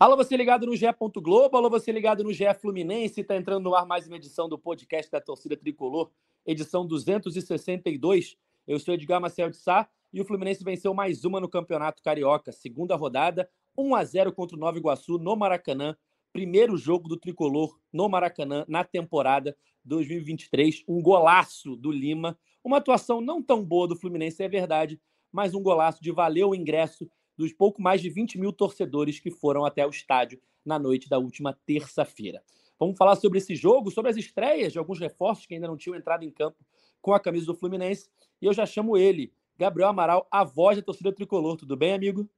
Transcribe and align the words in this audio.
Alô, 0.00 0.16
você 0.16 0.34
ligado 0.34 0.64
no 0.64 0.74
GE. 0.74 0.86
Globo, 1.16 1.58
alô, 1.58 1.68
você 1.68 1.92
ligado 1.92 2.24
no 2.24 2.32
GE 2.32 2.54
Fluminense, 2.58 3.20
está 3.20 3.36
entrando 3.36 3.64
no 3.64 3.74
ar 3.74 3.84
mais 3.84 4.06
uma 4.06 4.16
edição 4.16 4.48
do 4.48 4.58
podcast 4.58 5.12
da 5.12 5.20
torcida 5.20 5.54
tricolor, 5.54 6.10
edição 6.46 6.86
262. 6.86 8.34
Eu 8.66 8.80
sou 8.80 8.94
Edgar 8.94 9.20
Marcel 9.20 9.50
de 9.50 9.58
Sá 9.58 9.86
e 10.10 10.18
o 10.18 10.24
Fluminense 10.24 10.64
venceu 10.64 10.94
mais 10.94 11.26
uma 11.26 11.38
no 11.38 11.50
Campeonato 11.50 12.02
Carioca, 12.02 12.50
segunda 12.50 12.96
rodada, 12.96 13.46
1 13.76 13.94
a 13.94 14.02
0 14.02 14.32
contra 14.32 14.56
o 14.56 14.58
Nova 14.58 14.78
Iguaçu 14.78 15.18
no 15.18 15.36
Maracanã, 15.36 15.94
primeiro 16.32 16.78
jogo 16.78 17.06
do 17.06 17.18
tricolor 17.18 17.78
no 17.92 18.08
Maracanã 18.08 18.64
na 18.66 18.82
temporada 18.82 19.54
2023, 19.84 20.82
um 20.88 21.02
golaço 21.02 21.76
do 21.76 21.92
Lima, 21.92 22.38
uma 22.64 22.78
atuação 22.78 23.20
não 23.20 23.42
tão 23.42 23.62
boa 23.62 23.86
do 23.86 23.96
Fluminense, 23.96 24.42
é 24.42 24.48
verdade, 24.48 24.98
mas 25.30 25.52
um 25.52 25.62
golaço 25.62 26.02
de 26.02 26.10
valer 26.10 26.46
o 26.46 26.54
ingresso 26.54 27.06
dos 27.40 27.52
pouco 27.54 27.80
mais 27.80 28.02
de 28.02 28.10
20 28.10 28.38
mil 28.38 28.52
torcedores 28.52 29.18
que 29.18 29.30
foram 29.30 29.64
até 29.64 29.86
o 29.86 29.90
estádio 29.90 30.40
na 30.64 30.78
noite 30.78 31.08
da 31.08 31.18
última 31.18 31.58
terça-feira. 31.64 32.42
Vamos 32.78 32.96
falar 32.96 33.16
sobre 33.16 33.38
esse 33.38 33.56
jogo, 33.56 33.90
sobre 33.90 34.10
as 34.10 34.16
estreias 34.16 34.72
de 34.72 34.78
alguns 34.78 35.00
reforços 35.00 35.46
que 35.46 35.54
ainda 35.54 35.66
não 35.66 35.76
tinham 35.76 35.96
entrado 35.96 36.22
em 36.22 36.30
campo 36.30 36.58
com 37.00 37.14
a 37.14 37.20
camisa 37.20 37.46
do 37.46 37.54
Fluminense. 37.54 38.10
E 38.40 38.46
eu 38.46 38.52
já 38.52 38.66
chamo 38.66 38.96
ele, 38.96 39.32
Gabriel 39.58 39.88
Amaral, 39.88 40.28
a 40.30 40.44
voz 40.44 40.76
da 40.76 40.82
torcida 40.82 41.12
tricolor. 41.12 41.56
Tudo 41.56 41.76
bem, 41.76 41.94
amigo? 41.94 42.28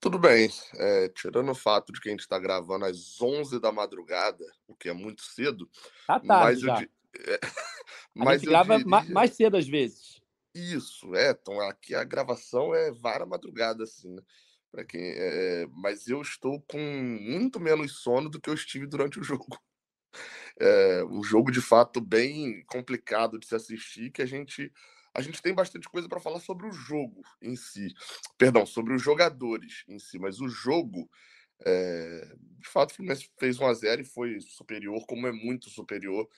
Tudo 0.00 0.18
bem. 0.18 0.50
É, 0.74 1.08
tirando 1.08 1.50
o 1.50 1.54
fato 1.54 1.92
de 1.92 2.00
que 2.00 2.08
a 2.08 2.12
gente 2.12 2.20
está 2.20 2.38
gravando 2.40 2.84
às 2.84 3.20
11 3.20 3.60
da 3.60 3.70
madrugada, 3.70 4.44
o 4.66 4.74
que 4.74 4.88
é 4.88 4.92
muito 4.92 5.22
cedo. 5.22 5.68
Tá 6.06 6.18
tarde 6.18 6.66
mas 6.66 6.80
já. 6.80 6.88
Eu, 7.14 7.34
é, 7.34 7.40
mas 8.14 8.40
grava 8.40 8.78
diria... 8.78 9.04
mais 9.12 9.32
cedo 9.32 9.56
às 9.56 9.68
vezes. 9.68 10.21
Isso, 10.54 11.14
é. 11.14 11.30
Então 11.30 11.60
aqui 11.60 11.94
a 11.94 12.04
gravação 12.04 12.74
é 12.74 12.90
vara 12.92 13.24
madrugada, 13.24 13.84
assim, 13.84 14.14
né? 14.14 14.22
Para 14.70 14.84
quem, 14.84 15.00
é, 15.02 15.66
mas 15.70 16.06
eu 16.08 16.20
estou 16.22 16.60
com 16.62 16.78
muito 16.78 17.60
menos 17.60 18.00
sono 18.02 18.28
do 18.30 18.40
que 18.40 18.48
eu 18.50 18.54
estive 18.54 18.86
durante 18.86 19.18
o 19.18 19.22
jogo. 19.24 19.46
É, 20.60 21.04
um 21.04 21.22
jogo 21.22 21.50
de 21.50 21.60
fato 21.60 22.00
bem 22.00 22.64
complicado 22.66 23.38
de 23.38 23.46
se 23.46 23.54
assistir, 23.54 24.10
que 24.10 24.22
a 24.22 24.26
gente 24.26 24.72
a 25.14 25.20
gente 25.20 25.42
tem 25.42 25.52
bastante 25.54 25.88
coisa 25.90 26.08
para 26.08 26.20
falar 26.20 26.40
sobre 26.40 26.66
o 26.66 26.72
jogo 26.72 27.20
em 27.42 27.54
si, 27.54 27.88
perdão, 28.38 28.64
sobre 28.64 28.94
os 28.94 29.02
jogadores 29.02 29.84
em 29.86 29.98
si, 29.98 30.18
mas 30.18 30.40
o 30.40 30.48
jogo 30.48 31.08
é, 31.66 32.34
de 32.60 32.68
fato 32.68 32.90
o 32.92 32.94
Fluminense 32.94 33.30
fez 33.38 33.58
1 33.60 33.66
a 33.66 33.74
0 33.74 34.02
e 34.02 34.04
foi 34.04 34.40
superior, 34.40 35.04
como 35.06 35.26
é 35.26 35.32
muito 35.32 35.70
superior 35.70 36.28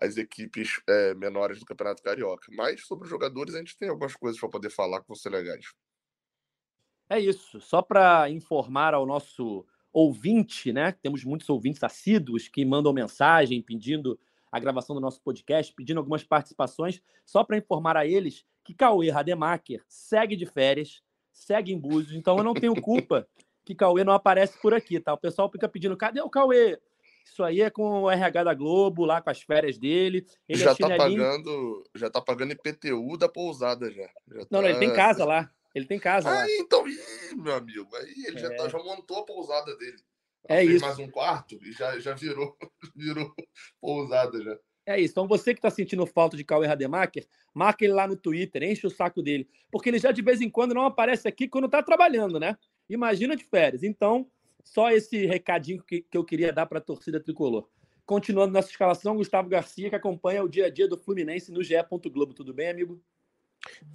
as 0.00 0.16
equipes 0.16 0.80
é, 0.88 1.14
menores 1.14 1.58
do 1.58 1.66
Campeonato 1.66 2.02
Carioca. 2.02 2.46
Mas 2.52 2.86
sobre 2.86 3.04
os 3.04 3.10
jogadores, 3.10 3.54
a 3.54 3.58
gente 3.58 3.76
tem 3.76 3.88
algumas 3.88 4.14
coisas 4.14 4.38
para 4.40 4.48
poder 4.48 4.70
falar 4.70 5.00
que 5.00 5.08
vão 5.08 5.16
ser 5.16 5.30
legais. 5.30 5.66
É 7.08 7.18
isso. 7.18 7.60
Só 7.60 7.82
para 7.82 8.30
informar 8.30 8.94
ao 8.94 9.04
nosso 9.04 9.66
ouvinte, 9.92 10.72
né? 10.72 10.92
Temos 10.92 11.24
muitos 11.24 11.48
ouvintes 11.48 11.82
assíduos 11.82 12.48
que 12.48 12.64
mandam 12.64 12.92
mensagem 12.92 13.60
pedindo 13.60 14.18
a 14.50 14.58
gravação 14.58 14.94
do 14.94 15.00
nosso 15.00 15.20
podcast, 15.22 15.72
pedindo 15.72 15.98
algumas 15.98 16.24
participações, 16.24 17.00
só 17.24 17.44
para 17.44 17.56
informar 17.56 17.96
a 17.96 18.06
eles 18.06 18.44
que 18.64 18.74
Cauê 18.74 19.10
Rademacher 19.10 19.82
segue 19.88 20.36
de 20.36 20.46
férias, 20.46 21.02
segue 21.32 21.72
em 21.72 21.78
Búzios, 21.78 22.14
então 22.14 22.36
eu 22.36 22.44
não 22.44 22.54
tenho 22.54 22.80
culpa 22.80 23.28
que 23.64 23.74
Cauê 23.74 24.02
não 24.02 24.12
aparece 24.12 24.60
por 24.60 24.74
aqui, 24.74 24.98
tá? 24.98 25.12
O 25.12 25.18
pessoal 25.18 25.50
fica 25.50 25.68
pedindo, 25.68 25.96
cadê 25.96 26.20
o 26.20 26.30
Cauê? 26.30 26.78
Isso 27.24 27.42
aí 27.42 27.60
é 27.60 27.70
com 27.70 28.02
o 28.02 28.10
RH 28.10 28.44
da 28.44 28.54
Globo, 28.54 29.04
lá 29.04 29.20
com 29.20 29.30
as 29.30 29.42
férias 29.42 29.78
dele. 29.78 30.26
Ele 30.48 30.58
já 30.58 30.72
é 30.72 30.74
tá 30.74 30.96
pagando, 30.96 31.84
já 31.94 32.10
tá 32.10 32.20
pagando 32.20 32.52
IPTU 32.52 33.16
da 33.16 33.28
pousada 33.28 33.90
já. 33.90 34.02
já 34.02 34.38
não, 34.38 34.44
tá... 34.44 34.62
não, 34.62 34.68
ele 34.68 34.78
tem 34.78 34.92
casa 34.92 35.24
lá. 35.24 35.50
Ele 35.74 35.86
tem 35.86 35.98
casa 35.98 36.28
ah, 36.28 36.32
lá. 36.32 36.46
então, 36.50 36.86
ih, 36.88 36.98
meu 37.36 37.54
amigo, 37.54 37.88
aí 37.94 38.14
ele 38.26 38.38
é. 38.38 38.40
já, 38.40 38.56
tá, 38.56 38.68
já 38.68 38.78
montou 38.78 39.18
a 39.18 39.24
pousada 39.24 39.76
dele. 39.76 39.98
É 40.48 40.64
isso. 40.64 40.84
mais 40.84 40.98
um 40.98 41.08
quarto 41.08 41.58
e 41.62 41.72
já, 41.72 41.98
já 42.00 42.14
virou, 42.14 42.56
virou 42.96 43.32
pousada 43.80 44.42
já. 44.42 44.58
É 44.86 45.00
isso. 45.00 45.12
Então, 45.12 45.28
você 45.28 45.52
que 45.54 45.58
está 45.58 45.70
sentindo 45.70 46.04
falta 46.06 46.36
de 46.36 46.44
Cauê 46.44 46.66
Rademacher, 46.66 47.26
marca 47.54 47.84
ele 47.84 47.92
lá 47.92 48.08
no 48.08 48.16
Twitter, 48.16 48.62
enche 48.62 48.86
o 48.86 48.90
saco 48.90 49.22
dele. 49.22 49.48
Porque 49.70 49.88
ele 49.88 49.98
já 49.98 50.10
de 50.10 50.22
vez 50.22 50.40
em 50.40 50.50
quando 50.50 50.74
não 50.74 50.84
aparece 50.84 51.28
aqui 51.28 51.46
quando 51.46 51.66
está 51.66 51.82
trabalhando, 51.82 52.40
né? 52.40 52.56
Imagina 52.88 53.36
de 53.36 53.44
férias. 53.44 53.84
Então, 53.84 54.28
só 54.64 54.90
esse 54.90 55.26
recadinho 55.26 55.82
que, 55.82 56.02
que 56.02 56.16
eu 56.16 56.24
queria 56.24 56.52
dar 56.52 56.66
para 56.66 56.78
a 56.78 56.82
torcida 56.82 57.20
tricolor. 57.20 57.68
Continuando 58.04 58.52
nossa 58.52 58.70
escalação, 58.70 59.16
Gustavo 59.16 59.48
Garcia, 59.48 59.88
que 59.88 59.96
acompanha 59.96 60.42
o 60.42 60.48
dia 60.48 60.66
a 60.66 60.70
dia 60.70 60.88
do 60.88 60.98
Fluminense 60.98 61.52
no 61.52 61.62
GE. 61.62 61.74
Globo. 62.10 62.34
Tudo 62.34 62.52
bem, 62.52 62.68
amigo? 62.68 63.00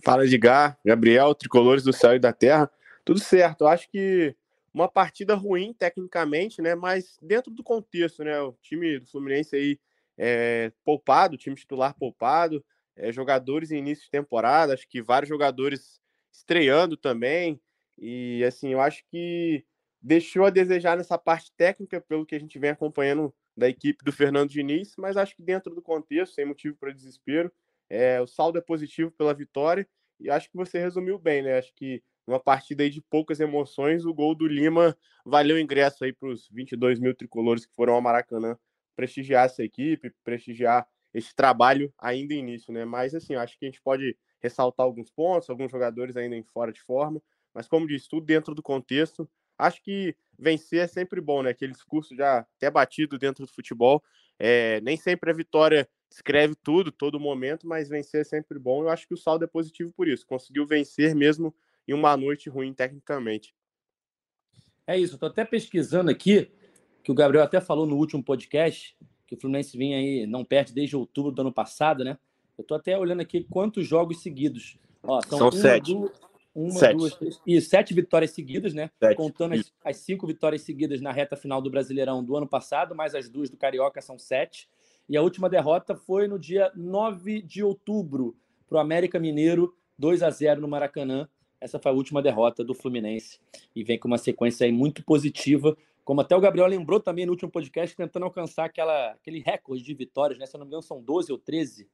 Fala, 0.04 0.26
Edgar, 0.26 0.78
Gabriel, 0.86 1.36
tricolores 1.36 1.84
do 1.84 1.92
céu 1.92 2.16
e 2.16 2.20
da 2.20 2.32
terra. 2.32 2.72
Tudo 3.04 3.20
certo. 3.20 3.66
Eu 3.66 3.68
acho 3.68 3.90
que 3.90 4.36
uma 4.74 4.88
partida 4.88 5.36
ruim 5.36 5.74
tecnicamente, 5.74 6.62
né? 6.62 6.76
Mas 6.76 7.18
dentro 7.22 7.52
do 7.52 7.64
contexto, 7.64 8.24
né? 8.24 8.40
O 8.42 8.54
time 8.62 9.00
do 9.00 9.08
Fluminense 9.08 9.56
aí 9.56 9.80
é 10.18 10.72
poupado, 10.84 11.38
time 11.38 11.56
titular 11.56 11.94
poupado, 11.98 12.64
é, 12.96 13.12
jogadores 13.12 13.72
em 13.72 13.80
início 13.80 14.06
de 14.06 14.12
temporada, 14.12 14.74
acho 14.74 14.88
que 14.88 15.02
vários 15.02 15.30
jogadores 15.30 16.00
estreando 16.32 16.96
também. 16.96 17.60
E 17.98 18.44
assim, 18.44 18.70
eu 18.70 18.82
acho 18.82 19.04
que 19.10 19.66
deixou 20.06 20.46
a 20.46 20.52
desejar 20.52 20.96
nessa 20.96 21.18
parte 21.18 21.52
técnica, 21.58 22.00
pelo 22.00 22.28
que 22.28 22.36
a 22.36 22.40
gente 22.40 22.60
vem 22.60 22.70
acompanhando 22.70 23.34
da 23.58 23.68
equipe 23.68 24.06
do 24.06 24.12
Fernando 24.12 24.52
Diniz, 24.52 24.94
mas 25.00 25.18
acho 25.18 25.36
que 25.36 25.42
dentro 25.42 25.74
do 25.74 25.82
contexto, 25.82 26.36
sem 26.36 26.46
motivo 26.46 26.78
para 26.78 26.92
desespero, 26.92 27.52
é, 27.90 28.22
o 28.22 28.28
saldo 28.28 28.60
é 28.60 28.62
positivo 28.62 29.10
pela 29.10 29.34
vitória 29.34 29.88
e 30.20 30.30
acho 30.30 30.48
que 30.48 30.56
você 30.56 30.78
resumiu 30.78 31.18
bem, 31.18 31.42
né? 31.42 31.58
Acho 31.58 31.74
que 31.74 32.04
uma 32.28 32.40
partida 32.40 32.84
aí 32.84 32.90
de 32.92 33.02
poucas 33.02 33.40
emoções, 33.40 34.06
o 34.06 34.14
gol 34.14 34.36
do 34.36 34.46
Lima 34.46 34.96
valeu 35.26 35.60
ingresso 35.60 36.04
aí 36.04 36.14
para 36.14 36.30
os 36.30 36.48
22 36.50 37.00
mil 37.00 37.16
tricolores 37.16 37.66
que 37.66 37.74
foram 37.74 37.94
ao 37.96 38.02
Maracanã 38.02 38.56
prestigiar 38.96 39.46
essa 39.46 39.64
equipe, 39.64 40.14
prestigiar 40.24 40.88
esse 41.16 41.34
trabalho 41.34 41.92
ainda 41.98 42.36
em 42.36 42.40
início, 42.40 42.72
né? 42.72 42.86
Mas 42.86 43.16
assim, 43.16 43.34
acho 43.34 43.58
que 43.58 43.66
a 43.66 43.70
gente 43.70 43.82
pode 43.82 44.16
ressaltar 44.40 44.86
alguns 44.86 45.10
pontos, 45.10 45.50
alguns 45.50 45.72
jogadores 45.72 46.16
ainda 46.16 46.36
em 46.36 46.44
fora 46.44 46.72
de 46.72 46.82
forma, 46.82 47.20
mas 47.52 47.68
como 47.68 47.88
disse, 47.88 48.08
tudo 48.08 48.24
dentro 48.24 48.54
do 48.54 48.62
contexto, 48.62 49.28
acho 49.58 49.82
que 49.82 50.16
vencer 50.38 50.80
é 50.80 50.88
sempre 50.88 51.22
bom, 51.22 51.42
né? 51.44 51.52
Aquele 51.52 51.72
discurso 51.72 52.16
já 52.16 52.40
até 52.40 52.70
batido 52.70 53.18
dentro 53.18 53.46
do 53.46 53.52
futebol. 53.52 54.04
É, 54.38 54.82
nem 54.82 54.98
sempre 54.98 55.32
a 55.32 55.34
vitória 55.34 55.88
escreve 56.10 56.56
tudo, 56.56 56.92
todo 56.92 57.20
momento, 57.20 57.68
mas 57.68 57.90
vencer 57.90 58.22
é 58.22 58.24
sempre 58.24 58.60
bom. 58.60 58.84
Eu 58.84 58.90
acho 58.90 59.08
que 59.08 59.14
o 59.14 59.18
saldo 59.18 59.46
é 59.46 59.48
positivo 59.48 59.92
por 59.94 60.08
isso. 60.08 60.26
Conseguiu 60.26 60.66
vencer 60.66 61.16
mesmo 61.16 61.54
em 61.88 61.94
uma 61.94 62.16
noite 62.16 62.50
ruim 62.50 62.74
tecnicamente. 62.74 63.54
É 64.88 64.98
isso, 64.98 65.16
estou 65.16 65.30
até 65.30 65.44
pesquisando 65.44 66.12
aqui, 66.12 66.52
que 67.04 67.12
o 67.12 67.16
Gabriel 67.16 67.44
até 67.44 67.60
falou 67.60 67.88
no 67.88 67.96
último 67.96 68.24
podcast, 68.24 68.96
que 69.26 69.34
o 69.34 69.40
Fluminense 69.40 69.76
vinha 69.78 69.98
aí, 69.98 70.28
não 70.28 70.46
perde 70.46 70.74
desde 70.74 70.96
outubro 70.96 71.32
do 71.32 71.42
ano 71.42 71.52
passado, 71.52 72.04
né? 72.04 72.18
Eu 72.58 72.62
estou 72.62 72.78
até 72.78 72.98
olhando 72.98 73.22
aqui 73.22 73.44
quantos 73.44 73.86
jogos 73.88 74.22
seguidos. 74.22 74.78
Ó, 75.02 75.20
são, 75.22 75.38
são 75.38 75.52
sete. 75.52 75.94
Duas, 75.94 76.12
uma, 76.56 76.72
sete. 76.72 76.96
duas, 76.96 77.14
três. 77.16 77.42
E 77.46 77.60
sete 77.60 77.94
vitórias 77.94 78.32
seguidas, 78.32 78.74
né? 78.74 78.90
Sete. 78.98 79.18
Contando 79.18 79.56
as, 79.56 79.74
as, 79.84 79.98
cinco 79.98 80.26
vitórias 80.26 80.62
seguidas 80.62 81.02
na 81.02 81.12
reta 81.12 81.36
final 81.36 81.62
do 81.62 81.70
Brasileirão 81.70 82.24
do 82.24 82.38
ano 82.38 82.48
passado, 82.48 82.96
mais 82.96 83.14
as 83.14 83.28
duas 83.28 83.50
do 83.50 83.58
Carioca 83.58 84.02
são 84.02 84.18
sete. 84.18 84.70
E 85.10 85.18
a 85.18 85.22
última 85.22 85.50
derrota 85.50 85.96
foi 85.96 86.28
no 86.28 86.40
dia 86.40 86.72
9 86.74 87.42
de 87.42 87.62
outubro, 87.62 88.36
para 88.68 88.78
o 88.78 88.80
América 88.80 89.20
Mineiro, 89.20 89.76
2 90.00 90.24
a 90.24 90.30
0 90.30 90.62
no 90.62 90.68
Maracanã. 90.68 91.28
Essa 91.60 91.78
foi 91.78 91.92
a 91.92 91.96
última 91.96 92.22
derrota 92.22 92.64
do 92.64 92.74
Fluminense. 92.74 93.40
E 93.76 93.84
vem 93.84 94.00
com 94.00 94.08
uma 94.08 94.18
sequência 94.18 94.66
aí 94.66 94.72
muito 94.72 95.04
positiva. 95.04 95.78
Como 96.04 96.22
até 96.22 96.36
o 96.36 96.40
Gabriel 96.40 96.68
lembrou 96.68 97.00
também 97.00 97.26
no 97.26 97.34
último 97.34 97.52
podcast, 97.52 97.96
tentando 97.96 98.24
alcançar 98.24 98.66
aquela, 98.66 99.12
aquele 99.12 99.40
recorde 99.40 99.84
de 99.84 99.94
vitórias, 99.94 100.40
né? 100.40 100.46
Se 100.46 100.56
eu 100.56 100.60
não 100.60 100.66
me 100.66 100.70
engano, 100.70 100.84
são 100.84 101.02
12 101.02 101.32
ou 101.32 101.38
13. 101.38 101.88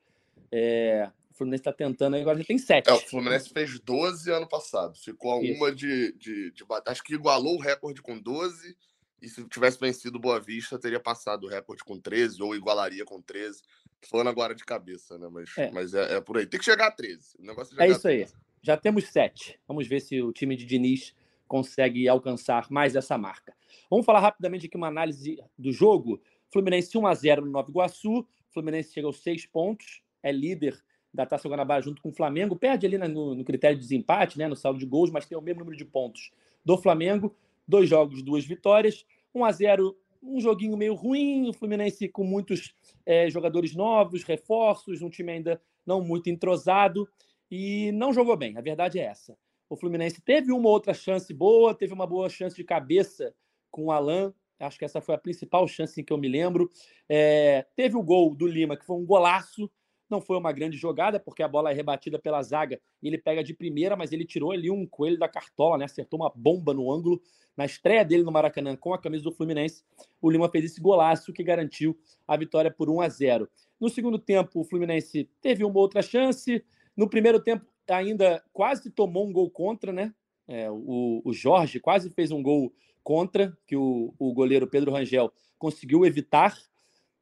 É, 0.51 1.09
Fluminense 1.41 1.61
está 1.61 1.73
tentando, 1.73 2.15
agora 2.15 2.37
já 2.37 2.45
tem 2.45 2.57
sete. 2.59 2.87
É, 2.87 2.93
o 2.93 2.99
Fluminense 2.99 3.49
fez 3.49 3.79
12 3.79 4.31
ano 4.31 4.47
passado. 4.47 4.95
Ficou 4.95 5.31
a 5.31 5.37
uma 5.37 5.71
de, 5.71 6.11
de, 6.13 6.51
de, 6.51 6.63
Acho 6.85 7.03
que 7.03 7.15
igualou 7.15 7.55
o 7.55 7.59
recorde 7.59 7.99
com 7.99 8.19
12. 8.19 8.77
E 9.19 9.27
se 9.27 9.43
tivesse 9.47 9.79
vencido 9.79 10.19
Boa 10.19 10.39
Vista, 10.39 10.77
teria 10.77 10.99
passado 10.99 11.45
o 11.45 11.49
recorde 11.49 11.83
com 11.83 11.99
13, 11.99 12.41
ou 12.43 12.55
igualaria 12.55 13.03
com 13.05 13.19
13. 13.19 13.61
Falando 14.07 14.29
agora 14.29 14.53
de 14.53 14.63
cabeça, 14.63 15.17
né? 15.17 15.27
Mas 15.31 15.57
é, 15.57 15.71
mas 15.71 15.93
é, 15.95 16.17
é 16.17 16.21
por 16.21 16.37
aí. 16.37 16.45
Tem 16.45 16.59
que 16.59 16.65
chegar 16.65 16.87
a 16.87 16.91
13. 16.91 17.37
O 17.39 17.43
negócio 17.43 17.81
é, 17.81 17.87
é 17.87 17.91
isso 17.91 18.07
aí. 18.07 18.27
Já 18.61 18.77
temos 18.77 19.05
sete. 19.05 19.59
Vamos 19.67 19.87
ver 19.87 19.99
se 19.99 20.21
o 20.21 20.31
time 20.31 20.55
de 20.55 20.65
Diniz 20.65 21.15
consegue 21.47 22.07
alcançar 22.07 22.69
mais 22.69 22.95
essa 22.95 23.17
marca. 23.17 23.55
Vamos 23.89 24.05
falar 24.05 24.19
rapidamente 24.19 24.67
aqui 24.67 24.77
uma 24.77 24.87
análise 24.87 25.39
do 25.57 25.71
jogo. 25.71 26.21
Fluminense 26.51 26.95
1 26.95 27.07
a 27.07 27.13
0 27.13 27.45
no 27.45 27.51
Nova 27.51 27.69
Iguaçu. 27.69 28.27
Fluminense 28.51 28.93
chega 28.93 29.07
aos 29.07 29.21
seis 29.21 29.45
pontos, 29.45 30.01
é 30.21 30.31
líder 30.31 30.81
da 31.13 31.25
Taça 31.25 31.47
Guanabara 31.49 31.81
junto 31.81 32.01
com 32.01 32.09
o 32.09 32.13
Flamengo, 32.13 32.55
perde 32.55 32.85
ali 32.85 32.97
no, 32.97 33.35
no, 33.35 33.43
critério 33.43 33.77
de 33.77 33.83
desempate, 33.83 34.37
né, 34.37 34.47
no 34.47 34.55
saldo 34.55 34.79
de 34.79 34.85
gols, 34.85 35.11
mas 35.11 35.25
tem 35.25 35.37
o 35.37 35.41
mesmo 35.41 35.59
número 35.59 35.77
de 35.77 35.85
pontos 35.85 36.31
do 36.63 36.77
Flamengo. 36.77 37.35
Dois 37.67 37.89
jogos, 37.89 38.23
duas 38.23 38.45
vitórias. 38.45 39.05
1 39.33 39.45
a 39.45 39.51
0 39.51 39.97
um 40.23 40.39
joguinho 40.39 40.77
meio 40.77 40.93
ruim, 40.93 41.49
o 41.49 41.53
Fluminense 41.53 42.07
com 42.07 42.23
muitos 42.23 42.75
é, 43.05 43.29
jogadores 43.29 43.75
novos, 43.75 44.23
reforços, 44.23 45.01
um 45.01 45.09
time 45.09 45.31
ainda 45.31 45.59
não 45.85 46.01
muito 46.01 46.29
entrosado 46.29 47.09
e 47.49 47.91
não 47.93 48.13
jogou 48.13 48.37
bem. 48.37 48.55
A 48.55 48.61
verdade 48.61 48.99
é 48.99 49.03
essa. 49.03 49.35
O 49.67 49.75
Fluminense 49.75 50.21
teve 50.21 50.51
uma 50.51 50.69
outra 50.69 50.93
chance 50.93 51.33
boa, 51.33 51.73
teve 51.73 51.93
uma 51.93 52.05
boa 52.05 52.29
chance 52.29 52.55
de 52.55 52.63
cabeça 52.63 53.33
com 53.71 53.85
o 53.85 53.91
Alan. 53.91 54.33
Acho 54.59 54.77
que 54.77 54.85
essa 54.85 55.01
foi 55.01 55.15
a 55.15 55.17
principal 55.17 55.67
chance 55.67 56.03
que 56.03 56.13
eu 56.13 56.17
me 56.17 56.27
lembro. 56.27 56.69
É, 57.09 57.65
teve 57.75 57.97
o 57.97 58.03
gol 58.03 58.35
do 58.35 58.45
Lima, 58.45 58.77
que 58.77 58.85
foi 58.85 58.95
um 58.95 59.05
golaço. 59.05 59.71
Não 60.11 60.19
foi 60.19 60.37
uma 60.37 60.51
grande 60.51 60.77
jogada, 60.77 61.19
porque 61.19 61.41
a 61.41 61.47
bola 61.47 61.71
é 61.71 61.73
rebatida 61.73 62.19
pela 62.19 62.43
zaga 62.43 62.79
e 63.01 63.07
ele 63.07 63.17
pega 63.17 63.41
de 63.41 63.53
primeira, 63.53 63.95
mas 63.95 64.11
ele 64.11 64.25
tirou 64.25 64.51
ali 64.51 64.69
um 64.69 64.85
coelho 64.85 65.17
da 65.17 65.29
cartola, 65.29 65.77
né? 65.77 65.85
Acertou 65.85 66.19
uma 66.19 66.29
bomba 66.35 66.73
no 66.73 66.91
ângulo. 66.91 67.21
Na 67.55 67.65
estreia 67.65 68.03
dele 68.03 68.23
no 68.23 68.31
Maracanã 68.31 68.75
com 68.75 68.93
a 68.93 68.97
camisa 68.97 69.23
do 69.23 69.31
Fluminense, 69.31 69.83
o 70.21 70.29
Lima 70.29 70.49
fez 70.49 70.65
esse 70.65 70.81
golaço 70.81 71.31
que 71.31 71.43
garantiu 71.43 71.97
a 72.27 72.35
vitória 72.35 72.69
por 72.69 72.89
1 72.89 73.01
a 73.01 73.09
0. 73.09 73.49
No 73.79 73.89
segundo 73.89 74.19
tempo, 74.19 74.59
o 74.59 74.63
Fluminense 74.63 75.29
teve 75.41 75.63
uma 75.63 75.79
outra 75.79 76.01
chance. 76.01 76.63
No 76.95 77.09
primeiro 77.09 77.39
tempo, 77.39 77.65
ainda 77.89 78.43
quase 78.51 78.91
tomou 78.91 79.27
um 79.27 79.31
gol 79.31 79.49
contra, 79.49 79.93
né? 79.93 80.13
É, 80.47 80.69
o, 80.69 81.21
o, 81.23 81.33
Jorge 81.33 81.79
quase 81.79 82.09
fez 82.09 82.31
um 82.31 82.43
gol 82.43 82.73
contra, 83.03 83.57
que 83.65 83.75
o, 83.75 84.13
o 84.19 84.33
goleiro 84.33 84.67
Pedro 84.67 84.91
Rangel 84.91 85.31
conseguiu 85.57 86.05
evitar. 86.05 86.57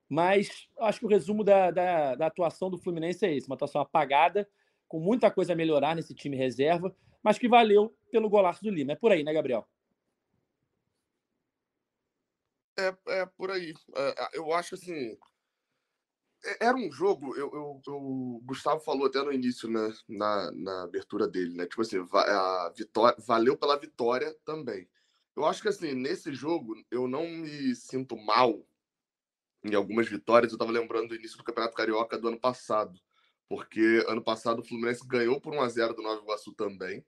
Mas 0.09 0.67
acho 0.79 0.99
que 0.99 1.05
o 1.05 1.09
resumo 1.09 1.43
da, 1.43 1.69
da, 1.69 2.15
da, 2.15 2.25
atuação 2.25 2.71
do 2.71 2.79
Fluminense 2.79 3.23
é 3.23 3.35
esse: 3.35 3.45
uma 3.47 3.55
atuação 3.55 3.79
apagada, 3.79 4.49
com 4.87 4.99
muita 4.99 5.29
coisa 5.29 5.53
a 5.53 5.55
melhorar 5.55 5.95
nesse 5.95 6.15
time 6.15 6.35
reserva, 6.35 6.93
mas 7.21 7.37
que 7.37 7.47
valeu 7.47 7.95
pelo 8.11 8.29
golaço 8.29 8.63
do 8.63 8.71
Lima. 8.71 8.93
É 8.93 8.95
por 8.95 9.11
aí, 9.11 9.23
né, 9.23 9.31
Gabriel? 9.31 9.69
É, 12.79 13.19
é 13.19 13.25
por 13.27 13.51
aí. 13.51 13.75
É, 13.95 14.37
eu 14.37 14.51
acho 14.51 14.73
assim. 14.73 15.15
É, 16.43 16.65
era 16.67 16.75
um 16.75 16.91
jogo, 16.91 17.35
eu, 17.35 17.51
eu, 17.53 17.81
eu, 17.85 17.95
o 17.95 18.41
Gustavo 18.43 18.79
falou 18.79 19.05
até 19.05 19.21
no 19.21 19.31
início, 19.31 19.69
né, 19.69 19.93
na, 20.07 20.51
na 20.53 20.83
abertura 20.83 21.27
dele, 21.27 21.53
né? 21.53 21.67
Tipo 21.67 21.81
assim, 21.81 21.97
a 22.13 22.73
vitória 22.75 23.17
valeu 23.19 23.55
pela 23.55 23.77
vitória 23.77 24.35
também. 24.43 24.89
Eu 25.35 25.45
acho 25.45 25.61
que 25.61 25.67
assim, 25.67 25.93
nesse 25.93 26.33
jogo, 26.33 26.73
eu 26.89 27.07
não 27.07 27.27
me 27.27 27.75
sinto 27.75 28.17
mal 28.17 28.65
em 29.63 29.75
algumas 29.75 30.07
vitórias. 30.07 30.51
Eu 30.51 30.57
tava 30.57 30.71
lembrando 30.71 31.09
do 31.09 31.15
início 31.15 31.37
do 31.37 31.43
Campeonato 31.43 31.75
Carioca 31.75 32.17
do 32.17 32.27
ano 32.27 32.39
passado, 32.39 32.99
porque 33.47 34.03
ano 34.07 34.23
passado 34.23 34.59
o 34.59 34.65
Fluminense 34.65 35.05
ganhou 35.07 35.39
por 35.39 35.53
1 35.53 35.61
a 35.61 35.69
0 35.69 35.93
do 35.95 36.01
Nova 36.01 36.21
Iguaçu 36.21 36.53
também. 36.53 37.05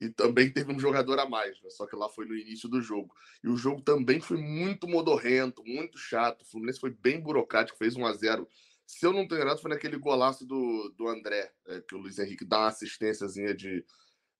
E 0.00 0.10
também 0.10 0.50
teve 0.52 0.72
um 0.72 0.78
jogador 0.78 1.18
a 1.20 1.28
mais, 1.28 1.60
né? 1.62 1.70
só 1.70 1.86
que 1.86 1.94
lá 1.94 2.08
foi 2.08 2.26
no 2.26 2.34
início 2.34 2.68
do 2.68 2.82
jogo. 2.82 3.14
E 3.42 3.48
o 3.48 3.56
jogo 3.56 3.80
também 3.80 4.20
foi 4.20 4.36
muito 4.36 4.88
modorrento, 4.88 5.64
muito 5.64 5.96
chato. 5.96 6.42
O 6.42 6.44
Fluminense 6.44 6.80
foi 6.80 6.90
bem 6.90 7.20
burocrático, 7.20 7.78
fez 7.78 7.96
1 7.96 8.04
a 8.04 8.12
0 8.12 8.48
se 8.86 9.06
eu 9.06 9.12
não 9.12 9.26
tenho 9.26 9.40
errado, 9.40 9.60
foi 9.60 9.70
naquele 9.70 9.96
golaço 9.96 10.46
do, 10.46 10.90
do 10.90 11.08
André, 11.08 11.50
é, 11.66 11.80
que 11.80 11.94
o 11.94 11.98
Luiz 11.98 12.18
Henrique 12.18 12.44
dá 12.44 12.58
uma 12.58 12.68
assistênciazinha 12.68 13.54
de, 13.54 13.84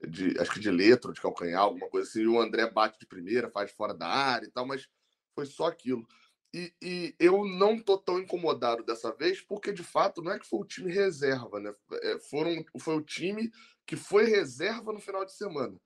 de, 0.07 0.39
acho 0.39 0.53
que 0.53 0.61
de 0.61 0.71
letra, 0.71 1.13
de 1.13 1.21
calcanhar, 1.21 1.63
alguma 1.63 1.89
coisa 1.89 2.09
assim, 2.09 2.23
e 2.23 2.29
o 2.29 2.41
André 2.41 2.71
bate 2.71 2.99
de 2.99 3.07
primeira, 3.07 3.51
faz 3.51 3.73
fora 3.73 3.95
da 3.95 4.07
área 4.07 4.47
e 4.47 4.51
tal, 4.51 4.67
mas 4.67 4.87
foi 5.35 5.47
só 5.47 5.67
aquilo. 5.67 6.07
E, 6.55 6.73
e, 6.81 7.17
eu 7.19 7.45
não 7.45 7.77
tô 7.81 7.99
tão 7.99 8.21
incomodado 8.21 8.85
dessa 8.85 9.13
vez, 9.13 9.41
porque 9.41 9.73
de 9.73 9.83
fato 9.83 10.23
não 10.23 10.31
é 10.31 10.39
que 10.39 10.47
foi 10.47 10.61
o 10.61 10.65
time 10.65 10.89
reserva, 10.89 11.59
né? 11.59 11.75
É, 11.95 12.21
foram, 12.21 12.65
foi 12.79 12.95
o 12.95 13.03
time 13.03 13.51
que 13.85 13.97
foi 13.97 14.27
reserva 14.27 14.93
no 14.93 15.01
final 15.01 15.25
de 15.25 15.33
semana. 15.33 15.77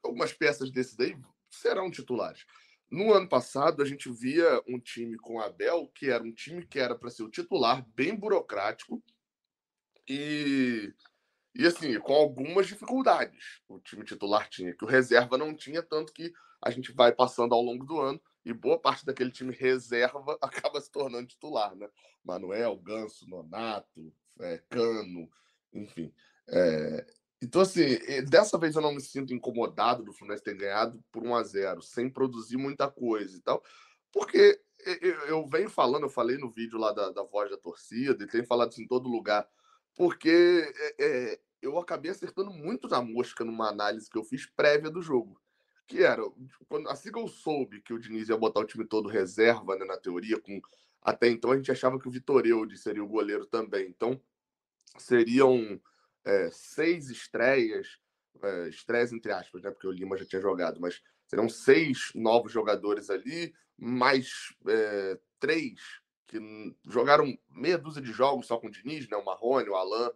Algumas 0.00 0.32
peças 0.32 0.70
desse 0.70 0.96
daí 0.96 1.16
serão 1.50 1.90
titulares. 1.90 2.46
No 2.88 3.12
ano 3.12 3.28
passado, 3.28 3.82
a 3.82 3.84
gente 3.84 4.08
via 4.12 4.62
um 4.68 4.78
time 4.78 5.16
com 5.16 5.40
Abel, 5.40 5.90
que 5.92 6.08
era 6.08 6.22
um 6.22 6.32
time 6.32 6.64
que 6.64 6.78
era 6.78 6.94
para 6.94 7.10
ser 7.10 7.24
o 7.24 7.30
titular, 7.30 7.84
bem 7.88 8.14
burocrático 8.14 9.02
e, 10.08 10.94
e 11.52 11.66
assim, 11.66 11.98
com 11.98 12.12
algumas 12.12 12.68
dificuldades. 12.68 13.60
O 13.66 13.80
time 13.80 14.04
titular 14.04 14.48
tinha, 14.48 14.72
que 14.72 14.84
o 14.84 14.88
reserva 14.88 15.36
não 15.36 15.52
tinha, 15.52 15.82
tanto 15.82 16.12
que 16.12 16.32
a 16.62 16.70
gente 16.70 16.92
vai 16.92 17.12
passando 17.12 17.56
ao 17.56 17.62
longo 17.62 17.84
do 17.84 17.98
ano 18.00 18.22
e 18.44 18.52
boa 18.52 18.78
parte 18.78 19.04
daquele 19.04 19.30
time 19.30 19.52
reserva 19.52 20.38
acaba 20.42 20.80
se 20.80 20.90
tornando 20.90 21.26
titular, 21.26 21.74
né? 21.74 21.88
Manuel, 22.24 22.76
Ganso, 22.76 23.28
Nonato, 23.28 24.12
é, 24.40 24.58
Cano, 24.68 25.28
enfim. 25.72 26.12
É, 26.48 27.06
então, 27.42 27.60
assim, 27.62 27.98
dessa 28.28 28.56
vez 28.56 28.76
eu 28.76 28.82
não 28.82 28.94
me 28.94 29.00
sinto 29.00 29.34
incomodado 29.34 30.04
do 30.04 30.12
Fluminense 30.12 30.44
ter 30.44 30.54
ganhado 30.54 31.02
por 31.10 31.24
1 31.24 31.34
a 31.34 31.42
0 31.42 31.82
sem 31.82 32.08
produzir 32.08 32.56
muita 32.56 32.88
coisa 32.88 33.36
e 33.36 33.40
tal, 33.40 33.64
porque 34.12 34.60
eu 35.26 35.46
venho 35.48 35.68
falando, 35.68 36.04
eu 36.04 36.10
falei 36.10 36.38
no 36.38 36.50
vídeo 36.50 36.78
lá 36.78 36.92
da, 36.92 37.10
da 37.10 37.24
voz 37.24 37.50
da 37.50 37.56
torcida, 37.56 38.22
e 38.22 38.28
tenho 38.28 38.46
falado 38.46 38.70
isso 38.70 38.80
em 38.80 38.86
todo 38.86 39.08
lugar, 39.08 39.48
porque 39.96 40.72
é, 40.98 41.04
é, 41.04 41.40
eu 41.60 41.78
acabei 41.78 42.12
acertando 42.12 42.52
muito 42.52 42.88
na 42.88 43.02
mosca 43.02 43.44
numa 43.44 43.68
análise 43.68 44.08
que 44.08 44.18
eu 44.18 44.24
fiz 44.24 44.46
prévia 44.46 44.90
do 44.90 45.02
jogo. 45.02 45.41
Que 45.86 46.02
era, 46.02 46.22
quando, 46.68 46.88
assim 46.88 47.10
que 47.10 47.18
eu 47.18 47.28
soube 47.28 47.80
que 47.80 47.92
o 47.92 47.98
Diniz 47.98 48.28
ia 48.28 48.36
botar 48.36 48.60
o 48.60 48.66
time 48.66 48.84
todo 48.84 49.08
reserva, 49.08 49.76
né, 49.76 49.84
na 49.84 49.96
teoria, 49.96 50.40
com 50.40 50.60
até 51.02 51.28
então 51.28 51.50
a 51.50 51.56
gente 51.56 51.70
achava 51.70 51.98
que 51.98 52.06
o 52.06 52.10
Vitor 52.10 52.46
Eudes 52.46 52.80
seria 52.80 53.02
o 53.02 53.08
goleiro 53.08 53.44
também. 53.44 53.88
Então, 53.88 54.20
seriam 54.96 55.80
é, 56.24 56.48
seis 56.52 57.10
estreias, 57.10 57.98
é, 58.40 58.68
estreias 58.68 59.12
entre 59.12 59.32
aspas, 59.32 59.62
né? 59.62 59.70
Porque 59.70 59.86
o 59.86 59.92
Lima 59.92 60.16
já 60.16 60.24
tinha 60.24 60.40
jogado, 60.40 60.80
mas 60.80 61.02
serão 61.26 61.48
seis 61.48 62.12
novos 62.14 62.52
jogadores 62.52 63.10
ali, 63.10 63.52
mais 63.76 64.54
é, 64.68 65.18
três 65.40 65.80
que 66.28 66.38
jogaram 66.86 67.36
meia 67.50 67.76
dúzia 67.76 68.00
de 68.00 68.12
jogos 68.12 68.46
só 68.46 68.56
com 68.56 68.68
o 68.68 68.70
Diniz, 68.70 69.08
né? 69.08 69.16
O 69.16 69.24
Marrone, 69.24 69.68
o 69.68 69.74
Alain 69.74 70.10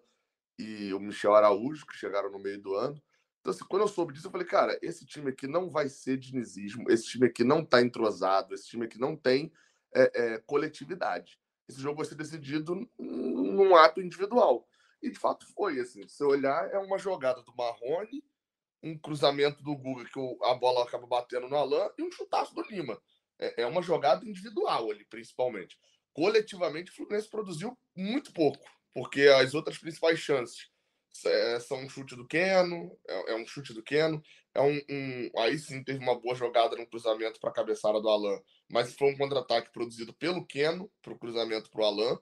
e 0.59 0.95
o 0.95 1.01
Michel 1.01 1.35
Araújo, 1.35 1.85
que 1.85 1.97
chegaram 1.97 2.31
no 2.31 2.39
meio 2.39 2.61
do 2.61 2.75
ano. 2.75 3.03
Então, 3.47 3.55
assim, 3.55 3.65
quando 3.69 3.83
eu 3.83 3.89
soube 3.89 4.13
disso, 4.13 4.27
eu 4.27 4.31
falei, 4.33 4.45
cara, 4.45 4.77
esse 4.83 5.07
time 5.07 5.31
aqui 5.31 5.47
não 5.47 5.71
vai 5.71 5.89
ser 5.89 6.17
dinizismo, 6.17 6.91
esse 6.91 7.05
time 7.05 7.29
aqui 7.29 7.45
não 7.45 7.65
tá 7.65 7.81
entrosado, 7.81 8.53
esse 8.53 8.67
time 8.67 8.87
aqui 8.87 8.99
não 8.99 9.15
tem 9.15 9.53
é, 9.95 10.11
é, 10.15 10.39
coletividade. 10.39 11.39
Esse 11.69 11.81
jogo 11.81 11.99
vai 11.99 12.07
ser 12.07 12.17
decidido 12.17 12.75
num 12.99 13.77
ato 13.77 14.03
individual. 14.03 14.69
E 15.01 15.11
de 15.11 15.17
fato 15.17 15.47
foi, 15.55 15.79
assim, 15.79 16.09
se 16.09 16.25
olhar, 16.25 16.69
é 16.73 16.79
uma 16.79 16.99
jogada 16.99 17.41
do 17.41 17.55
Marrone, 17.55 18.25
um 18.83 18.99
cruzamento 18.99 19.63
do 19.63 19.77
Guga 19.77 20.05
que 20.07 20.19
a 20.43 20.55
bola 20.55 20.83
acaba 20.83 21.07
batendo 21.07 21.49
no 21.49 21.55
Alan 21.55 21.89
e 21.97 22.03
um 22.03 22.11
chutaço 22.11 22.53
do 22.53 22.63
Lima. 22.63 23.01
É, 23.39 23.63
é 23.63 23.67
uma 23.67 23.81
jogada 23.81 24.27
individual 24.27 24.91
ali, 24.91 25.05
principalmente. 25.05 25.79
Coletivamente, 26.13 26.91
o 26.91 26.95
Fluminense 26.97 27.31
produziu 27.31 27.79
muito 27.95 28.33
pouco, 28.33 28.69
porque 28.93 29.23
as 29.29 29.55
outras 29.55 29.79
principais 29.79 30.19
chances 30.19 30.69
é, 31.25 31.61
são 31.61 31.79
um 31.79 31.89
chute 31.89 32.15
do 32.17 32.27
Keno, 32.27 32.97
é, 33.09 33.33
é, 33.33 33.37
um 33.37 33.47
chute 33.47 33.73
do 33.73 33.83
Keno, 33.83 34.23
é 34.55 34.61
um, 34.61 34.81
um, 34.91 35.31
aí 35.39 35.59
sim 35.59 35.83
teve 35.83 35.99
uma 35.99 36.19
boa 36.19 36.35
jogada 36.35 36.77
no 36.77 36.87
cruzamento 36.87 37.39
para 37.41 37.51
a 37.51 37.55
cabeçada 37.55 38.01
do 38.01 38.09
Alan, 38.09 38.41
mas 38.71 38.95
foi 38.95 39.13
um 39.13 39.17
contra-ataque 39.17 39.73
produzido 39.73 40.13
pelo 40.15 40.47
Keno 40.47 40.91
para 41.03 41.13
o 41.13 41.19
cruzamento 41.19 41.71
para 41.71 41.83
o 41.83 41.85
Alan 41.85 42.19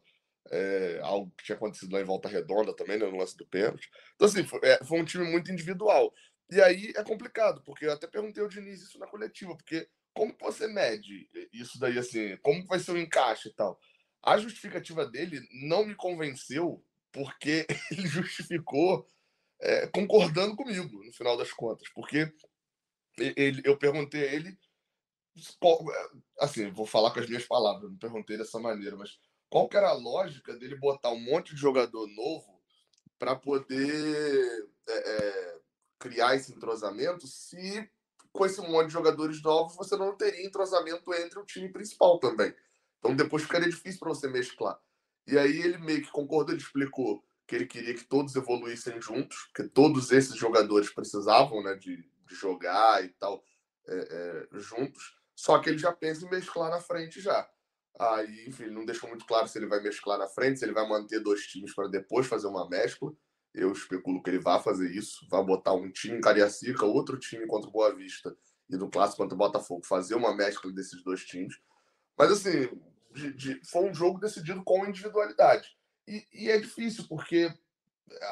é, 0.50 1.00
algo 1.02 1.32
que 1.36 1.44
tinha 1.44 1.56
acontecido 1.56 1.92
lá 1.92 2.00
em 2.00 2.04
Volta 2.04 2.28
Redonda 2.28 2.74
também, 2.74 2.98
né, 2.98 3.06
no 3.06 3.16
lance 3.16 3.36
do 3.36 3.46
pênalti. 3.46 3.88
Então, 4.14 4.28
assim, 4.28 4.44
foi, 4.44 4.60
é, 4.62 4.84
foi, 4.84 5.00
um 5.00 5.04
time 5.04 5.24
muito 5.24 5.50
individual. 5.50 6.12
E 6.50 6.60
aí 6.60 6.92
é 6.96 7.02
complicado, 7.02 7.62
porque 7.64 7.86
eu 7.86 7.92
até 7.92 8.06
perguntei 8.06 8.42
ao 8.42 8.48
Diniz 8.48 8.82
isso 8.82 8.98
na 8.98 9.06
coletiva, 9.06 9.56
porque 9.56 9.88
como 10.12 10.36
você 10.40 10.66
mede 10.66 11.28
isso 11.52 11.78
daí, 11.78 11.98
assim, 11.98 12.36
como 12.38 12.64
vai 12.66 12.78
ser 12.78 12.92
o 12.92 12.98
encaixe 12.98 13.48
e 13.48 13.54
tal? 13.54 13.78
A 14.22 14.38
justificativa 14.38 15.06
dele 15.06 15.40
não 15.66 15.84
me 15.84 15.94
convenceu, 15.94 16.84
porque 17.14 17.64
ele 17.90 18.06
justificou 18.06 19.08
é, 19.60 19.86
concordando 19.86 20.56
comigo, 20.56 21.02
no 21.02 21.12
final 21.12 21.36
das 21.36 21.52
contas, 21.52 21.88
porque 21.94 22.30
ele, 23.16 23.62
eu 23.64 23.78
perguntei 23.78 24.28
a 24.28 24.32
ele, 24.34 24.58
assim, 26.40 26.70
vou 26.72 26.84
falar 26.84 27.12
com 27.12 27.20
as 27.20 27.28
minhas 27.28 27.46
palavras, 27.46 27.88
não 27.88 27.96
perguntei 27.96 28.36
dessa 28.36 28.58
maneira, 28.58 28.96
mas 28.96 29.18
qual 29.48 29.68
que 29.68 29.76
era 29.76 29.88
a 29.88 29.94
lógica 29.94 30.54
dele 30.56 30.76
botar 30.76 31.10
um 31.10 31.20
monte 31.20 31.54
de 31.54 31.60
jogador 31.60 32.06
novo 32.08 32.60
para 33.18 33.36
poder 33.36 34.68
é, 34.88 34.92
é, 34.92 35.58
criar 35.98 36.34
esse 36.34 36.52
entrosamento 36.52 37.26
se 37.26 37.88
com 38.32 38.44
esse 38.44 38.60
monte 38.60 38.88
de 38.88 38.92
jogadores 38.92 39.40
novos 39.40 39.76
você 39.76 39.96
não 39.96 40.16
teria 40.16 40.44
entrosamento 40.44 41.14
entre 41.14 41.38
o 41.38 41.44
time 41.44 41.68
principal 41.68 42.18
também. 42.18 42.52
Então 42.98 43.14
depois 43.14 43.44
ficaria 43.44 43.68
difícil 43.68 44.00
para 44.00 44.08
você 44.08 44.26
mesclar. 44.26 44.76
E 45.26 45.38
aí 45.38 45.58
ele 45.60 45.78
meio 45.78 46.02
que 46.02 46.10
concordou, 46.10 46.54
ele 46.54 46.62
explicou 46.62 47.24
que 47.46 47.54
ele 47.54 47.66
queria 47.66 47.94
que 47.94 48.04
todos 48.04 48.34
evoluíssem 48.36 49.00
juntos, 49.00 49.50
que 49.54 49.64
todos 49.64 50.10
esses 50.10 50.36
jogadores 50.36 50.90
precisavam 50.90 51.62
né, 51.62 51.74
de, 51.74 51.96
de 51.96 52.34
jogar 52.34 53.04
e 53.04 53.08
tal 53.10 53.42
é, 53.86 53.94
é, 53.94 54.58
juntos, 54.58 55.14
só 55.34 55.58
que 55.58 55.68
ele 55.68 55.78
já 55.78 55.92
pensa 55.92 56.24
em 56.24 56.30
mesclar 56.30 56.70
na 56.70 56.80
frente 56.80 57.20
já. 57.20 57.48
Aí, 57.98 58.46
enfim, 58.48 58.66
não 58.66 58.84
deixou 58.84 59.08
muito 59.08 59.24
claro 59.24 59.46
se 59.46 59.58
ele 59.58 59.66
vai 59.66 59.80
mesclar 59.80 60.18
na 60.18 60.26
frente, 60.26 60.58
se 60.58 60.64
ele 60.64 60.72
vai 60.72 60.88
manter 60.88 61.20
dois 61.20 61.42
times 61.46 61.74
para 61.74 61.88
depois 61.88 62.26
fazer 62.26 62.46
uma 62.46 62.68
mescla. 62.68 63.12
Eu 63.52 63.70
especulo 63.70 64.20
que 64.20 64.30
ele 64.30 64.40
vai 64.40 64.60
fazer 64.60 64.90
isso, 64.90 65.28
vai 65.30 65.44
botar 65.44 65.74
um 65.74 65.90
time 65.92 66.18
em 66.18 66.20
Cariacica, 66.20 66.84
outro 66.84 67.16
time 67.18 67.46
contra 67.46 67.68
o 67.68 67.72
Boa 67.72 67.94
Vista 67.94 68.36
e 68.68 68.76
no 68.76 68.90
clássico 68.90 69.22
contra 69.22 69.34
o 69.34 69.38
Botafogo, 69.38 69.86
fazer 69.86 70.16
uma 70.16 70.34
mescla 70.34 70.72
desses 70.72 71.04
dois 71.04 71.24
times. 71.24 71.54
Mas 72.18 72.32
assim, 72.32 72.68
de, 73.14 73.32
de, 73.32 73.64
foi 73.64 73.88
um 73.88 73.94
jogo 73.94 74.18
decidido 74.18 74.62
com 74.64 74.84
individualidade. 74.84 75.68
E, 76.06 76.26
e, 76.32 76.50
é 76.50 76.58
difícil, 76.58 77.06
porque 77.08 77.52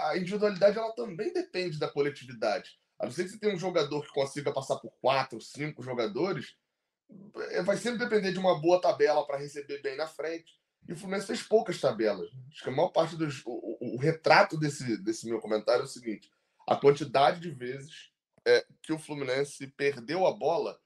a 0.09 0.17
individualidade 0.17 0.77
ela 0.77 0.93
também 0.93 1.33
depende 1.33 1.79
da 1.79 1.89
coletividade. 1.89 2.79
A 2.99 3.07
não 3.07 3.13
ser 3.13 3.25
que 3.25 3.31
você 3.31 3.39
tenha 3.39 3.55
um 3.55 3.59
jogador 3.59 4.05
que 4.05 4.13
consiga 4.13 4.53
passar 4.53 4.77
por 4.77 4.93
quatro, 5.01 5.41
cinco 5.41 5.83
jogadores, 5.83 6.57
é, 7.51 7.63
vai 7.63 7.77
sempre 7.77 7.99
depender 7.99 8.33
de 8.33 8.39
uma 8.39 8.61
boa 8.61 8.81
tabela 8.81 9.27
para 9.27 9.39
receber 9.39 9.81
bem 9.81 9.97
na 9.97 10.07
frente. 10.07 10.61
E 10.89 10.93
o 10.93 10.97
Fluminense 10.97 11.29
fez 11.29 11.43
poucas 11.43 11.81
tabelas. 11.81 12.29
Acho 12.51 12.65
que 12.65 12.69
a 12.69 12.73
maior 12.73 12.89
parte 12.89 13.17
dos. 13.17 13.43
O, 13.47 13.79
o, 13.81 13.95
o 13.95 13.99
retrato 13.99 14.59
desse, 14.59 14.97
desse 14.99 15.29
meu 15.29 15.41
comentário 15.41 15.83
é 15.83 15.85
o 15.85 15.89
seguinte: 15.89 16.31
a 16.67 16.77
quantidade 16.77 17.41
de 17.41 17.51
vezes 17.51 18.11
é, 18.45 18.67
que 18.83 18.93
o 18.93 18.99
Fluminense 18.99 19.67
perdeu 19.69 20.27
a 20.27 20.33
bola 20.33 20.79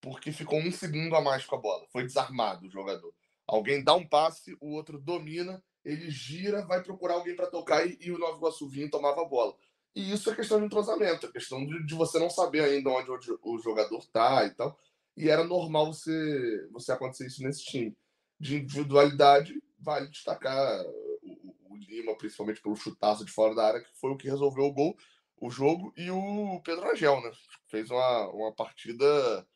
porque 0.00 0.32
ficou 0.32 0.58
um 0.58 0.72
segundo 0.72 1.14
a 1.16 1.20
mais 1.20 1.44
com 1.44 1.56
a 1.56 1.60
bola. 1.60 1.86
Foi 1.90 2.02
desarmado 2.02 2.66
o 2.66 2.70
jogador. 2.70 3.14
Alguém 3.46 3.82
dá 3.82 3.94
um 3.94 4.06
passe, 4.06 4.56
o 4.60 4.72
outro 4.72 4.98
domina, 4.98 5.62
ele 5.84 6.10
gira, 6.10 6.64
vai 6.64 6.82
procurar 6.82 7.14
alguém 7.14 7.36
para 7.36 7.46
tocar 7.46 7.86
e, 7.86 7.98
e, 8.00 8.10
o 8.10 8.18
Nova 8.18 8.38
Iguaçu 8.38 8.68
vinha 8.68 8.86
e 8.86 8.90
tomava 8.90 9.20
a 9.22 9.28
bola. 9.28 9.54
E 9.94 10.12
isso 10.12 10.30
é 10.30 10.34
questão 10.34 10.58
de 10.58 10.66
entrosamento, 10.66 11.26
é 11.26 11.32
questão 11.32 11.64
de, 11.64 11.86
de 11.86 11.94
você 11.94 12.18
não 12.18 12.30
saber 12.30 12.64
ainda 12.64 12.90
onde 12.90 13.10
o, 13.10 13.38
o 13.42 13.58
jogador 13.58 13.98
está 13.98 14.44
e 14.46 14.50
tal. 14.50 14.78
E 15.16 15.28
era 15.28 15.44
normal 15.44 15.92
você, 15.92 16.68
você 16.72 16.90
acontecer 16.90 17.26
isso 17.26 17.42
nesse 17.42 17.64
time. 17.64 17.96
De 18.40 18.56
individualidade, 18.56 19.54
vale 19.78 20.08
destacar 20.08 20.82
o, 21.22 21.54
o 21.70 21.76
Lima, 21.76 22.16
principalmente 22.16 22.60
pelo 22.60 22.74
chutaço 22.74 23.24
de 23.24 23.30
fora 23.30 23.54
da 23.54 23.66
área, 23.66 23.80
que 23.80 23.90
foi 23.94 24.10
o 24.10 24.16
que 24.16 24.28
resolveu 24.28 24.64
o 24.64 24.72
gol, 24.72 24.96
o 25.36 25.50
jogo, 25.50 25.92
e 25.96 26.10
o 26.10 26.60
Pedro 26.64 26.90
Angel, 26.90 27.20
né? 27.20 27.30
Fez 27.68 27.90
uma, 27.90 28.30
uma 28.30 28.52
partida. 28.52 29.46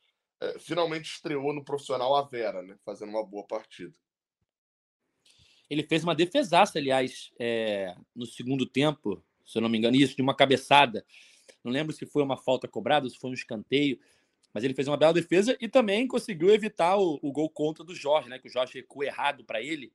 É, 0.41 0.59
finalmente 0.59 1.07
estreou 1.07 1.53
no 1.53 1.65
profissional 1.65 2.15
a 2.15 2.23
Vera, 2.23 2.63
né? 2.63 2.77
Fazendo 2.85 3.11
uma 3.11 3.25
boa 3.25 3.45
partida. 3.47 3.95
Ele 5.69 5.83
fez 5.83 6.03
uma 6.03 6.15
defesaça, 6.15 6.79
aliás, 6.79 7.31
é, 7.39 7.95
no 8.15 8.25
segundo 8.25 8.65
tempo, 8.65 9.23
se 9.45 9.59
eu 9.59 9.63
não 9.63 9.69
me 9.69 9.77
engano, 9.77 9.97
isso, 9.97 10.17
de 10.17 10.23
uma 10.23 10.35
cabeçada. 10.35 11.05
Não 11.63 11.73
lembro 11.73 11.93
se 11.93 12.07
foi 12.07 12.23
uma 12.23 12.37
falta 12.37 12.67
cobrada, 12.67 13.09
se 13.09 13.19
foi 13.19 13.31
um 13.31 13.35
escanteio. 13.35 13.99
Mas 14.55 14.65
ele 14.65 14.75
fez 14.75 14.89
uma 14.89 14.97
bela 14.97 15.13
defesa 15.13 15.57
e 15.61 15.69
também 15.69 16.07
conseguiu 16.07 16.49
evitar 16.51 16.97
o, 16.97 17.19
o 17.23 17.31
gol 17.31 17.51
contra 17.51 17.85
do 17.85 17.95
Jorge, 17.95 18.29
né? 18.29 18.39
Que 18.39 18.49
o 18.49 18.51
Jorge 18.51 18.75
recuou 18.75 19.05
errado 19.05 19.45
para 19.45 19.61
ele 19.63 19.93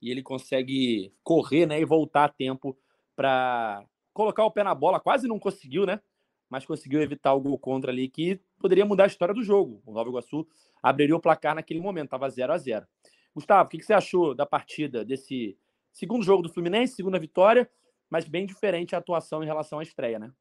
e 0.00 0.10
ele 0.10 0.22
consegue 0.22 1.12
correr, 1.24 1.66
né? 1.66 1.80
E 1.80 1.84
voltar 1.84 2.24
a 2.24 2.28
tempo 2.28 2.78
para 3.16 3.84
colocar 4.12 4.44
o 4.44 4.50
pé 4.50 4.62
na 4.62 4.74
bola. 4.74 5.00
Quase 5.00 5.26
não 5.26 5.38
conseguiu, 5.38 5.86
né? 5.86 6.00
Mas 6.48 6.64
conseguiu 6.64 7.02
evitar 7.02 7.34
o 7.34 7.40
gol 7.40 7.58
contra 7.58 7.90
ali 7.90 8.08
que 8.08 8.40
poderia 8.58 8.84
mudar 8.84 9.04
a 9.04 9.08
história 9.08 9.34
do 9.34 9.42
jogo. 9.42 9.82
O 9.86 9.92
Nova 9.92 10.08
Iguaçu 10.08 10.46
abriria 10.82 11.16
o 11.16 11.20
placar 11.20 11.54
naquele 11.54 11.80
momento, 11.80 12.06
estava 12.06 12.28
0 12.28 12.52
a 12.52 12.58
0 12.58 12.86
Gustavo, 13.34 13.66
o 13.66 13.68
que 13.68 13.82
você 13.82 13.92
achou 13.92 14.34
da 14.34 14.46
partida 14.46 15.04
desse 15.04 15.58
segundo 15.92 16.24
jogo 16.24 16.42
do 16.42 16.48
Fluminense, 16.48 16.94
segunda 16.94 17.18
vitória, 17.18 17.70
mas 18.08 18.26
bem 18.26 18.46
diferente 18.46 18.94
a 18.94 18.98
atuação 18.98 19.42
em 19.42 19.46
relação 19.46 19.78
à 19.78 19.82
estreia, 19.82 20.18
né? 20.18 20.32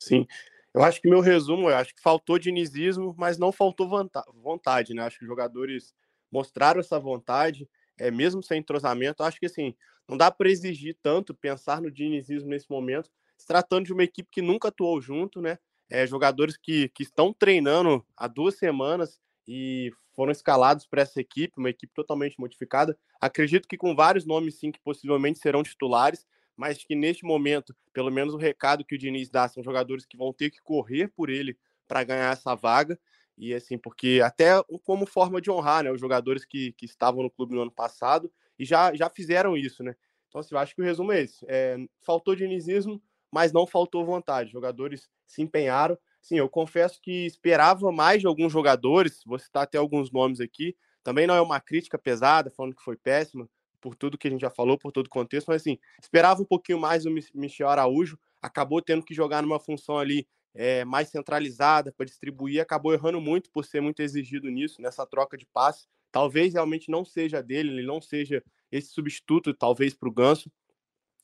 Sim, 0.00 0.26
eu 0.74 0.82
acho 0.82 1.00
que 1.00 1.08
meu 1.08 1.20
resumo, 1.20 1.68
eu 1.68 1.76
acho 1.76 1.94
que 1.94 2.02
faltou 2.02 2.38
dinizismo, 2.38 3.14
mas 3.18 3.38
não 3.38 3.52
faltou 3.52 3.88
vontade, 4.34 4.94
né? 4.94 5.02
Acho 5.02 5.18
que 5.18 5.24
os 5.24 5.28
jogadores 5.28 5.94
mostraram 6.30 6.80
essa 6.80 6.98
vontade, 6.98 7.68
é, 7.98 8.10
mesmo 8.10 8.42
sem 8.42 8.58
entrosamento. 8.58 9.22
Acho 9.22 9.38
que 9.38 9.46
assim, 9.46 9.74
não 10.08 10.16
dá 10.16 10.30
para 10.30 10.50
exigir 10.50 10.96
tanto 11.02 11.34
pensar 11.34 11.80
no 11.80 11.90
dinizismo 11.90 12.48
nesse 12.48 12.70
momento, 12.70 13.10
se 13.36 13.46
tratando 13.46 13.84
de 13.84 13.92
uma 13.92 14.02
equipe 14.02 14.28
que 14.30 14.40
nunca 14.40 14.68
atuou 14.68 15.00
junto, 15.00 15.40
né? 15.40 15.58
É, 15.92 16.06
jogadores 16.06 16.56
que, 16.56 16.88
que 16.88 17.02
estão 17.02 17.32
treinando 17.34 18.02
há 18.16 18.26
duas 18.26 18.56
semanas 18.56 19.20
e 19.46 19.90
foram 20.14 20.32
escalados 20.32 20.86
para 20.86 21.02
essa 21.02 21.20
equipe, 21.20 21.58
uma 21.58 21.68
equipe 21.68 21.92
totalmente 21.94 22.38
modificada. 22.38 22.96
Acredito 23.20 23.68
que 23.68 23.76
com 23.76 23.94
vários 23.94 24.24
nomes, 24.24 24.58
sim, 24.58 24.70
que 24.70 24.80
possivelmente 24.80 25.38
serão 25.38 25.62
titulares, 25.62 26.26
mas 26.56 26.82
que 26.82 26.94
neste 26.94 27.24
momento, 27.24 27.74
pelo 27.92 28.10
menos 28.10 28.32
o 28.32 28.38
recado 28.38 28.84
que 28.84 28.94
o 28.94 28.98
Diniz 28.98 29.28
dá 29.28 29.46
são 29.48 29.62
jogadores 29.62 30.06
que 30.06 30.16
vão 30.16 30.32
ter 30.32 30.50
que 30.50 30.62
correr 30.62 31.08
por 31.08 31.28
ele 31.28 31.58
para 31.86 32.04
ganhar 32.04 32.32
essa 32.32 32.54
vaga. 32.54 32.98
E 33.36 33.52
assim, 33.52 33.76
porque 33.76 34.20
até 34.24 34.62
como 34.84 35.04
forma 35.04 35.40
de 35.40 35.50
honrar, 35.50 35.84
né, 35.84 35.90
os 35.90 36.00
jogadores 36.00 36.44
que, 36.44 36.72
que 36.72 36.86
estavam 36.86 37.22
no 37.22 37.30
clube 37.30 37.54
no 37.54 37.62
ano 37.62 37.70
passado 37.70 38.32
e 38.58 38.64
já, 38.64 38.94
já 38.94 39.10
fizeram 39.10 39.56
isso, 39.56 39.82
né? 39.82 39.94
Então, 40.28 40.40
assim, 40.40 40.54
eu 40.54 40.58
acho 40.58 40.74
que 40.74 40.80
o 40.80 40.84
resumo 40.84 41.12
é 41.12 41.20
esse. 41.20 41.44
É, 41.46 41.76
faltou 42.00 42.34
dinizismo, 42.34 43.02
mas 43.30 43.52
não 43.52 43.66
faltou 43.66 44.04
vontade. 44.04 44.50
Jogadores 44.50 45.10
se 45.32 45.42
empenharam. 45.42 45.98
Sim, 46.20 46.36
eu 46.38 46.48
confesso 46.48 47.00
que 47.00 47.26
esperava 47.26 47.90
mais 47.90 48.20
de 48.20 48.26
alguns 48.26 48.52
jogadores, 48.52 49.22
vou 49.26 49.38
citar 49.38 49.64
até 49.64 49.78
alguns 49.78 50.10
nomes 50.10 50.40
aqui. 50.40 50.76
Também 51.02 51.26
não 51.26 51.34
é 51.34 51.40
uma 51.40 51.60
crítica 51.60 51.98
pesada, 51.98 52.50
falando 52.50 52.76
que 52.76 52.82
foi 52.82 52.96
péssimo 52.96 53.48
por 53.80 53.96
tudo 53.96 54.16
que 54.16 54.28
a 54.28 54.30
gente 54.30 54.40
já 54.40 54.50
falou, 54.50 54.78
por 54.78 54.92
todo 54.92 55.06
o 55.06 55.10
contexto, 55.10 55.48
mas 55.48 55.60
assim, 55.60 55.76
esperava 56.00 56.40
um 56.40 56.44
pouquinho 56.44 56.78
mais 56.78 57.02
do 57.02 57.10
Michel 57.34 57.68
Araújo, 57.68 58.16
acabou 58.40 58.80
tendo 58.80 59.04
que 59.04 59.12
jogar 59.12 59.42
numa 59.42 59.58
função 59.58 59.98
ali 59.98 60.26
é, 60.54 60.84
mais 60.84 61.08
centralizada 61.08 61.92
para 61.92 62.06
distribuir, 62.06 62.60
acabou 62.60 62.92
errando 62.92 63.20
muito 63.20 63.50
por 63.50 63.64
ser 63.64 63.80
muito 63.80 64.00
exigido 64.00 64.48
nisso, 64.48 64.80
nessa 64.80 65.04
troca 65.04 65.36
de 65.36 65.46
passe. 65.46 65.86
Talvez 66.12 66.52
realmente 66.52 66.90
não 66.90 67.04
seja 67.04 67.42
dele, 67.42 67.70
ele 67.70 67.86
não 67.86 68.00
seja 68.00 68.44
esse 68.70 68.92
substituto, 68.92 69.52
talvez, 69.52 69.94
para 69.94 70.08
o 70.08 70.12
Ganso. 70.12 70.50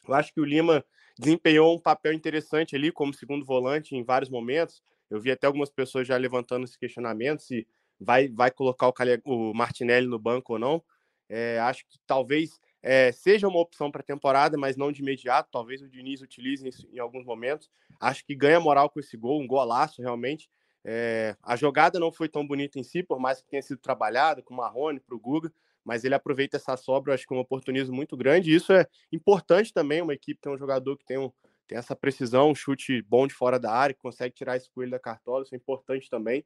Eu 0.06 0.14
acho 0.14 0.32
que 0.32 0.40
o 0.40 0.44
Lima 0.44 0.84
desempenhou 1.18 1.74
um 1.74 1.80
papel 1.80 2.12
interessante 2.12 2.76
ali 2.76 2.92
como 2.92 3.12
segundo 3.12 3.44
volante 3.44 3.96
em 3.96 4.04
vários 4.04 4.30
momentos. 4.30 4.82
Eu 5.10 5.20
vi 5.20 5.30
até 5.30 5.46
algumas 5.46 5.70
pessoas 5.70 6.06
já 6.06 6.16
levantando 6.16 6.64
esse 6.64 6.78
questionamento 6.78 7.42
se 7.42 7.66
vai, 7.98 8.28
vai 8.28 8.50
colocar 8.50 8.88
o, 8.88 8.92
o 9.24 9.54
Martinelli 9.54 10.06
no 10.06 10.18
banco 10.18 10.54
ou 10.54 10.58
não. 10.58 10.82
É, 11.28 11.58
acho 11.60 11.84
que 11.86 11.98
talvez 12.06 12.60
é, 12.82 13.10
seja 13.12 13.48
uma 13.48 13.60
opção 13.60 13.90
para 13.90 14.00
a 14.00 14.04
temporada, 14.04 14.56
mas 14.56 14.76
não 14.76 14.92
de 14.92 15.02
imediato. 15.02 15.50
Talvez 15.50 15.82
o 15.82 15.88
Diniz 15.88 16.20
utilize 16.20 16.66
isso 16.66 16.88
em 16.92 16.98
alguns 16.98 17.24
momentos. 17.24 17.70
Acho 18.00 18.24
que 18.24 18.34
ganha 18.34 18.60
moral 18.60 18.88
com 18.88 19.00
esse 19.00 19.16
gol, 19.16 19.40
um 19.40 19.46
golaço 19.46 20.00
realmente. 20.00 20.48
É, 20.84 21.36
a 21.42 21.56
jogada 21.56 21.98
não 21.98 22.12
foi 22.12 22.28
tão 22.28 22.46
bonita 22.46 22.78
em 22.78 22.82
si, 22.82 23.02
por 23.02 23.18
mais 23.18 23.42
que 23.42 23.48
tenha 23.48 23.62
sido 23.62 23.78
trabalhada 23.78 24.42
com 24.42 24.54
o 24.54 24.56
Marrone, 24.56 25.00
para 25.00 25.14
o 25.14 25.20
Guga, 25.20 25.52
mas 25.88 26.04
ele 26.04 26.14
aproveita 26.14 26.58
essa 26.58 26.76
sobra, 26.76 27.14
acho 27.14 27.26
que 27.26 27.32
é 27.32 27.36
um 27.36 27.40
oportunismo 27.40 27.96
muito 27.96 28.14
grande. 28.14 28.52
E 28.52 28.54
isso 28.54 28.74
é 28.74 28.86
importante 29.10 29.72
também, 29.72 30.02
uma 30.02 30.12
equipe 30.12 30.38
ter 30.38 30.50
um 30.50 30.58
jogador 30.58 30.98
que 30.98 31.06
tem, 31.06 31.16
um, 31.16 31.32
tem 31.66 31.78
essa 31.78 31.96
precisão, 31.96 32.50
um 32.50 32.54
chute 32.54 33.00
bom 33.00 33.26
de 33.26 33.32
fora 33.32 33.58
da 33.58 33.72
área, 33.72 33.94
que 33.94 34.02
consegue 34.02 34.34
tirar 34.34 34.58
esse 34.58 34.70
coelho 34.70 34.90
da 34.90 34.98
cartola, 34.98 35.44
isso 35.44 35.54
é 35.54 35.56
importante 35.56 36.10
também. 36.10 36.44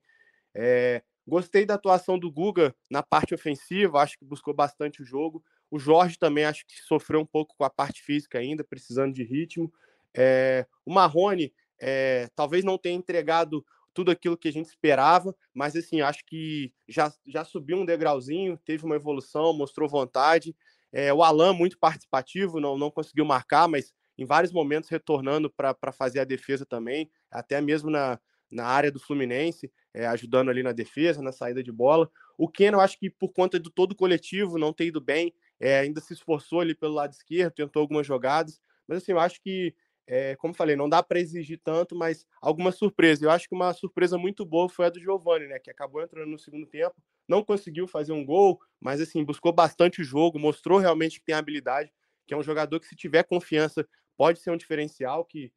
É, 0.54 1.02
Gostei 1.26 1.64
da 1.64 1.74
atuação 1.74 2.18
do 2.18 2.30
Guga 2.30 2.74
na 2.90 3.02
parte 3.02 3.34
ofensiva, 3.34 4.00
acho 4.00 4.18
que 4.18 4.24
buscou 4.24 4.52
bastante 4.52 5.02
o 5.02 5.04
jogo. 5.04 5.42
O 5.70 5.78
Jorge 5.78 6.18
também 6.18 6.44
acho 6.44 6.66
que 6.66 6.80
sofreu 6.82 7.20
um 7.20 7.26
pouco 7.26 7.54
com 7.56 7.64
a 7.64 7.70
parte 7.70 8.02
física 8.02 8.38
ainda, 8.38 8.64
precisando 8.64 9.14
de 9.14 9.22
ritmo. 9.22 9.72
É, 10.14 10.66
o 10.84 10.92
Marrone 10.92 11.52
é, 11.80 12.28
talvez 12.34 12.64
não 12.64 12.76
tenha 12.76 12.96
entregado 12.96 13.64
tudo 13.94 14.10
aquilo 14.10 14.36
que 14.36 14.48
a 14.48 14.52
gente 14.52 14.66
esperava, 14.66 15.34
mas 15.54 15.76
assim, 15.76 16.00
acho 16.00 16.24
que 16.24 16.72
já, 16.88 17.12
já 17.26 17.44
subiu 17.44 17.78
um 17.78 17.84
degrauzinho, 17.84 18.58
teve 18.64 18.84
uma 18.84 18.96
evolução, 18.96 19.52
mostrou 19.52 19.88
vontade. 19.88 20.56
É, 20.92 21.12
o 21.12 21.22
Alan, 21.22 21.52
muito 21.52 21.78
participativo, 21.78 22.60
não, 22.60 22.76
não 22.76 22.90
conseguiu 22.90 23.24
marcar, 23.24 23.68
mas 23.68 23.92
em 24.18 24.24
vários 24.24 24.52
momentos 24.52 24.90
retornando 24.90 25.50
para 25.50 25.92
fazer 25.92 26.20
a 26.20 26.24
defesa 26.24 26.66
também, 26.66 27.10
até 27.30 27.60
mesmo 27.60 27.90
na, 27.90 28.18
na 28.50 28.66
área 28.66 28.92
do 28.92 29.00
Fluminense 29.00 29.72
é, 29.94 30.06
ajudando 30.06 30.50
ali 30.50 30.62
na 30.62 30.72
defesa, 30.72 31.22
na 31.22 31.32
saída 31.32 31.62
de 31.62 31.72
bola. 31.72 32.10
O 32.38 32.48
Ken, 32.48 32.72
eu 32.72 32.80
acho 32.80 32.98
que 32.98 33.10
por 33.10 33.32
conta 33.32 33.58
do 33.58 33.70
todo 33.70 33.92
o 33.92 33.96
coletivo 33.96 34.58
não 34.58 34.72
ter 34.72 34.86
ido 34.86 35.00
bem, 35.00 35.34
é, 35.60 35.80
ainda 35.80 36.00
se 36.00 36.12
esforçou 36.12 36.60
ali 36.60 36.74
pelo 36.74 36.94
lado 36.94 37.12
esquerdo, 37.12 37.52
tentou 37.54 37.80
algumas 37.80 38.06
jogadas, 38.06 38.60
mas 38.86 38.98
assim, 38.98 39.12
eu 39.12 39.20
acho 39.20 39.40
que, 39.40 39.74
é, 40.06 40.36
como 40.36 40.54
falei, 40.54 40.76
não 40.76 40.88
dá 40.88 41.02
para 41.02 41.20
exigir 41.20 41.60
tanto, 41.62 41.94
mas 41.94 42.26
alguma 42.40 42.72
surpresa. 42.72 43.24
Eu 43.24 43.30
acho 43.30 43.48
que 43.48 43.54
uma 43.54 43.72
surpresa 43.72 44.18
muito 44.18 44.44
boa 44.44 44.68
foi 44.68 44.86
a 44.86 44.90
do 44.90 45.00
Giovani, 45.00 45.46
né, 45.46 45.58
que 45.58 45.70
acabou 45.70 46.02
entrando 46.02 46.28
no 46.28 46.38
segundo 46.38 46.66
tempo, 46.66 46.94
não 47.28 47.42
conseguiu 47.42 47.86
fazer 47.86 48.12
um 48.12 48.24
gol, 48.24 48.60
mas 48.80 49.00
assim, 49.00 49.24
buscou 49.24 49.52
bastante 49.52 50.00
o 50.00 50.04
jogo, 50.04 50.38
mostrou 50.38 50.78
realmente 50.78 51.18
que 51.20 51.26
tem 51.26 51.34
habilidade, 51.34 51.92
que 52.26 52.34
é 52.34 52.36
um 52.36 52.42
jogador 52.42 52.80
que 52.80 52.86
se 52.86 52.96
tiver 52.96 53.22
confiança 53.24 53.86
pode 54.16 54.40
ser 54.40 54.50
um 54.50 54.56
diferencial, 54.56 55.24
que 55.24 55.52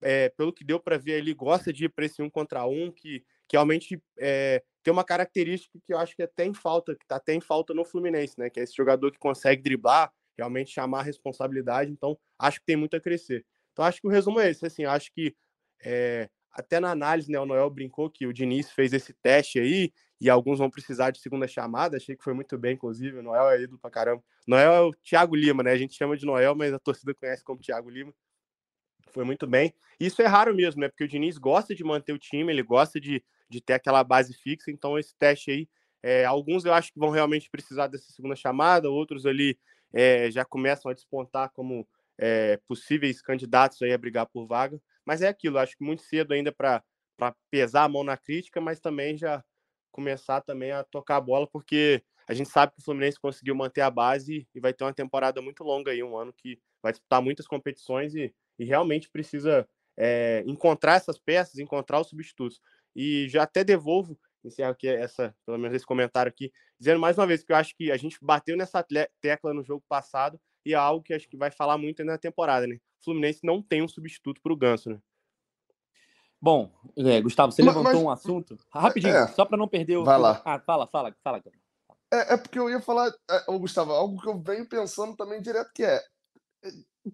é, 0.00 0.28
pelo 0.30 0.52
que 0.52 0.64
deu 0.64 0.80
para 0.80 0.96
ver, 0.96 1.18
ele 1.18 1.34
gosta 1.34 1.72
de 1.72 1.86
ir 1.86 1.88
para 1.88 2.04
esse 2.04 2.22
um 2.22 2.30
contra 2.30 2.66
um, 2.66 2.90
que 2.90 3.24
que 3.48 3.56
realmente 3.56 4.00
é, 4.18 4.62
tem 4.82 4.92
uma 4.92 5.02
característica 5.02 5.78
que 5.84 5.92
eu 5.92 5.98
acho 5.98 6.14
que 6.14 6.22
até 6.22 6.44
em 6.44 6.52
falta, 6.52 6.94
que 6.94 7.02
está 7.04 7.16
até 7.16 7.32
em 7.34 7.40
falta 7.40 7.72
no 7.72 7.84
Fluminense, 7.84 8.38
né? 8.38 8.50
Que 8.50 8.60
é 8.60 8.62
esse 8.62 8.76
jogador 8.76 9.10
que 9.10 9.18
consegue 9.18 9.62
driblar, 9.62 10.12
realmente 10.36 10.70
chamar 10.70 11.00
a 11.00 11.02
responsabilidade. 11.02 11.90
Então, 11.90 12.16
acho 12.38 12.60
que 12.60 12.66
tem 12.66 12.76
muito 12.76 12.94
a 12.94 13.00
crescer. 13.00 13.44
Então, 13.78 13.86
acho 13.86 14.00
que 14.00 14.08
o 14.08 14.10
resumo 14.10 14.40
é 14.40 14.50
esse. 14.50 14.66
Assim, 14.66 14.84
acho 14.84 15.12
que 15.12 15.36
é, 15.84 16.28
até 16.50 16.80
na 16.80 16.90
análise, 16.90 17.30
né, 17.30 17.38
o 17.38 17.46
Noel 17.46 17.70
brincou 17.70 18.10
que 18.10 18.26
o 18.26 18.32
Diniz 18.32 18.72
fez 18.72 18.92
esse 18.92 19.12
teste 19.12 19.60
aí 19.60 19.92
e 20.20 20.28
alguns 20.28 20.58
vão 20.58 20.68
precisar 20.68 21.12
de 21.12 21.20
segunda 21.20 21.46
chamada. 21.46 21.96
Achei 21.96 22.16
que 22.16 22.24
foi 22.24 22.34
muito 22.34 22.58
bem, 22.58 22.74
inclusive. 22.74 23.18
O 23.18 23.22
Noel 23.22 23.48
é 23.50 23.62
ídolo 23.62 23.78
pra 23.78 23.88
caramba. 23.88 24.20
Noel 24.48 24.72
é 24.72 24.80
o 24.80 24.92
Thiago 24.92 25.36
Lima, 25.36 25.62
né? 25.62 25.70
A 25.70 25.76
gente 25.76 25.94
chama 25.94 26.16
de 26.16 26.26
Noel, 26.26 26.56
mas 26.56 26.74
a 26.74 26.78
torcida 26.80 27.14
conhece 27.14 27.44
como 27.44 27.60
Thiago 27.60 27.88
Lima 27.88 28.12
foi 29.12 29.22
muito 29.22 29.46
bem. 29.46 29.72
Isso 30.00 30.20
é 30.22 30.26
raro 30.26 30.52
mesmo, 30.52 30.80
né? 30.80 30.88
Porque 30.88 31.04
o 31.04 31.08
Diniz 31.08 31.38
gosta 31.38 31.72
de 31.72 31.84
manter 31.84 32.12
o 32.12 32.18
time, 32.18 32.52
ele 32.52 32.64
gosta 32.64 33.00
de, 33.00 33.22
de 33.48 33.60
ter 33.60 33.74
aquela 33.74 34.02
base 34.02 34.34
fixa. 34.34 34.72
Então, 34.72 34.98
esse 34.98 35.14
teste 35.16 35.52
aí, 35.52 35.68
é, 36.02 36.24
alguns 36.24 36.64
eu 36.64 36.74
acho 36.74 36.92
que 36.92 36.98
vão 36.98 37.10
realmente 37.10 37.48
precisar 37.48 37.86
dessa 37.86 38.10
segunda 38.10 38.34
chamada, 38.34 38.90
outros 38.90 39.24
ali 39.24 39.56
é, 39.92 40.28
já 40.32 40.44
começam 40.44 40.90
a 40.90 40.94
despontar 40.94 41.50
como 41.52 41.86
é, 42.18 42.58
possíveis 42.66 43.22
candidatos 43.22 43.80
aí 43.82 43.92
a 43.92 43.98
brigar 43.98 44.26
por 44.26 44.46
vaga. 44.46 44.80
Mas 45.06 45.22
é 45.22 45.28
aquilo, 45.28 45.58
acho 45.58 45.76
que 45.76 45.84
muito 45.84 46.02
cedo 46.02 46.32
ainda 46.32 46.52
para 46.52 46.82
pesar 47.50 47.84
a 47.84 47.88
mão 47.88 48.04
na 48.04 48.16
crítica, 48.16 48.60
mas 48.60 48.80
também 48.80 49.16
já 49.16 49.42
começar 49.90 50.40
também 50.42 50.70
a 50.70 50.84
tocar 50.84 51.16
a 51.16 51.20
bola, 51.20 51.46
porque 51.50 52.02
a 52.28 52.34
gente 52.34 52.50
sabe 52.50 52.74
que 52.74 52.80
o 52.80 52.84
Fluminense 52.84 53.18
conseguiu 53.18 53.54
manter 53.54 53.80
a 53.80 53.90
base 53.90 54.46
e 54.54 54.60
vai 54.60 54.72
ter 54.72 54.84
uma 54.84 54.92
temporada 54.92 55.40
muito 55.40 55.64
longa 55.64 55.90
aí, 55.90 56.02
um 56.02 56.16
ano 56.16 56.32
que 56.32 56.58
vai 56.82 56.92
disputar 56.92 57.22
muitas 57.22 57.46
competições 57.46 58.14
e, 58.14 58.34
e 58.58 58.64
realmente 58.64 59.08
precisa 59.10 59.66
é, 59.96 60.44
encontrar 60.46 60.96
essas 60.96 61.18
peças, 61.18 61.58
encontrar 61.58 62.00
os 62.00 62.08
substitutos. 62.08 62.60
E 62.94 63.28
já 63.28 63.44
até 63.44 63.64
devolvo, 63.64 64.18
encerro 64.44 64.70
aqui 64.70 64.88
essa, 64.88 65.34
pelo 65.46 65.58
menos 65.58 65.74
esse 65.74 65.86
comentário 65.86 66.30
aqui, 66.30 66.52
dizendo 66.78 67.00
mais 67.00 67.16
uma 67.16 67.26
vez 67.26 67.42
que 67.42 67.52
eu 67.52 67.56
acho 67.56 67.74
que 67.74 67.90
a 67.90 67.96
gente 67.96 68.18
bateu 68.20 68.56
nessa 68.56 68.84
tecla 69.20 69.54
no 69.54 69.64
jogo 69.64 69.82
passado 69.88 70.38
e 70.68 70.74
é 70.74 70.76
algo 70.76 71.02
que 71.02 71.14
acho 71.14 71.28
que 71.28 71.36
vai 71.36 71.50
falar 71.50 71.78
muito 71.78 72.00
ainda 72.00 72.12
na 72.12 72.18
temporada, 72.18 72.66
né? 72.66 72.76
O 73.00 73.04
Fluminense 73.04 73.40
não 73.42 73.62
tem 73.62 73.82
um 73.82 73.88
substituto 73.88 74.40
para 74.40 74.52
o 74.52 74.56
Ganso, 74.56 74.90
né? 74.90 74.98
Bom, 76.40 76.70
é, 76.96 77.20
Gustavo, 77.20 77.50
você 77.50 77.62
mas, 77.62 77.74
levantou 77.74 77.94
mas... 77.94 78.02
um 78.02 78.10
assunto. 78.10 78.56
Rapidinho, 78.70 79.14
é, 79.14 79.26
só 79.28 79.44
para 79.44 79.56
não 79.56 79.66
perder 79.66 79.96
o. 79.96 80.04
Vai 80.04 80.18
lá. 80.18 80.40
Ah, 80.44 80.60
fala, 80.60 80.86
fala, 80.86 81.14
fala. 81.24 81.42
É, 82.12 82.34
é 82.34 82.36
porque 82.36 82.58
eu 82.58 82.70
ia 82.70 82.80
falar, 82.80 83.12
é, 83.30 83.58
Gustavo, 83.58 83.92
algo 83.92 84.20
que 84.20 84.28
eu 84.28 84.38
venho 84.38 84.68
pensando 84.68 85.16
também 85.16 85.42
direto, 85.42 85.70
que 85.74 85.82
é 85.82 86.00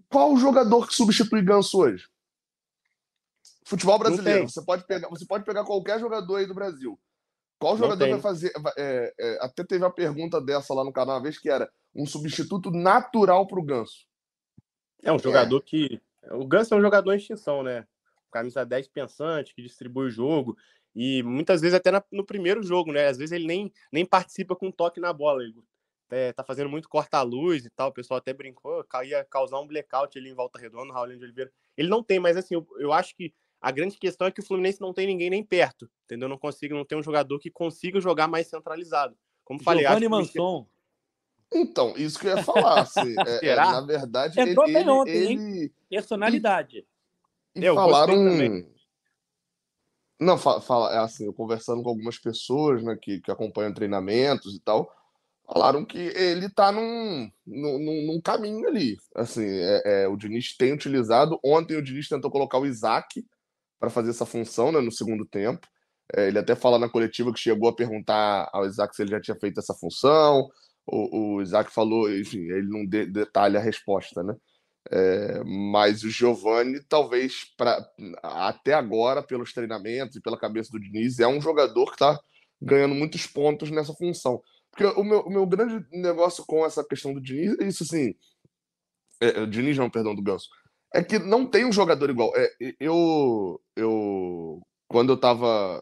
qual 0.08 0.32
o 0.32 0.38
jogador 0.38 0.86
que 0.86 0.94
substitui 0.94 1.42
Ganso 1.42 1.78
hoje? 1.78 2.08
Futebol 3.64 3.98
brasileiro. 3.98 4.48
Você 4.48 4.62
pode, 4.62 4.86
pegar, 4.86 5.08
você 5.08 5.24
pode 5.26 5.44
pegar 5.44 5.64
qualquer 5.64 5.98
jogador 5.98 6.36
aí 6.36 6.46
do 6.46 6.54
Brasil. 6.54 6.98
Qual 7.58 7.76
jogador 7.76 8.08
vai 8.08 8.20
fazer. 8.20 8.52
É, 8.76 9.14
é, 9.18 9.38
até 9.40 9.64
teve 9.64 9.84
uma 9.84 9.92
pergunta 9.92 10.40
dessa 10.40 10.74
lá 10.74 10.84
no 10.84 10.92
canal 10.92 11.16
uma 11.16 11.22
vez 11.22 11.38
que 11.38 11.48
era 11.48 11.70
um 11.94 12.04
substituto 12.04 12.70
natural 12.70 13.46
para 13.46 13.58
o 13.58 13.62
Ganso. 13.62 14.06
É 15.02 15.12
um 15.12 15.18
jogador 15.18 15.58
é. 15.58 15.60
que. 15.60 16.02
O 16.32 16.46
Ganso 16.46 16.74
é 16.74 16.76
um 16.76 16.80
jogador 16.80 17.12
em 17.12 17.16
extinção, 17.16 17.62
né? 17.62 17.86
Camisa 18.30 18.64
10 18.64 18.88
pensante, 18.88 19.54
que 19.54 19.62
distribui 19.62 20.06
o 20.06 20.10
jogo. 20.10 20.56
E 20.94 21.22
muitas 21.22 21.60
vezes 21.60 21.74
até 21.74 21.90
no 22.10 22.24
primeiro 22.24 22.62
jogo, 22.62 22.92
né? 22.92 23.06
Às 23.06 23.18
vezes 23.18 23.32
ele 23.32 23.46
nem, 23.46 23.72
nem 23.92 24.04
participa 24.04 24.54
com 24.56 24.68
um 24.68 24.72
toque 24.72 25.00
na 25.00 25.12
bola. 25.12 25.42
Ele 25.42 25.54
é, 26.10 26.32
tá 26.32 26.44
fazendo 26.44 26.68
muito 26.68 26.88
corta-luz 26.88 27.64
e 27.64 27.70
tal. 27.70 27.88
O 27.88 27.92
pessoal 27.92 28.18
até 28.18 28.32
brincou, 28.32 28.84
ia 29.04 29.24
causar 29.24 29.60
um 29.60 29.66
blackout 29.66 30.16
ali 30.18 30.30
em 30.30 30.34
Volta 30.34 30.58
Redonda, 30.58 30.92
Raul 30.92 31.08
de 31.08 31.24
Oliveira. 31.24 31.52
Ele 31.76 31.88
não 31.88 32.02
tem, 32.02 32.20
mas 32.20 32.36
assim, 32.36 32.54
eu, 32.54 32.66
eu 32.78 32.92
acho 32.92 33.14
que 33.16 33.34
a 33.64 33.70
grande 33.70 33.96
questão 33.96 34.26
é 34.26 34.30
que 34.30 34.40
o 34.40 34.44
Fluminense 34.44 34.78
não 34.78 34.92
tem 34.92 35.06
ninguém 35.06 35.30
nem 35.30 35.42
perto, 35.42 35.88
entendeu? 36.04 36.28
Não 36.28 36.36
consigo, 36.36 36.74
não 36.74 36.84
tem 36.84 36.98
um 36.98 37.02
jogador 37.02 37.38
que 37.38 37.50
consiga 37.50 37.98
jogar 37.98 38.28
mais 38.28 38.46
centralizado. 38.46 39.16
Como 39.42 39.62
falei, 39.62 39.86
Giovanni 39.86 40.06
Manson. 40.06 40.66
Então, 41.50 41.94
isso 41.96 42.18
que 42.18 42.26
eu 42.26 42.36
ia 42.36 42.42
falar. 42.42 42.82
Assim, 42.82 43.14
é, 43.26 43.48
é, 43.48 43.56
na 43.56 43.80
verdade, 43.80 44.38
Entrou 44.38 44.66
ele, 44.66 44.74
bem 44.74 44.88
ontem, 44.90 45.12
ele... 45.12 45.32
hein? 45.32 45.72
Personalidade. 45.88 46.86
E, 47.56 47.64
e 47.64 47.74
falaram. 47.74 48.14
Não, 50.20 50.36
fala, 50.36 50.94
é 50.94 50.98
assim, 50.98 51.24
eu 51.24 51.32
conversando 51.32 51.82
com 51.82 51.88
algumas 51.88 52.18
pessoas 52.18 52.82
né, 52.82 52.98
que, 53.00 53.18
que 53.22 53.30
acompanham 53.30 53.72
treinamentos 53.72 54.54
e 54.54 54.60
tal, 54.60 54.94
falaram 55.46 55.86
que 55.86 55.98
ele 55.98 56.50
tá 56.50 56.70
num, 56.70 57.30
num, 57.46 58.06
num 58.08 58.20
caminho 58.20 58.68
ali. 58.68 58.98
Assim, 59.14 59.46
é, 59.46 60.02
é, 60.02 60.08
o 60.08 60.18
Diniz 60.18 60.54
tem 60.54 60.74
utilizado. 60.74 61.40
Ontem 61.42 61.78
o 61.78 61.82
Diniz 61.82 62.10
tentou 62.10 62.30
colocar 62.30 62.58
o 62.58 62.66
Isaac 62.66 63.24
para 63.78 63.90
fazer 63.90 64.10
essa 64.10 64.26
função 64.26 64.72
né, 64.72 64.80
no 64.80 64.92
segundo 64.92 65.24
tempo. 65.24 65.66
É, 66.14 66.28
ele 66.28 66.38
até 66.38 66.54
fala 66.54 66.78
na 66.78 66.88
coletiva 66.88 67.32
que 67.32 67.40
chegou 67.40 67.68
a 67.68 67.74
perguntar 67.74 68.48
ao 68.52 68.66
Isaac 68.66 68.94
se 68.94 69.02
ele 69.02 69.10
já 69.10 69.20
tinha 69.20 69.36
feito 69.38 69.58
essa 69.58 69.74
função. 69.74 70.48
O, 70.86 71.36
o 71.36 71.42
Isaac 71.42 71.72
falou, 71.72 72.12
enfim, 72.12 72.42
ele 72.50 72.68
não 72.68 72.84
de, 72.84 73.06
detalha 73.06 73.58
a 73.58 73.62
resposta, 73.62 74.22
né? 74.22 74.34
É, 74.90 75.42
mas 75.44 76.02
o 76.02 76.10
Giovani, 76.10 76.78
talvez, 76.86 77.44
pra, 77.56 77.82
até 78.22 78.74
agora, 78.74 79.22
pelos 79.22 79.52
treinamentos 79.54 80.16
e 80.16 80.20
pela 80.20 80.38
cabeça 80.38 80.70
do 80.70 80.80
Diniz, 80.80 81.18
é 81.20 81.26
um 81.26 81.40
jogador 81.40 81.86
que 81.86 81.94
está 81.94 82.20
ganhando 82.60 82.94
muitos 82.94 83.26
pontos 83.26 83.70
nessa 83.70 83.94
função. 83.94 84.42
Porque 84.70 84.84
o 85.00 85.04
meu, 85.04 85.20
o 85.20 85.30
meu 85.30 85.46
grande 85.46 85.86
negócio 85.90 86.44
com 86.46 86.66
essa 86.66 86.84
questão 86.84 87.14
do 87.14 87.20
Diniz 87.20 87.58
é 87.60 87.66
isso, 87.66 87.82
assim. 87.82 88.14
É, 89.22 89.42
é 89.42 89.46
Diniz, 89.46 89.78
não, 89.78 89.88
perdão, 89.88 90.14
do 90.14 90.22
Ganso 90.22 90.48
é 90.94 91.02
que 91.02 91.18
não 91.18 91.44
tem 91.44 91.64
um 91.64 91.72
jogador 91.72 92.08
igual. 92.08 92.32
É, 92.36 92.48
eu, 92.78 93.60
eu, 93.74 94.62
quando 94.86 95.10
eu 95.10 95.16
estava 95.16 95.80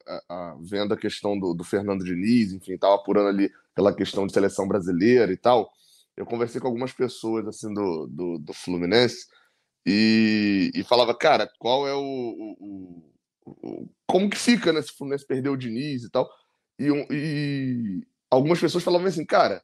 vendo 0.63 0.95
a 0.95 0.97
questão 0.97 1.39
do, 1.39 1.53
do, 1.53 1.63
Fernando 1.63 2.03
Diniz, 2.03 2.53
enfim, 2.53 2.73
estava 2.73 2.95
apurando 2.95 3.29
ali 3.29 3.53
pela 3.75 3.95
questão 3.95 4.27
de 4.27 4.33
seleção 4.33 4.67
brasileira 4.67 5.31
e 5.31 5.37
tal, 5.37 5.71
eu 6.17 6.25
conversei 6.25 6.61
com 6.61 6.67
algumas 6.67 6.93
pessoas 6.93 7.47
assim 7.47 7.73
do, 7.75 8.07
do, 8.07 8.39
do 8.39 8.53
Fluminense 8.55 9.27
e, 9.87 10.71
e, 10.75 10.83
falava, 10.83 11.15
cara, 11.15 11.51
qual 11.59 11.87
é 11.87 11.95
o, 11.95 12.01
o, 12.59 13.13
o, 13.45 13.89
como 14.07 14.31
que 14.31 14.39
fica 14.39 14.73
né, 14.73 14.81
se 14.81 14.93
o 14.93 14.97
Fluminense 14.97 15.27
perder 15.27 15.51
o 15.51 15.57
Diniz 15.57 16.05
e 16.05 16.11
tal? 16.11 16.31
E, 16.79 16.89
e 17.11 18.07
algumas 18.31 18.59
pessoas 18.59 18.83
falavam 18.83 19.07
assim, 19.09 19.27
cara, 19.27 19.63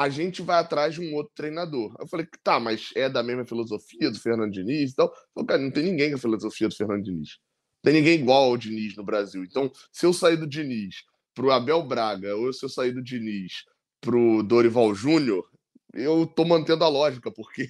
a 0.00 0.08
gente 0.08 0.40
vai 0.40 0.58
atrás 0.58 0.94
de 0.94 1.02
um 1.02 1.14
outro 1.14 1.30
treinador. 1.34 1.94
Eu 2.00 2.08
falei, 2.08 2.26
tá, 2.42 2.58
mas 2.58 2.88
é 2.96 3.06
da 3.06 3.22
mesma 3.22 3.44
filosofia 3.44 4.10
do 4.10 4.18
Fernando 4.18 4.50
Diniz 4.50 4.92
e 4.92 4.94
tal. 4.94 5.12
Falei, 5.34 5.46
cara, 5.46 5.60
não 5.60 5.70
tem 5.70 5.84
ninguém 5.84 6.08
com 6.08 6.16
a 6.16 6.18
filosofia 6.18 6.68
do 6.70 6.74
Fernando 6.74 7.02
Diniz. 7.02 7.38
Tem 7.82 7.92
ninguém 7.92 8.18
igual 8.18 8.44
ao 8.44 8.56
Diniz 8.56 8.96
no 8.96 9.04
Brasil. 9.04 9.44
Então, 9.44 9.70
se 9.92 10.06
eu 10.06 10.14
sair 10.14 10.38
do 10.38 10.46
Diniz 10.46 11.04
pro 11.34 11.50
Abel 11.50 11.82
Braga, 11.82 12.34
ou 12.34 12.50
se 12.50 12.64
eu 12.64 12.70
sair 12.70 12.92
do 12.92 13.02
Diniz 13.02 13.64
pro 14.00 14.42
Dorival 14.42 14.94
Júnior, 14.94 15.46
eu 15.92 16.26
tô 16.26 16.46
mantendo 16.46 16.82
a 16.82 16.88
lógica, 16.88 17.30
porque, 17.30 17.68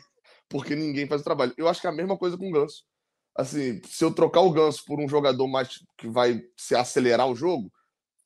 porque 0.48 0.76
ninguém 0.76 1.08
faz 1.08 1.22
o 1.22 1.24
trabalho. 1.24 1.52
Eu 1.56 1.66
acho 1.66 1.80
que 1.80 1.88
é 1.88 1.90
a 1.90 1.92
mesma 1.92 2.16
coisa 2.16 2.38
com 2.38 2.48
o 2.48 2.52
Ganso. 2.52 2.84
Assim, 3.34 3.82
se 3.88 4.04
eu 4.04 4.14
trocar 4.14 4.42
o 4.42 4.52
Ganso 4.52 4.84
por 4.86 5.00
um 5.00 5.08
jogador 5.08 5.48
mais 5.48 5.80
que 5.98 6.06
vai 6.08 6.40
se 6.56 6.76
acelerar 6.76 7.28
o 7.28 7.34
jogo, 7.34 7.72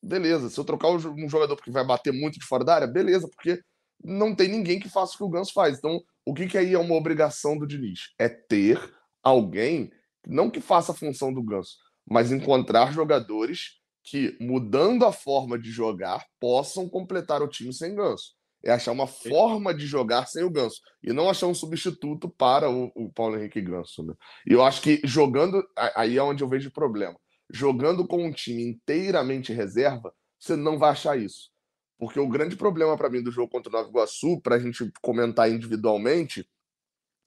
beleza. 0.03 0.51
Se 0.51 0.61
eu 0.61 0.65
trocar 0.65 0.91
um 0.91 1.27
jogador 1.27 1.57
que 1.57 1.71
vai 1.71 1.87
bater 1.87 2.13
muito 2.13 2.39
de 2.39 2.45
fora 2.45 2.63
da 2.63 2.75
área, 2.75 2.87
beleza, 2.87 3.27
porque 3.29 3.63
não 4.05 4.35
tem 4.35 4.49
ninguém 4.49 4.79
que 4.79 4.89
faça 4.89 5.15
o 5.15 5.17
que 5.17 5.25
o 5.25 5.29
Ganso 5.29 5.53
faz. 5.53 5.79
Então, 5.79 6.03
o 6.27 6.35
que, 6.35 6.47
que 6.47 6.59
aí 6.59 6.75
é 6.75 6.79
uma 6.79 6.95
obrigação 6.95 7.57
do 7.57 7.67
Diniz? 7.67 8.13
É 8.19 8.29
ter 8.29 8.79
alguém, 9.23 9.91
não 10.27 10.51
que 10.51 10.61
faça 10.61 10.93
a 10.93 10.95
função 10.95 11.33
do 11.33 11.43
Ganso, 11.43 11.77
mas 12.07 12.31
encontrar 12.31 12.93
jogadores 12.93 13.81
que, 14.03 14.37
mudando 14.39 15.07
a 15.07 15.13
forma 15.13 15.59
de 15.59 15.71
jogar, 15.71 16.25
possam 16.39 16.89
completar 16.89 17.43
o 17.43 17.49
time 17.49 17.73
sem 17.73 17.95
Ganso. 17.95 18.35
É 18.63 18.73
achar 18.73 18.93
uma 18.93 19.07
forma 19.07 19.75
de 19.75 19.87
jogar 19.87 20.27
sem 20.27 20.43
o 20.43 20.51
Ganso. 20.51 20.81
E 21.03 21.13
não 21.13 21.29
achar 21.29 21.47
um 21.47 21.55
substituto 21.55 22.29
para 22.29 22.71
o, 22.71 22.91
o 22.95 23.13
Paulo 23.13 23.39
Henrique 23.39 23.61
Ganso. 23.61 24.03
Né? 24.03 24.15
E 24.47 24.53
eu 24.53 24.63
acho 24.63 24.81
que 24.81 25.01
jogando. 25.05 25.63
Aí 25.95 26.17
é 26.17 26.23
onde 26.23 26.43
eu 26.43 26.49
vejo 26.49 26.69
o 26.69 26.73
problema. 26.73 27.19
Jogando 27.51 28.07
com 28.07 28.25
um 28.25 28.33
time 28.33 28.63
inteiramente 28.63 29.53
reserva, 29.53 30.15
você 30.39 30.57
não 30.57 30.79
vai 30.79 30.91
achar 30.91 31.19
isso. 31.19 31.51
Porque 31.99 32.19
o 32.19 32.29
grande 32.29 32.57
problema 32.57 32.97
para 32.97 33.09
mim 33.09 33.23
do 33.23 33.31
jogo 33.31 33.51
contra 33.51 33.71
o 33.71 33.73
Nova 33.73 33.89
Iguaçu, 33.89 34.41
para 34.41 34.57
a 34.57 34.59
gente 34.59 34.91
comentar 35.01 35.51
individualmente, 35.51 36.49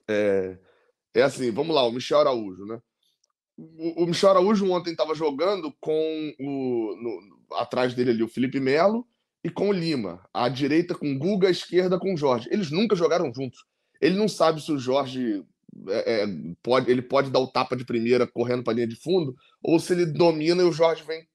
é, 0.08 0.58
é 1.14 1.22
assim: 1.22 1.52
vamos 1.52 1.76
lá, 1.76 1.84
o 1.84 1.92
Michel 1.92 2.20
Araújo, 2.20 2.66
né? 2.66 2.82
O, 3.58 4.04
o 4.04 4.06
Michel 4.06 4.30
Araújo 4.30 4.70
ontem 4.72 4.92
estava 4.92 5.16
jogando 5.16 5.74
com 5.80 6.34
o. 6.40 6.96
No, 6.96 7.58
atrás 7.58 7.94
dele 7.94 8.12
ali 8.12 8.24
o 8.24 8.28
Felipe 8.28 8.60
Melo 8.60 9.08
e 9.44 9.50
com 9.50 9.70
o 9.70 9.74
Lima. 9.74 10.28
À 10.34 10.50
direita 10.50 10.94
com 10.94 11.12
o 11.12 11.18
Guga, 11.18 11.48
à 11.48 11.52
esquerda 11.52 12.00
com 12.00 12.14
o 12.14 12.18
Jorge. 12.18 12.50
Eles 12.52 12.70
nunca 12.70 12.96
jogaram 12.96 13.34
juntos. 13.34 13.66
Ele 14.00 14.16
não 14.16 14.28
sabe 14.28 14.62
se 14.62 14.72
o 14.72 14.78
Jorge 14.78 15.44
é, 15.88 16.24
é, 16.24 16.28
pode, 16.62 16.90
ele 16.90 17.02
pode 17.02 17.30
dar 17.30 17.40
o 17.40 17.48
tapa 17.48 17.76
de 17.76 17.86
primeira 17.86 18.28
correndo 18.28 18.64
para 18.64 18.74
a 18.74 18.76
linha 18.76 18.88
de 18.88 18.96
fundo, 18.96 19.36
ou 19.62 19.80
se 19.80 19.94
ele 19.94 20.06
domina 20.06 20.62
e 20.62 20.66
o 20.66 20.72
Jorge 20.72 21.04
vem 21.04 21.28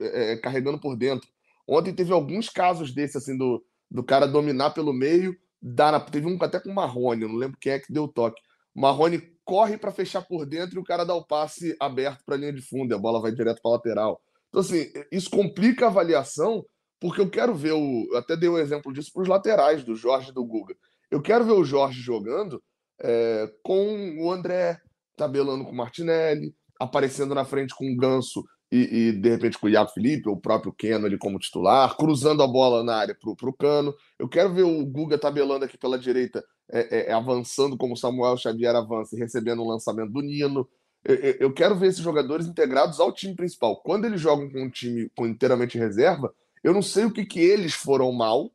é, 0.00 0.32
é 0.32 0.36
carregando 0.36 0.80
por 0.80 0.96
dentro. 0.96 1.28
Ontem 1.66 1.94
teve 1.94 2.12
alguns 2.12 2.48
casos 2.48 2.92
desse, 2.92 3.16
assim, 3.16 3.36
do, 3.36 3.64
do 3.90 4.02
cara 4.02 4.26
dominar 4.26 4.70
pelo 4.70 4.92
meio, 4.92 5.36
dar 5.60 5.98
teve 6.00 6.26
um 6.26 6.36
até 6.40 6.60
com 6.60 6.70
o 6.70 6.74
Marrone, 6.74 7.26
não 7.26 7.36
lembro 7.36 7.58
quem 7.58 7.72
é 7.72 7.78
que 7.78 7.92
deu 7.92 8.04
o 8.04 8.12
toque. 8.12 8.40
O 8.74 8.80
Marrone 8.80 9.22
corre 9.44 9.78
para 9.78 9.92
fechar 9.92 10.22
por 10.22 10.44
dentro 10.44 10.76
e 10.76 10.78
o 10.78 10.84
cara 10.84 11.04
dá 11.04 11.14
o 11.14 11.24
passe 11.24 11.76
aberto 11.80 12.22
para 12.24 12.34
a 12.34 12.38
linha 12.38 12.52
de 12.52 12.62
fundo 12.62 12.92
e 12.92 12.94
a 12.94 12.98
bola 12.98 13.20
vai 13.20 13.32
direto 13.32 13.60
para 13.62 13.72
lateral. 13.72 14.20
Então, 14.48 14.60
assim, 14.60 14.90
isso 15.10 15.30
complica 15.30 15.86
a 15.86 15.88
avaliação, 15.88 16.64
porque 17.00 17.20
eu 17.20 17.30
quero 17.30 17.54
ver 17.54 17.72
o. 17.72 18.08
Eu 18.12 18.18
até 18.18 18.36
dei 18.36 18.48
um 18.48 18.58
exemplo 18.58 18.92
disso 18.92 19.10
para 19.12 19.22
os 19.22 19.28
laterais, 19.28 19.84
do 19.84 19.94
Jorge 19.94 20.30
e 20.30 20.34
do 20.34 20.44
Guga. 20.44 20.74
Eu 21.10 21.20
quero 21.20 21.44
ver 21.44 21.52
o 21.52 21.64
Jorge 21.64 22.00
jogando 22.00 22.62
é, 23.00 23.52
com 23.62 24.16
o 24.20 24.30
André 24.30 24.78
tabelando 25.16 25.64
com 25.64 25.70
o 25.70 25.76
Martinelli, 25.76 26.54
aparecendo 26.80 27.34
na 27.34 27.44
frente 27.44 27.74
com 27.74 27.90
o 27.90 27.96
Ganso 27.96 28.44
e, 28.74 29.08
e, 29.08 29.12
de 29.12 29.28
repente 29.28 29.56
com 29.56 29.68
o 29.68 29.70
Iago 29.70 29.90
Felipe, 29.90 30.28
ou 30.28 30.34
o 30.34 30.40
próprio 30.40 30.72
Keno 30.72 31.06
ali 31.06 31.16
como 31.16 31.38
titular, 31.38 31.96
cruzando 31.96 32.42
a 32.42 32.46
bola 32.46 32.82
na 32.82 32.96
área 32.96 33.14
para 33.14 33.48
o 33.48 33.52
Cano. 33.52 33.94
Eu 34.18 34.28
quero 34.28 34.52
ver 34.52 34.64
o 34.64 34.84
Guga 34.84 35.16
tabelando 35.16 35.64
aqui 35.64 35.78
pela 35.78 35.96
direita, 35.96 36.44
é, 36.68 36.80
é, 36.80 37.10
é, 37.10 37.12
avançando 37.12 37.76
como 37.76 37.96
Samuel 37.96 38.36
Xavier 38.36 38.74
avança 38.74 39.14
e 39.14 39.18
recebendo 39.18 39.62
o 39.62 39.68
lançamento 39.68 40.10
do 40.10 40.20
Nino. 40.20 40.68
Eu, 41.04 41.14
eu, 41.14 41.52
quero 41.52 41.76
ver 41.76 41.88
esses 41.88 42.00
jogadores 42.00 42.48
integrados 42.48 42.98
ao 42.98 43.12
time 43.12 43.36
principal. 43.36 43.76
Quando 43.76 44.06
eles 44.06 44.20
jogam 44.20 44.50
com 44.50 44.64
um 44.64 44.70
time 44.70 45.08
com 45.16 45.24
inteiramente 45.24 45.78
reserva, 45.78 46.34
eu 46.64 46.72
não 46.72 46.82
sei 46.82 47.04
o 47.04 47.12
que, 47.12 47.24
que 47.24 47.38
eles 47.38 47.74
foram 47.74 48.10
mal 48.10 48.50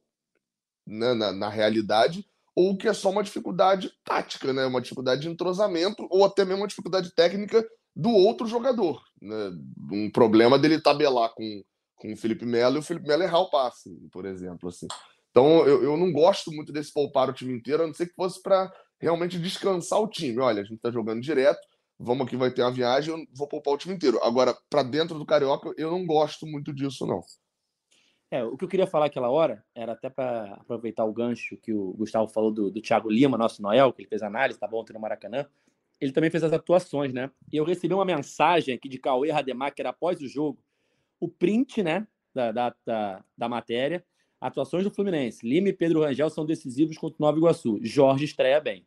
né, 0.86 1.14
na, 1.14 1.32
na 1.32 1.48
realidade, 1.48 2.26
ou 2.54 2.76
que 2.76 2.90
é 2.90 2.94
só 2.94 3.10
uma 3.10 3.24
dificuldade 3.24 3.90
tática, 4.04 4.52
né? 4.52 4.66
uma 4.66 4.82
dificuldade 4.82 5.22
de 5.22 5.30
entrosamento, 5.30 6.06
ou 6.10 6.26
até 6.26 6.44
mesmo 6.44 6.64
uma 6.64 6.68
dificuldade 6.68 7.14
técnica 7.16 7.66
do 7.96 8.10
outro 8.10 8.48
jogador. 8.48 9.02
Né? 9.22 9.52
Um 9.92 10.10
problema 10.10 10.58
dele 10.58 10.82
tabelar 10.82 11.34
com, 11.34 11.64
com 11.96 12.14
o 12.14 12.18
Felipe 12.18 12.46
Melo 12.46 12.78
e 12.78 12.80
o 12.80 12.84
Felipe 12.84 13.08
Melo 13.08 13.24
errar 13.24 13.40
o 13.40 13.50
passe, 13.50 13.90
por 14.12 14.26
exemplo. 14.26 14.70
Assim. 14.70 14.88
Então 15.32 15.66
eu, 15.68 15.84
eu 15.84 15.98
não 15.98 16.12
gosto 16.12 16.52
muito 16.52 16.72
desse 16.72 16.94
poupar 16.94 17.30
o 17.30 17.34
time 17.34 17.54
inteiro, 17.54 17.84
a 17.84 17.88
não 17.88 17.94
ser 17.94 18.08
que 18.08 18.16
fosse 18.16 18.42
para 18.42 18.72
realmente 19.00 19.40
descansar 19.40 20.00
o 20.00 20.08
time. 20.08 20.40
Olha, 20.40 20.62
a 20.62 20.64
gente 20.64 20.76
está 20.76 20.92
jogando 20.92 21.22
direto, 21.22 21.60
vamos 21.98 22.26
aqui, 22.26 22.36
vai 22.36 22.52
ter 22.52 22.62
uma 22.62 22.72
viagem, 22.72 23.14
eu 23.14 23.28
vou 23.34 23.48
poupar 23.48 23.74
o 23.74 23.78
time 23.78 23.96
inteiro. 23.96 24.20
Agora, 24.24 24.56
para 24.70 24.84
dentro 24.84 25.18
do 25.18 25.26
Carioca, 25.26 25.74
eu 25.78 25.92
não 25.92 26.06
gosto 26.06 26.46
muito 26.46 26.74
disso, 26.74 27.06
não. 27.06 27.22
É, 28.32 28.44
o 28.44 28.56
que 28.56 28.64
eu 28.64 28.70
queria 28.70 28.86
falar 28.86 29.08
aquela 29.08 29.30
hora 29.30 29.64
era 29.74 29.94
até 29.94 30.08
para 30.08 30.54
aproveitar 30.54 31.04
o 31.04 31.14
gancho 31.14 31.58
que 31.58 31.74
o 31.74 31.94
Gustavo 31.94 32.28
falou 32.28 32.52
do, 32.52 32.70
do 32.70 32.82
Thiago 32.82 33.10
Lima, 33.10 33.38
nosso 33.38 33.60
Noel, 33.60 33.92
que 33.92 34.04
ele 34.04 34.10
fez 34.10 34.22
análise, 34.22 34.60
tá 34.60 34.68
bom, 34.68 34.86
no 34.88 35.00
Maracanã. 35.00 35.48
Ele 36.00 36.12
também 36.12 36.30
fez 36.30 36.44
as 36.44 36.54
atuações, 36.54 37.14
né? 37.14 37.30
E 37.52 37.58
eu 37.58 37.66
recebi 37.66 37.94
uma 37.94 38.06
mensagem 38.06 38.74
aqui 38.74 38.88
de 38.88 38.98
Cauê 38.98 39.32
Rademacher 39.32 39.86
após 39.86 40.22
o 40.22 40.28
jogo, 40.28 40.64
o 41.20 41.28
print, 41.28 41.84
né, 41.84 42.08
da, 42.34 42.52
da, 42.52 42.76
da, 42.86 43.26
da 43.38 43.50
matéria. 43.50 44.06
Atuações 44.40 44.86
do 44.86 44.92
Fluminense. 44.92 45.46
Lima 45.46 45.68
e 45.68 45.74
Pedro 45.74 46.02
Rangel 46.02 46.30
são 46.30 46.46
decisivos 46.46 46.98
contra 46.98 47.18
o 47.20 47.26
Nova 47.26 47.38
Iguaçu. 47.38 47.78
Jorge 47.82 48.24
estreia 48.24 48.62
bem. 48.62 48.86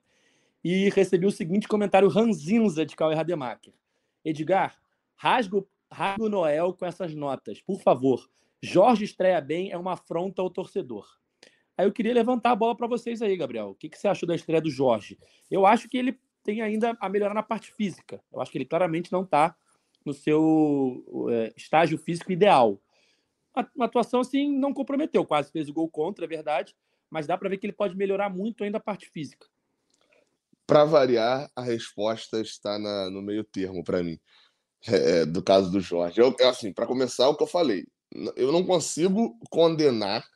E 0.64 0.88
recebi 0.90 1.26
o 1.26 1.30
seguinte 1.30 1.68
comentário 1.68 2.08
ranzinza 2.08 2.86
de 2.86 2.96
Cauê 2.96 3.14
Rademacher. 3.14 3.74
Edgar, 4.24 4.80
rasga, 5.14 5.62
rasga 5.90 6.24
o 6.24 6.28
Noel 6.28 6.72
com 6.72 6.86
essas 6.86 7.14
notas, 7.14 7.60
por 7.60 7.80
favor. 7.80 8.30
Jorge 8.62 9.04
estreia 9.04 9.40
bem 9.40 9.70
é 9.70 9.76
uma 9.76 9.92
afronta 9.94 10.40
ao 10.40 10.48
torcedor. 10.48 11.06
Aí 11.76 11.86
eu 11.86 11.92
queria 11.92 12.14
levantar 12.14 12.52
a 12.52 12.56
bola 12.56 12.76
para 12.76 12.86
vocês 12.86 13.20
aí, 13.20 13.36
Gabriel. 13.36 13.70
O 13.70 13.74
que, 13.74 13.88
que 13.88 13.98
você 13.98 14.06
achou 14.06 14.26
da 14.26 14.36
estreia 14.36 14.60
do 14.60 14.70
Jorge? 14.70 15.18
Eu 15.50 15.66
acho 15.66 15.88
que 15.88 15.98
ele 15.98 16.18
tem 16.42 16.60
ainda 16.62 16.96
a 17.00 17.08
melhorar 17.08 17.34
na 17.34 17.42
parte 17.42 17.72
física. 17.72 18.22
Eu 18.32 18.40
acho 18.40 18.50
que 18.50 18.58
ele 18.58 18.64
claramente 18.64 19.12
não 19.12 19.22
está 19.22 19.54
no 20.04 20.12
seu 20.12 21.04
é, 21.30 21.52
estágio 21.56 21.98
físico 21.98 22.32
ideal. 22.32 22.80
Uma 23.74 23.86
atuação 23.86 24.20
assim 24.20 24.50
não 24.50 24.72
comprometeu, 24.72 25.24
quase 25.24 25.52
fez 25.52 25.68
o 25.68 25.72
gol 25.72 25.88
contra, 25.88 26.24
é 26.24 26.28
verdade, 26.28 26.74
mas 27.10 27.26
dá 27.26 27.36
para 27.36 27.48
ver 27.48 27.58
que 27.58 27.66
ele 27.66 27.72
pode 27.72 27.96
melhorar 27.96 28.30
muito 28.30 28.64
ainda 28.64 28.78
a 28.78 28.80
parte 28.80 29.08
física. 29.10 29.46
Para 30.66 30.84
variar, 30.84 31.50
a 31.54 31.60
resposta 31.60 32.40
está 32.40 32.78
na, 32.78 33.10
no 33.10 33.20
meio 33.20 33.44
termo 33.44 33.84
para 33.84 34.02
mim, 34.02 34.18
é, 34.86 35.26
do 35.26 35.42
caso 35.42 35.70
do 35.70 35.80
Jorge. 35.80 36.20
Eu, 36.20 36.34
assim, 36.48 36.72
para 36.72 36.86
começar, 36.86 37.28
o 37.28 37.36
que 37.36 37.42
eu 37.42 37.46
falei, 37.46 37.86
eu 38.36 38.50
não 38.50 38.64
consigo 38.64 39.38
condenar. 39.50 40.26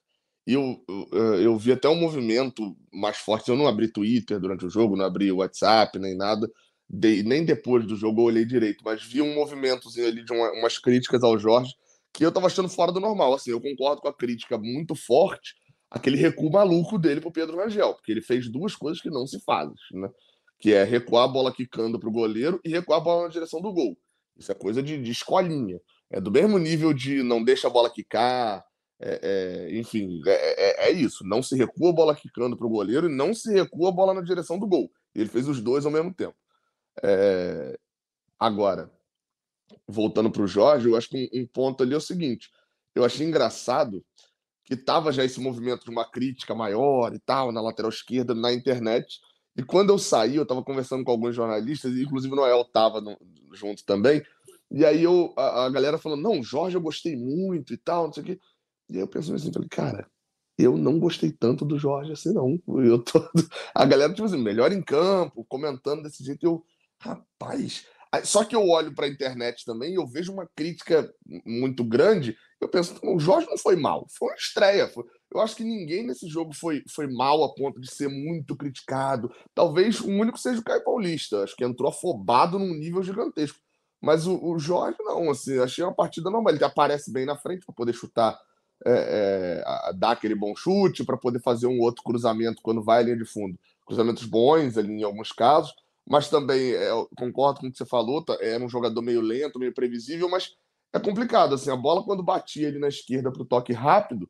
Eu, 0.46 0.84
eu, 1.12 1.34
eu, 1.34 1.58
vi 1.58 1.72
até 1.72 1.88
um 1.88 1.96
movimento 1.96 2.76
mais 2.92 3.16
forte. 3.16 3.48
Eu 3.48 3.56
não 3.56 3.66
abri 3.66 3.88
Twitter 3.90 4.38
durante 4.38 4.64
o 4.64 4.70
jogo, 4.70 4.96
não 4.96 5.04
abri 5.04 5.32
WhatsApp 5.32 5.98
nem 5.98 6.16
nada, 6.16 6.48
de, 6.88 7.22
nem 7.24 7.44
depois 7.44 7.84
do 7.84 7.96
jogo 7.96 8.20
eu 8.20 8.24
olhei 8.26 8.44
direito, 8.44 8.82
mas 8.84 9.02
vi 9.02 9.20
um 9.20 9.34
movimentozinho 9.34 10.06
ali 10.06 10.24
de 10.24 10.32
uma, 10.32 10.52
umas 10.52 10.78
críticas 10.78 11.24
ao 11.24 11.38
Jorge 11.38 11.74
que 12.12 12.24
eu 12.24 12.32
tava 12.32 12.46
achando 12.46 12.68
fora 12.68 12.92
do 12.92 13.00
normal. 13.00 13.34
Assim, 13.34 13.50
eu 13.50 13.60
concordo 13.60 14.00
com 14.00 14.08
a 14.08 14.14
crítica 14.14 14.56
muito 14.56 14.94
forte, 14.94 15.54
aquele 15.90 16.16
recuo 16.16 16.50
maluco 16.50 16.98
dele 16.98 17.20
pro 17.20 17.32
Pedro 17.32 17.56
Rangel, 17.56 17.94
porque 17.94 18.12
ele 18.12 18.22
fez 18.22 18.48
duas 18.48 18.74
coisas 18.74 19.02
que 19.02 19.10
não 19.10 19.26
se 19.26 19.40
fazem, 19.40 19.74
né? 19.92 20.08
Que 20.58 20.72
é 20.72 20.84
recuar 20.84 21.24
a 21.24 21.28
bola 21.28 21.52
quicando 21.52 21.98
pro 21.98 22.10
goleiro 22.10 22.60
e 22.64 22.70
recuar 22.70 23.00
a 23.00 23.04
bola 23.04 23.22
na 23.24 23.28
direção 23.28 23.60
do 23.60 23.72
gol. 23.72 23.98
Isso 24.38 24.50
é 24.50 24.54
coisa 24.54 24.82
de, 24.82 24.96
de 25.02 25.10
escolinha 25.10 25.78
é 26.10 26.20
do 26.20 26.30
mesmo 26.30 26.58
nível 26.58 26.92
de 26.92 27.22
não 27.22 27.42
deixa 27.42 27.66
a 27.66 27.70
bola 27.70 27.90
quicar, 27.90 28.64
é, 28.98 29.20
é, 29.70 29.78
enfim, 29.78 30.22
é, 30.26 30.86
é, 30.86 30.88
é 30.88 30.92
isso. 30.92 31.24
Não 31.24 31.42
se 31.42 31.56
recua 31.56 31.90
a 31.90 31.92
bola 31.92 32.16
quicando 32.16 32.56
para 32.56 32.66
o 32.66 32.70
goleiro 32.70 33.08
e 33.08 33.14
não 33.14 33.34
se 33.34 33.52
recua 33.52 33.90
a 33.90 33.92
bola 33.92 34.14
na 34.14 34.22
direção 34.22 34.58
do 34.58 34.66
gol. 34.66 34.90
Ele 35.14 35.28
fez 35.28 35.48
os 35.48 35.60
dois 35.60 35.84
ao 35.84 35.92
mesmo 35.92 36.12
tempo. 36.12 36.36
É, 37.02 37.78
agora, 38.38 38.90
voltando 39.86 40.30
para 40.30 40.42
o 40.42 40.46
Jorge, 40.46 40.88
eu 40.88 40.96
acho 40.96 41.08
que 41.08 41.30
um, 41.32 41.42
um, 41.42 41.46
ponto 41.46 41.82
ali 41.82 41.94
é 41.94 41.96
o 41.96 42.00
seguinte: 42.00 42.50
eu 42.94 43.04
achei 43.04 43.26
engraçado 43.26 44.04
que 44.64 44.76
tava 44.76 45.12
já 45.12 45.24
esse 45.24 45.40
movimento 45.40 45.84
de 45.84 45.90
uma 45.90 46.10
crítica 46.10 46.54
maior 46.54 47.14
e 47.14 47.18
tal, 47.20 47.52
na 47.52 47.60
lateral 47.60 47.90
esquerda, 47.90 48.34
na 48.34 48.52
internet. 48.52 49.20
E 49.56 49.62
quando 49.62 49.90
eu 49.90 49.98
saí, 49.98 50.36
eu 50.36 50.42
estava 50.42 50.62
conversando 50.62 51.04
com 51.04 51.10
alguns 51.10 51.34
jornalistas, 51.34 51.94
e 51.94 52.02
inclusive 52.02 52.32
o 52.32 52.36
Noel 52.36 52.62
estava 52.62 53.02
junto 53.52 53.84
também. 53.84 54.22
E 54.70 54.84
aí 54.84 55.04
eu, 55.04 55.32
a, 55.36 55.66
a, 55.66 55.70
galera 55.70 55.98
falando, 55.98 56.22
não, 56.22 56.42
Jorge 56.42 56.76
eu 56.76 56.80
gostei 56.80 57.16
muito 57.16 57.72
e 57.72 57.76
tal, 57.76 58.06
não 58.06 58.12
sei 58.12 58.22
o 58.22 58.26
quê. 58.26 58.40
E 58.88 58.94
aí 58.94 59.00
eu 59.00 59.08
pensei 59.08 59.34
assim, 59.34 59.52
falei, 59.52 59.68
cara, 59.68 60.08
eu 60.58 60.76
não 60.76 60.98
gostei 60.98 61.30
tanto 61.30 61.64
do 61.64 61.78
Jorge 61.78 62.12
assim, 62.12 62.32
não. 62.32 62.58
Eu 62.84 63.02
tô... 63.02 63.20
A 63.74 63.84
galera, 63.84 64.12
tipo 64.12 64.26
assim, 64.26 64.42
melhor 64.42 64.72
em 64.72 64.82
campo, 64.82 65.44
comentando 65.44 66.02
desse 66.02 66.24
jeito, 66.24 66.44
eu, 66.46 66.64
rapaz. 66.98 67.86
Só 68.24 68.44
que 68.44 68.56
eu 68.56 68.66
olho 68.68 68.94
para 68.94 69.06
a 69.06 69.08
internet 69.08 69.64
também 69.64 69.92
e 69.92 69.96
eu 69.96 70.06
vejo 70.06 70.32
uma 70.32 70.48
crítica 70.54 71.12
muito 71.44 71.84
grande. 71.84 72.36
Eu 72.60 72.68
penso, 72.68 72.98
o 73.02 73.18
Jorge 73.18 73.46
não 73.48 73.58
foi 73.58 73.76
mal, 73.76 74.06
foi 74.08 74.28
uma 74.28 74.36
estreia. 74.36 74.88
Foi... 74.88 75.04
Eu 75.32 75.40
acho 75.40 75.56
que 75.56 75.64
ninguém 75.64 76.06
nesse 76.06 76.26
jogo 76.28 76.54
foi, 76.54 76.82
foi 76.88 77.06
mal 77.06 77.44
a 77.44 77.54
ponto 77.54 77.80
de 77.80 77.90
ser 77.90 78.08
muito 78.08 78.56
criticado. 78.56 79.30
Talvez 79.54 80.00
o 80.00 80.08
único 80.08 80.38
seja 80.38 80.60
o 80.60 80.64
Caio 80.64 80.84
Paulista. 80.84 81.42
Acho 81.42 81.56
que 81.56 81.64
entrou 81.64 81.90
afobado 81.90 82.58
num 82.58 82.74
nível 82.74 83.02
gigantesco. 83.02 83.58
Mas 84.00 84.26
o, 84.26 84.42
o 84.42 84.58
Jorge, 84.58 84.96
não, 85.00 85.30
assim, 85.30 85.58
achei 85.58 85.84
uma 85.84 85.94
partida 85.94 86.30
normal. 86.30 86.54
Ele 86.54 86.64
aparece 86.64 87.12
bem 87.12 87.26
na 87.26 87.36
frente 87.36 87.66
para 87.66 87.74
poder 87.74 87.92
chutar, 87.92 88.38
é, 88.84 89.62
é, 89.64 89.92
dar 89.94 90.12
aquele 90.12 90.34
bom 90.34 90.54
chute, 90.54 91.04
para 91.04 91.16
poder 91.16 91.40
fazer 91.40 91.66
um 91.66 91.80
outro 91.80 92.02
cruzamento 92.02 92.60
quando 92.62 92.82
vai 92.82 93.00
à 93.00 93.02
linha 93.02 93.16
de 93.16 93.24
fundo. 93.24 93.58
Cruzamentos 93.86 94.24
bons 94.24 94.76
ali 94.76 94.92
em 94.92 95.02
alguns 95.02 95.32
casos, 95.32 95.72
mas 96.08 96.28
também 96.28 96.72
é, 96.72 96.90
concordo 97.16 97.60
com 97.60 97.68
o 97.68 97.70
que 97.70 97.78
você 97.78 97.86
falou, 97.86 98.24
tá, 98.24 98.36
era 98.40 98.62
um 98.62 98.68
jogador 98.68 99.00
meio 99.02 99.20
lento, 99.20 99.58
meio 99.58 99.72
previsível, 99.72 100.28
mas 100.28 100.52
é 100.92 100.98
complicado. 100.98 101.54
Assim, 101.54 101.70
a 101.70 101.76
bola, 101.76 102.04
quando 102.04 102.22
batia 102.22 102.68
ali 102.68 102.78
na 102.78 102.88
esquerda 102.88 103.32
para 103.32 103.42
o 103.42 103.46
toque 103.46 103.72
rápido, 103.72 104.28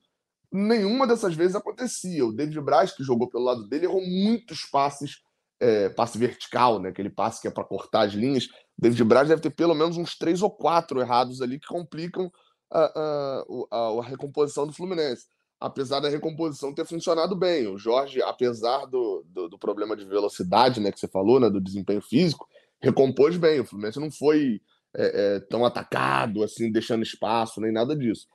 nenhuma 0.52 1.06
dessas 1.06 1.34
vezes 1.34 1.56
acontecia. 1.56 2.24
O 2.24 2.32
David 2.32 2.60
Braz, 2.60 2.92
que 2.92 3.02
jogou 3.02 3.28
pelo 3.28 3.44
lado 3.44 3.68
dele, 3.68 3.86
errou 3.86 4.02
muitos 4.02 4.64
passes, 4.64 5.22
é, 5.58 5.88
passe 5.88 6.18
vertical, 6.18 6.78
né? 6.78 6.90
aquele 6.90 7.10
passe 7.10 7.40
que 7.40 7.48
é 7.48 7.50
para 7.50 7.64
cortar 7.64 8.06
as 8.06 8.12
linhas 8.12 8.48
David 8.78 9.04
Braz 9.04 9.28
deve 9.28 9.40
ter 9.40 9.50
pelo 9.50 9.74
menos 9.74 9.96
uns 9.96 10.16
três 10.16 10.42
ou 10.42 10.50
quatro 10.50 11.00
errados 11.00 11.40
ali 11.40 11.58
que 11.58 11.66
complicam 11.66 12.30
a, 12.70 13.44
a, 13.70 13.76
a, 13.76 14.02
recomposição 14.02 14.66
do 14.66 14.72
Fluminense. 14.72 15.26
Apesar 15.58 16.00
da 16.00 16.08
recomposição 16.08 16.74
ter 16.74 16.84
funcionado 16.84 17.34
bem. 17.34 17.66
O 17.66 17.78
Jorge, 17.78 18.20
apesar 18.22 18.84
do, 18.86 19.24
do, 19.26 19.48
do, 19.48 19.58
problema 19.58 19.96
de 19.96 20.04
velocidade 20.04 20.80
né, 20.80 20.92
que 20.92 21.00
você 21.00 21.08
falou, 21.08 21.40
né, 21.40 21.48
do 21.48 21.60
desempenho 21.60 22.02
físico, 22.02 22.46
recompôs 22.80 23.36
bem. 23.36 23.60
O 23.60 23.64
Fluminense 23.64 23.98
não 23.98 24.10
foi 24.10 24.60
é, 24.94 25.36
é, 25.36 25.40
tão 25.40 25.64
atacado, 25.64 26.42
assim, 26.42 26.70
deixando 26.70 27.02
espaço, 27.02 27.60
nem 27.60 27.72
nada 27.72 27.96
disso. 27.96 28.26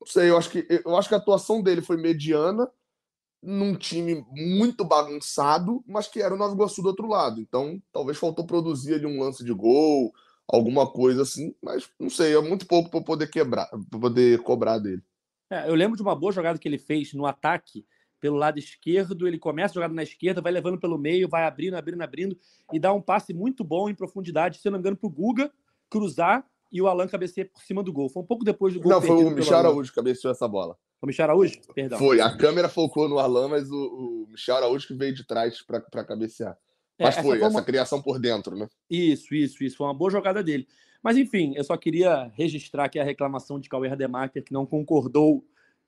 Não 0.00 0.06
sei, 0.06 0.30
eu 0.30 0.38
acho 0.38 0.50
que, 0.50 0.66
eu 0.84 0.96
acho 0.96 1.08
que 1.08 1.14
a 1.14 1.18
atuação 1.18 1.62
dele 1.62 1.82
foi 1.82 1.96
mediana, 1.96 2.70
num 3.42 3.74
time 3.74 4.24
muito 4.30 4.84
bagunçado, 4.84 5.82
mas 5.86 6.06
que 6.06 6.20
era 6.20 6.34
o 6.34 6.36
Nova 6.36 6.54
Iguaçu 6.54 6.82
do 6.82 6.88
outro 6.88 7.08
lado. 7.08 7.40
Então, 7.40 7.80
talvez 7.92 8.18
faltou 8.18 8.46
produzir 8.46 8.94
ali 8.94 9.06
um 9.06 9.20
lance 9.20 9.44
de 9.44 9.52
gol, 9.52 10.12
alguma 10.52 10.90
coisa 10.90 11.22
assim, 11.22 11.54
mas 11.62 11.88
não 11.98 12.10
sei, 12.10 12.34
é 12.34 12.40
muito 12.40 12.66
pouco 12.66 12.90
para 12.90 13.00
poder 13.00 13.28
quebrar, 13.28 13.66
para 13.66 14.00
poder 14.00 14.42
cobrar 14.42 14.78
dele. 14.78 15.02
É, 15.48 15.68
eu 15.68 15.74
lembro 15.74 15.96
de 15.96 16.02
uma 16.02 16.14
boa 16.14 16.32
jogada 16.32 16.58
que 16.58 16.68
ele 16.68 16.78
fez 16.78 17.12
no 17.12 17.26
ataque 17.26 17.84
pelo 18.20 18.36
lado 18.36 18.58
esquerdo, 18.58 19.26
ele 19.26 19.38
começa 19.38 19.72
a 19.72 19.76
jogada 19.76 19.94
na 19.94 20.02
esquerda, 20.02 20.42
vai 20.42 20.52
levando 20.52 20.78
pelo 20.78 20.98
meio, 20.98 21.28
vai 21.28 21.44
abrindo, 21.44 21.74
abrindo, 21.74 22.02
abrindo 22.02 22.38
e 22.72 22.78
dá 22.78 22.92
um 22.92 23.00
passe 23.00 23.32
muito 23.32 23.64
bom 23.64 23.88
em 23.88 23.94
profundidade, 23.94 24.58
se 24.58 24.66
não 24.66 24.72
me 24.72 24.78
engano, 24.78 24.96
para 24.96 25.06
o 25.06 25.10
Guga 25.10 25.50
cruzar 25.88 26.46
e 26.70 26.80
o 26.82 26.86
Alan 26.86 27.08
cabecear 27.08 27.48
por 27.48 27.62
cima 27.62 27.82
do 27.82 27.92
gol. 27.92 28.10
Foi 28.10 28.22
um 28.22 28.26
pouco 28.26 28.44
depois 28.44 28.74
do 28.74 28.80
gol. 28.80 28.92
Não, 28.92 29.00
foi 29.00 29.24
o 29.24 29.30
Michel 29.30 29.56
Araújo 29.56 29.90
que 29.90 29.96
cabeceou 29.96 30.30
essa 30.30 30.46
bola. 30.46 30.76
O 31.00 31.06
Michel 31.06 31.24
Araújo? 31.24 31.58
Perdão. 31.74 31.98
Foi, 31.98 32.20
a 32.20 32.36
câmera 32.36 32.68
focou 32.68 33.08
no 33.08 33.18
Alan, 33.18 33.48
mas 33.48 33.70
o, 33.70 33.76
o 33.76 34.26
Michel 34.28 34.56
Araújo 34.56 34.86
que 34.86 34.94
veio 34.94 35.14
de 35.14 35.26
trás 35.26 35.62
para 35.62 36.04
cabecear. 36.04 36.56
É, 37.00 37.04
mas 37.04 37.16
é, 37.16 37.22
foi, 37.22 37.38
essa, 37.38 37.48
uma... 37.48 37.62
criação 37.62 38.02
por 38.02 38.18
dentro, 38.18 38.54
né? 38.54 38.68
Isso, 38.88 39.34
isso, 39.34 39.64
isso. 39.64 39.76
Foi 39.76 39.86
uma 39.86 39.94
boa 39.94 40.10
jogada 40.10 40.42
dele. 40.42 40.68
Mas, 41.02 41.16
enfim, 41.16 41.54
eu 41.56 41.64
só 41.64 41.76
queria 41.78 42.30
registrar 42.34 42.84
aqui 42.84 42.98
a 43.00 43.04
reclamação 43.04 43.58
de 43.58 43.70
Cauê 43.70 43.88
Rademacher, 43.88 44.44
que 44.44 44.52
não 44.52 44.66
concordou 44.66 45.42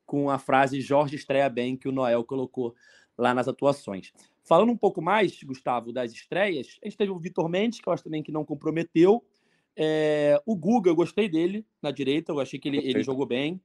com 0.07 0.31
a 0.31 0.39
frase 0.39 0.81
Jorge 0.81 1.17
estreia 1.17 1.49
bem 1.51 1.77
que 1.77 1.87
o 1.87 1.93
Noel 1.93 2.25
colocou 2.25 2.75
lá 3.17 3.35
nas 3.35 3.47
atuações. 3.47 4.11
Falando 4.43 4.73
um 4.73 4.77
pouco 4.77 5.03
mais, 5.03 5.43
Gustavo, 5.43 5.93
das 5.93 6.13
estreias, 6.13 6.79
a 6.83 6.87
gente 6.87 6.97
teve 6.97 7.13
o 7.13 7.19
Vitor 7.19 7.49
Mendes, 7.49 7.81
que 7.81 7.89
eu 7.89 7.93
acho 7.93 8.03
também 8.03 8.23
que 8.23 8.33
não 8.33 8.45
comprometeu. 8.45 9.23
É, 9.77 10.41
o 10.47 10.57
Guga, 10.57 10.91
eu 10.91 10.97
gostei 10.97 11.29
dele 11.29 11.65
na 11.81 11.91
direita, 11.91 12.33
eu 12.33 12.41
achei 12.41 12.59
que 12.59 12.69
ele, 12.69 12.79
ele 12.79 13.03
jogou 13.03 13.27
bem. 13.27 13.61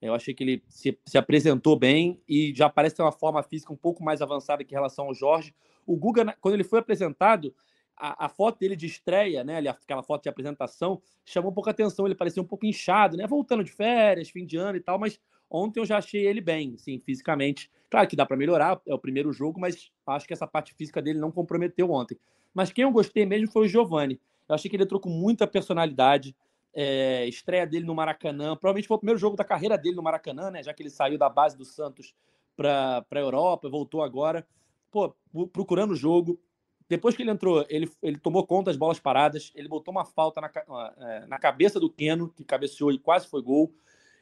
Eu 0.00 0.14
achei 0.14 0.32
que 0.32 0.44
ele 0.44 0.62
se, 0.68 0.96
se, 1.04 1.18
apresentou 1.18 1.76
bem 1.76 2.20
e 2.28 2.52
já 2.54 2.68
parece 2.68 2.94
ter 2.94 3.02
uma 3.02 3.10
forma 3.10 3.42
física 3.42 3.72
um 3.72 3.76
pouco 3.76 4.02
mais 4.02 4.22
avançada 4.22 4.62
que 4.62 4.72
em 4.72 4.76
relação 4.76 5.06
ao 5.06 5.14
Jorge. 5.14 5.52
O 5.88 5.96
Guga, 5.96 6.36
quando 6.40 6.54
ele 6.54 6.64
foi 6.64 6.78
apresentado, 6.78 7.54
a, 7.96 8.26
a 8.26 8.28
foto 8.28 8.58
dele 8.58 8.76
de 8.76 8.86
estreia, 8.86 9.42
né, 9.42 9.58
aquela 9.68 10.02
foto 10.02 10.22
de 10.22 10.28
apresentação, 10.28 11.00
chamou 11.24 11.50
um 11.50 11.54
pouco 11.54 11.68
a 11.68 11.72
atenção. 11.72 12.06
Ele 12.06 12.14
parecia 12.14 12.42
um 12.42 12.46
pouco 12.46 12.66
inchado, 12.66 13.16
né, 13.16 13.26
voltando 13.26 13.64
de 13.64 13.72
férias, 13.72 14.30
fim 14.30 14.46
de 14.46 14.56
ano 14.56 14.76
e 14.76 14.80
tal, 14.80 14.98
mas 14.98 15.18
ontem 15.50 15.80
eu 15.80 15.86
já 15.86 15.98
achei 15.98 16.26
ele 16.26 16.40
bem, 16.40 16.76
sim, 16.76 17.00
fisicamente. 17.00 17.70
Claro 17.90 18.06
que 18.06 18.14
dá 18.14 18.26
para 18.26 18.36
melhorar, 18.36 18.80
é 18.86 18.94
o 18.94 18.98
primeiro 18.98 19.32
jogo, 19.32 19.58
mas 19.58 19.90
acho 20.06 20.26
que 20.26 20.32
essa 20.34 20.46
parte 20.46 20.74
física 20.74 21.00
dele 21.02 21.18
não 21.18 21.32
comprometeu 21.32 21.90
ontem. 21.90 22.18
Mas 22.54 22.70
quem 22.70 22.84
eu 22.84 22.92
gostei 22.92 23.26
mesmo 23.26 23.50
foi 23.50 23.64
o 23.64 23.68
Giovani. 23.68 24.20
Eu 24.48 24.54
achei 24.54 24.70
que 24.70 24.76
ele 24.76 24.84
entrou 24.84 25.00
com 25.00 25.10
muita 25.10 25.46
personalidade, 25.46 26.36
É, 26.74 27.26
estreia 27.26 27.66
dele 27.66 27.86
no 27.86 27.94
Maracanã, 27.94 28.54
provavelmente 28.54 28.86
foi 28.86 28.96
o 28.96 29.00
primeiro 29.00 29.18
jogo 29.18 29.36
da 29.36 29.42
carreira 29.42 29.76
dele 29.76 29.96
no 29.96 30.02
Maracanã, 30.02 30.50
né? 30.50 30.62
Já 30.62 30.72
que 30.72 30.82
ele 30.82 30.90
saiu 30.90 31.18
da 31.18 31.28
base 31.28 31.56
do 31.56 31.64
Santos 31.64 32.14
para 32.54 33.04
a 33.10 33.18
Europa, 33.18 33.68
voltou 33.70 34.02
agora. 34.02 34.46
Pô, 34.90 35.14
procurando 35.52 35.92
o 35.92 35.96
jogo. 35.96 36.40
Depois 36.88 37.14
que 37.14 37.22
ele 37.22 37.30
entrou, 37.30 37.66
ele, 37.68 37.90
ele 38.02 38.18
tomou 38.18 38.46
conta 38.46 38.70
das 38.70 38.76
bolas 38.76 38.98
paradas, 38.98 39.52
ele 39.54 39.68
botou 39.68 39.92
uma 39.92 40.06
falta 40.06 40.40
na, 40.40 40.50
é, 40.98 41.26
na 41.26 41.38
cabeça 41.38 41.78
do 41.78 41.90
Keno, 41.90 42.30
que 42.30 42.42
cabeceou 42.44 42.90
e 42.90 42.98
quase 42.98 43.26
foi 43.26 43.42
gol. 43.42 43.72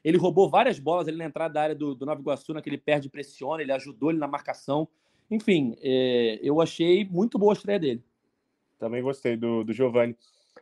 Ele 0.02 0.18
roubou 0.18 0.48
várias 0.48 0.78
bolas 0.78 1.06
ali 1.06 1.16
na 1.16 1.24
entrada 1.24 1.54
da 1.54 1.62
área 1.62 1.74
do, 1.74 1.94
do 1.94 2.04
Nova 2.04 2.20
Iguaçu, 2.20 2.52
naquele 2.52 2.78
perde 2.78 3.08
pressiona, 3.08 3.62
ele 3.62 3.72
ajudou 3.72 4.10
ele 4.10 4.18
na 4.18 4.26
marcação. 4.26 4.88
Enfim, 5.30 5.76
é, 5.80 6.40
eu 6.42 6.60
achei 6.60 7.04
muito 7.04 7.38
boa 7.38 7.52
a 7.52 7.56
estreia 7.56 7.78
dele. 7.78 8.04
Também 8.78 9.02
gostei 9.02 9.36
do, 9.36 9.64
do 9.64 9.72
Giovanni. 9.72 10.16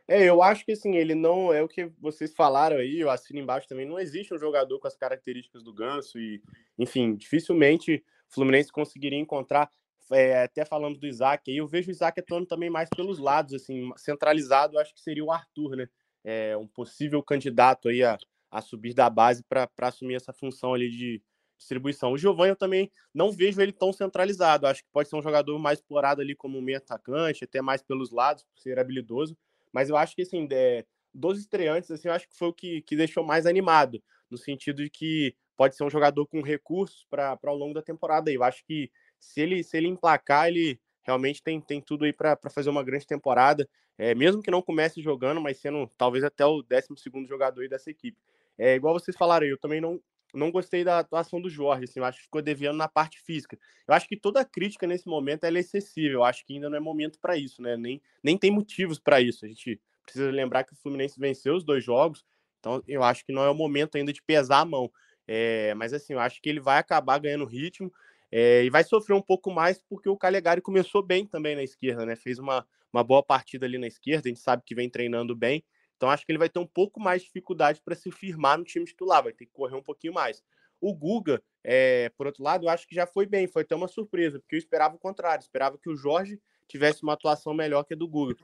É, 0.07 0.23
eu 0.29 0.43
acho 0.43 0.65
que 0.65 0.73
assim, 0.73 0.97
ele 0.97 1.15
não 1.15 1.53
é 1.53 1.63
o 1.63 1.69
que 1.69 1.91
vocês 1.99 2.35
falaram 2.35 2.77
aí, 2.77 3.01
eu 3.01 3.11
assino 3.11 3.41
embaixo 3.41 3.69
também. 3.69 3.87
Não 3.87 3.99
existe 3.99 4.35
um 4.35 4.39
jogador 4.39 4.79
com 4.79 4.87
as 4.87 4.97
características 4.97 5.63
do 5.63 5.73
Ganso 5.73 6.19
e, 6.19 6.43
enfim, 6.79 7.15
dificilmente 7.15 8.05
o 8.29 8.35
Fluminense 8.35 8.71
conseguiria 8.71 9.19
encontrar. 9.19 9.71
É, 10.13 10.45
até 10.45 10.65
falamos 10.65 10.99
do 10.99 11.07
Isaac 11.07 11.51
aí, 11.51 11.57
eu 11.57 11.67
vejo 11.67 11.89
o 11.89 11.91
Isaac 11.91 12.21
atuando 12.21 12.47
também 12.47 12.69
mais 12.69 12.89
pelos 12.95 13.19
lados, 13.19 13.55
assim, 13.55 13.91
centralizado, 13.97 14.79
acho 14.79 14.95
que 14.95 15.01
seria 15.01 15.25
o 15.25 15.33
Arthur, 15.33 15.77
né? 15.77 15.89
É, 16.23 16.57
um 16.57 16.67
possível 16.67 17.23
candidato 17.23 17.89
aí 17.89 18.03
a, 18.03 18.19
a 18.51 18.61
subir 18.61 18.95
da 18.95 19.09
base 19.11 19.43
para 19.45 19.69
assumir 19.83 20.15
essa 20.15 20.33
função 20.33 20.75
ali 20.75 20.91
de 20.91 21.23
distribuição. 21.59 22.13
O 22.13 22.19
Giovanni 22.19 22.51
eu 22.51 22.57
também 22.57 22.91
não 23.13 23.31
vejo 23.31 23.61
ele 23.61 23.73
tão 23.73 23.93
centralizado, 23.93 24.67
acho 24.67 24.83
que 24.83 24.89
pode 24.93 25.09
ser 25.09 25.17
um 25.17 25.23
jogador 25.23 25.59
mais 25.59 25.79
explorado 25.79 26.21
ali 26.21 26.35
como 26.35 26.61
meio 26.61 26.79
atacante, 26.79 27.45
até 27.45 27.63
mais 27.63 27.83
pelos 27.83 28.11
lados, 28.11 28.43
por 28.45 28.59
ser 28.59 28.79
habilidoso 28.79 29.37
mas 29.75 29.91
eu 29.91 29.97
acho 29.97 30.15
que, 30.15 30.23
assim, 30.23 30.47
é, 30.53 30.87
dos 31.13 31.41
estreantes, 31.41 31.91
assim, 31.91 32.07
eu 32.07 32.15
acho 32.15 32.29
que 32.29 32.37
foi 32.37 32.47
o 32.47 32.53
que, 32.53 32.81
que 32.83 32.95
deixou 32.95 33.25
mais 33.25 33.45
animado, 33.45 34.01
no 34.31 34.39
sentido 34.39 34.85
de 34.85 34.89
que 34.89 35.35
pode 35.57 35.75
ser 35.75 35.83
um 35.83 35.91
jogador 35.91 36.27
com 36.29 36.41
recursos 36.43 37.05
para 37.11 37.37
ao 37.45 37.57
longo 37.57 37.75
da 37.75 37.83
temporada. 37.83 38.31
Eu 38.31 38.45
acho 38.45 38.65
que 38.65 38.89
se 39.25 39.41
ele, 39.41 39.63
se 39.63 39.77
ele 39.77 39.89
emplacar, 39.89 40.49
ele 40.49 40.79
realmente 41.03 41.43
tem, 41.43 41.61
tem 41.61 41.81
tudo 41.81 42.05
aí 42.05 42.13
para 42.13 42.39
fazer 42.51 42.71
uma 42.71 42.83
grande 42.83 43.07
temporada, 43.07 43.69
é, 43.97 44.15
mesmo 44.15 44.43
que 44.43 44.51
não 44.51 44.63
comece 44.63 45.01
jogando, 45.01 45.41
mas 45.41 45.59
sendo 45.59 45.89
talvez 45.97 46.25
até 46.25 46.45
o 46.45 46.63
12 46.63 47.27
jogador 47.29 47.69
dessa 47.69 47.91
equipe. 47.91 48.19
É 48.59 48.75
igual 48.75 48.95
vocês 48.95 49.17
falaram, 49.17 49.47
eu 49.47 49.59
também 49.59 49.81
não, 49.81 50.01
não 50.33 50.51
gostei 50.51 50.83
da 50.83 50.99
atuação 50.99 51.41
do 51.41 51.49
Jorge, 51.49 51.85
assim, 51.85 52.01
eu 52.01 52.05
acho 52.05 52.19
que 52.19 52.25
ficou 52.25 52.43
devendo 52.43 52.77
na 52.77 52.89
parte 52.89 53.21
física. 53.21 53.59
Eu 53.87 53.95
acho 53.95 54.09
que 54.09 54.17
toda 54.17 54.45
crítica 54.45 54.87
nesse 54.87 55.07
momento 55.07 55.45
é 55.45 55.53
excessiva, 55.53 56.15
eu 56.15 56.25
acho 56.25 56.45
que 56.45 56.55
ainda 56.55 56.69
não 56.69 56.77
é 56.77 56.81
momento 56.81 57.19
para 57.21 57.37
isso, 57.37 57.63
né? 57.63 57.77
Nem, 57.77 58.01
nem 58.23 58.37
tem 58.37 58.51
motivos 58.51 58.99
para 58.99 59.21
isso. 59.21 59.45
A 59.45 59.49
gente 59.49 59.81
precisa 60.03 60.31
lembrar 60.31 60.65
que 60.65 60.73
o 60.73 60.77
Fluminense 60.77 61.19
venceu 61.19 61.55
os 61.55 61.65
dois 61.65 61.85
jogos, 61.85 62.25
então 62.59 62.83
eu 62.89 63.03
acho 63.03 63.25
que 63.25 63.33
não 63.33 63.43
é 63.43 63.51
o 63.51 63.55
momento 63.55 63.97
ainda 63.97 64.13
de 64.13 64.23
pesar 64.23 64.61
a 64.61 64.65
mão. 64.65 64.91
É, 65.27 65.73
mas 65.75 65.93
assim, 65.93 66.13
eu 66.13 66.21
acho 66.21 66.41
que 66.41 66.49
ele 66.49 66.61
vai 66.61 66.79
acabar 66.79 67.19
ganhando 67.19 67.45
ritmo 67.45 67.93
é, 68.37 68.65
e 68.65 68.69
vai 68.69 68.83
sofrer 68.83 69.15
um 69.15 69.23
pouco 69.23 69.49
mais 69.49 69.81
porque 69.89 70.09
o 70.09 70.17
Calegari 70.17 70.61
começou 70.61 71.01
bem 71.01 71.25
também 71.25 71.55
na 71.55 71.63
esquerda, 71.63 72.05
né? 72.05 72.17
Fez 72.17 72.41
uma, 72.41 72.67
uma 72.93 73.05
boa 73.05 73.23
partida 73.23 73.65
ali 73.65 73.79
na 73.79 73.87
esquerda, 73.87 74.27
a 74.27 74.29
gente 74.29 74.41
sabe 74.41 74.65
que 74.67 74.75
vem 74.75 74.91
treinando 74.91 75.37
bem. 75.37 75.65
Então 75.97 76.11
acho 76.11 76.27
que 76.27 76.33
ele 76.33 76.39
vai 76.41 76.49
ter 76.49 76.59
um 76.59 76.67
pouco 76.67 76.99
mais 76.99 77.23
de 77.23 77.29
dificuldade 77.29 77.81
para 77.85 77.95
se 77.95 78.11
firmar 78.11 78.59
no 78.59 78.65
time 78.65 78.85
titular, 78.85 79.23
vai 79.23 79.33
ter 79.33 79.47
que 79.47 79.53
correr 79.53 79.77
um 79.77 79.83
pouquinho 79.83 80.13
mais. 80.13 80.43
O 80.81 80.93
Guga, 80.93 81.41
é, 81.63 82.11
por 82.17 82.27
outro 82.27 82.43
lado, 82.43 82.67
eu 82.67 82.71
acho 82.71 82.89
que 82.89 82.95
já 82.97 83.07
foi 83.07 83.25
bem, 83.25 83.47
foi 83.47 83.63
até 83.63 83.77
uma 83.77 83.87
surpresa, 83.87 84.41
porque 84.41 84.57
eu 84.57 84.59
esperava 84.59 84.97
o 84.97 84.99
contrário, 84.99 85.41
esperava 85.41 85.79
que 85.79 85.89
o 85.89 85.97
Jorge 85.97 86.41
tivesse 86.67 87.05
uma 87.05 87.13
atuação 87.13 87.55
melhor 87.55 87.85
que 87.85 87.95
a 87.95 87.97
do 87.97 88.09
Guga. 88.09 88.35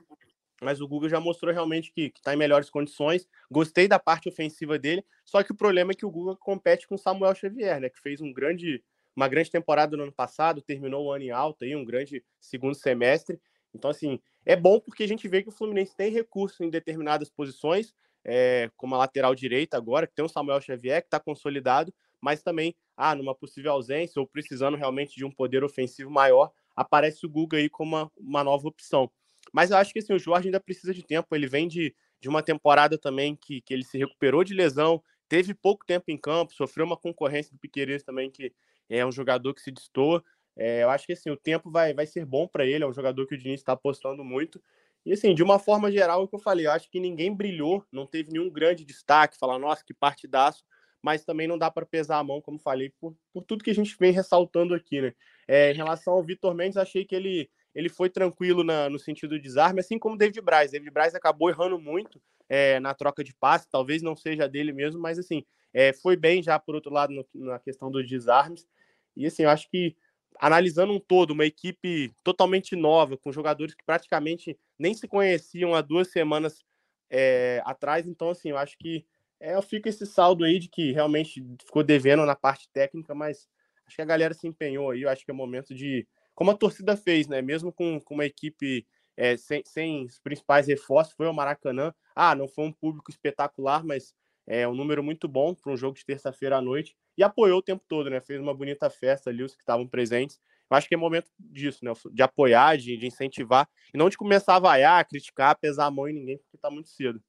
Mas 0.61 0.79
o 0.79 0.87
Guga 0.87 1.09
já 1.09 1.19
mostrou 1.19 1.51
realmente 1.51 1.91
que 1.91 2.13
está 2.15 2.33
em 2.33 2.37
melhores 2.37 2.69
condições. 2.69 3.27
Gostei 3.49 3.87
da 3.87 3.97
parte 3.97 4.29
ofensiva 4.29 4.77
dele, 4.77 5.03
só 5.25 5.43
que 5.43 5.51
o 5.51 5.55
problema 5.55 5.91
é 5.91 5.95
que 5.95 6.05
o 6.05 6.11
Guga 6.11 6.37
compete 6.37 6.87
com 6.87 6.95
o 6.95 6.99
Samuel 6.99 7.33
Xavier, 7.33 7.81
né? 7.81 7.89
Que 7.89 7.99
fez 7.99 8.21
um 8.21 8.31
grande, 8.31 8.83
uma 9.15 9.27
grande 9.27 9.51
temporada 9.51 9.95
no 9.97 10.03
ano 10.03 10.11
passado, 10.11 10.61
terminou 10.61 11.05
o 11.05 11.11
ano 11.11 11.23
em 11.23 11.31
alta 11.31 11.65
aí, 11.65 11.75
um 11.75 11.85
grande 11.85 12.23
segundo 12.39 12.75
semestre. 12.75 13.39
Então, 13.73 13.89
assim, 13.89 14.19
é 14.45 14.55
bom 14.55 14.79
porque 14.79 15.03
a 15.03 15.07
gente 15.07 15.27
vê 15.27 15.41
que 15.41 15.49
o 15.49 15.51
Fluminense 15.51 15.95
tem 15.95 16.11
recurso 16.11 16.63
em 16.63 16.69
determinadas 16.69 17.29
posições, 17.29 17.93
é, 18.23 18.69
como 18.77 18.95
a 18.95 18.99
lateral 18.99 19.33
direita 19.33 19.77
agora, 19.77 20.07
que 20.07 20.13
tem 20.13 20.23
o 20.23 20.29
Samuel 20.29 20.61
Xavier, 20.61 21.01
que 21.01 21.07
está 21.07 21.19
consolidado, 21.19 21.93
mas 22.19 22.43
também, 22.43 22.75
ah, 22.95 23.15
numa 23.15 23.33
possível 23.33 23.71
ausência 23.71 24.19
ou 24.19 24.27
precisando 24.27 24.77
realmente 24.77 25.15
de 25.15 25.25
um 25.25 25.31
poder 25.31 25.63
ofensivo 25.63 26.09
maior, 26.09 26.51
aparece 26.75 27.25
o 27.25 27.29
Guga 27.29 27.57
aí 27.57 27.69
como 27.69 27.95
uma, 27.95 28.11
uma 28.17 28.43
nova 28.43 28.67
opção. 28.67 29.09
Mas 29.51 29.71
eu 29.71 29.77
acho 29.77 29.91
que 29.91 29.99
assim, 29.99 30.13
o 30.13 30.19
Jorge 30.19 30.47
ainda 30.47 30.59
precisa 30.59 30.93
de 30.93 31.03
tempo, 31.03 31.35
ele 31.35 31.47
vem 31.47 31.67
de, 31.67 31.95
de 32.19 32.29
uma 32.29 32.43
temporada 32.43 32.97
também 32.97 33.35
que, 33.35 33.61
que 33.61 33.73
ele 33.73 33.83
se 33.83 33.97
recuperou 33.97 34.43
de 34.43 34.53
lesão, 34.53 35.01
teve 35.27 35.53
pouco 35.53 35.85
tempo 35.85 36.05
em 36.09 36.17
campo, 36.17 36.53
sofreu 36.53 36.85
uma 36.85 36.97
concorrência 36.97 37.51
do 37.51 37.59
Piqueires 37.59 38.03
também, 38.03 38.29
que 38.29 38.53
é 38.97 39.05
um 39.05 39.11
jogador 39.11 39.53
que 39.53 39.61
se 39.61 39.71
destoa, 39.71 40.23
é, 40.55 40.83
eu 40.83 40.89
acho 40.89 41.05
que 41.05 41.13
assim, 41.13 41.29
o 41.29 41.37
tempo 41.37 41.71
vai, 41.71 41.93
vai 41.93 42.05
ser 42.05 42.25
bom 42.25 42.47
para 42.47 42.65
ele, 42.65 42.83
é 42.83 42.87
um 42.87 42.93
jogador 42.93 43.25
que 43.25 43.35
o 43.35 43.37
Diniz 43.37 43.61
está 43.61 43.73
apostando 43.73 44.23
muito. 44.23 44.61
E 45.05 45.13
assim, 45.13 45.33
de 45.33 45.41
uma 45.41 45.57
forma 45.57 45.91
geral, 45.91 46.21
é 46.21 46.23
o 46.23 46.27
que 46.27 46.35
eu 46.35 46.39
falei, 46.39 46.67
eu 46.67 46.71
acho 46.71 46.89
que 46.89 46.99
ninguém 46.99 47.33
brilhou, 47.33 47.83
não 47.91 48.05
teve 48.05 48.31
nenhum 48.31 48.49
grande 48.49 48.85
destaque, 48.85 49.37
falar, 49.37 49.57
nossa, 49.57 49.83
que 49.83 49.93
partidaço, 49.93 50.63
mas 51.01 51.25
também 51.25 51.47
não 51.47 51.57
dá 51.57 51.71
para 51.71 51.85
pesar 51.85 52.19
a 52.19 52.23
mão, 52.23 52.41
como 52.41 52.59
falei, 52.59 52.93
por, 52.99 53.15
por 53.33 53.43
tudo 53.43 53.63
que 53.63 53.71
a 53.71 53.75
gente 53.75 53.95
vem 53.99 54.11
ressaltando 54.11 54.75
aqui, 54.75 55.01
né? 55.01 55.13
É, 55.47 55.71
em 55.71 55.75
relação 55.75 56.13
ao 56.13 56.23
Vitor 56.23 56.53
Mendes, 56.53 56.77
achei 56.77 57.03
que 57.03 57.15
ele, 57.15 57.49
ele 57.73 57.89
foi 57.89 58.09
tranquilo 58.09 58.63
na, 58.63 58.89
no 58.89 58.99
sentido 58.99 59.35
de 59.35 59.41
desarme, 59.41 59.79
assim 59.79 59.97
como 59.97 60.13
o 60.13 60.17
David 60.17 60.41
Braz. 60.41 60.71
David 60.71 60.91
Braz 60.91 61.15
acabou 61.15 61.49
errando 61.49 61.79
muito 61.79 62.21
é, 62.47 62.79
na 62.79 62.93
troca 62.93 63.23
de 63.23 63.33
passe, 63.33 63.67
talvez 63.71 64.03
não 64.03 64.15
seja 64.15 64.47
dele 64.47 64.71
mesmo, 64.71 65.01
mas 65.01 65.17
assim, 65.17 65.43
é, 65.73 65.91
foi 65.91 66.15
bem 66.15 66.43
já, 66.43 66.59
por 66.59 66.75
outro 66.75 66.93
lado, 66.93 67.11
no, 67.11 67.25
na 67.33 67.57
questão 67.57 67.89
dos 67.89 68.07
desarmes. 68.07 68.67
E 69.15 69.25
assim, 69.25 69.43
eu 69.43 69.49
acho 69.49 69.69
que 69.69 69.95
analisando 70.39 70.93
um 70.93 70.99
todo, 70.99 71.31
uma 71.31 71.45
equipe 71.45 72.11
totalmente 72.23 72.75
nova, 72.75 73.17
com 73.17 73.31
jogadores 73.31 73.75
que 73.75 73.83
praticamente 73.85 74.57
nem 74.77 74.93
se 74.93 75.07
conheciam 75.07 75.75
há 75.75 75.81
duas 75.81 76.09
semanas 76.11 76.63
é, 77.09 77.61
atrás. 77.65 78.07
Então, 78.07 78.29
assim, 78.29 78.49
eu 78.49 78.57
acho 78.57 78.77
que 78.77 79.05
é, 79.39 79.59
fica 79.61 79.89
esse 79.89 80.05
saldo 80.05 80.43
aí 80.43 80.57
de 80.57 80.69
que 80.69 80.91
realmente 80.91 81.45
ficou 81.63 81.83
devendo 81.83 82.25
na 82.25 82.35
parte 82.35 82.69
técnica, 82.71 83.13
mas 83.13 83.47
acho 83.85 83.95
que 83.95 84.01
a 84.01 84.05
galera 84.05 84.33
se 84.33 84.47
empenhou 84.47 84.91
aí. 84.91 85.01
Eu 85.01 85.09
acho 85.09 85.25
que 85.25 85.31
é 85.31 85.33
momento 85.33 85.75
de. 85.75 86.07
Como 86.33 86.51
a 86.51 86.57
torcida 86.57 86.95
fez, 86.95 87.27
né? 87.27 87.41
Mesmo 87.41 87.71
com, 87.71 87.99
com 87.99 88.13
uma 88.13 88.25
equipe 88.25 88.85
é, 89.17 89.35
sem, 89.37 89.61
sem 89.65 90.05
os 90.05 90.19
principais 90.19 90.67
reforços, 90.67 91.13
foi 91.13 91.27
o 91.27 91.33
Maracanã. 91.33 91.93
Ah, 92.15 92.33
não 92.33 92.47
foi 92.47 92.65
um 92.65 92.71
público 92.71 93.11
espetacular, 93.11 93.83
mas 93.83 94.13
é 94.47 94.67
um 94.67 94.75
número 94.75 95.03
muito 95.03 95.27
bom 95.27 95.53
para 95.53 95.71
um 95.71 95.77
jogo 95.77 95.95
de 95.95 96.05
terça-feira 96.05 96.57
à 96.57 96.61
noite 96.61 96.95
e 97.17 97.23
apoiou 97.23 97.59
o 97.59 97.61
tempo 97.61 97.83
todo, 97.87 98.09
né? 98.09 98.19
Fez 98.21 98.39
uma 98.39 98.53
bonita 98.53 98.89
festa 98.89 99.29
ali, 99.29 99.43
os 99.43 99.53
que 99.53 99.61
estavam 99.61 99.87
presentes. 99.87 100.39
Eu 100.69 100.77
acho 100.77 100.87
que 100.87 100.95
é 100.95 100.97
momento 100.97 101.29
disso, 101.37 101.83
né? 101.83 101.91
De 102.11 102.23
apoiar, 102.23 102.77
de, 102.77 102.97
de 102.97 103.05
incentivar, 103.05 103.67
e 103.93 103.97
não 103.97 104.09
de 104.09 104.17
começar 104.17 104.55
a 104.55 104.59
vaiar, 104.59 105.07
criticar, 105.07 105.57
pesar 105.59 105.85
a 105.85 105.91
mão 105.91 106.07
em 106.07 106.13
ninguém, 106.13 106.37
porque 106.37 106.55
está 106.55 106.71
muito 106.71 106.89
cedo. 106.89 107.21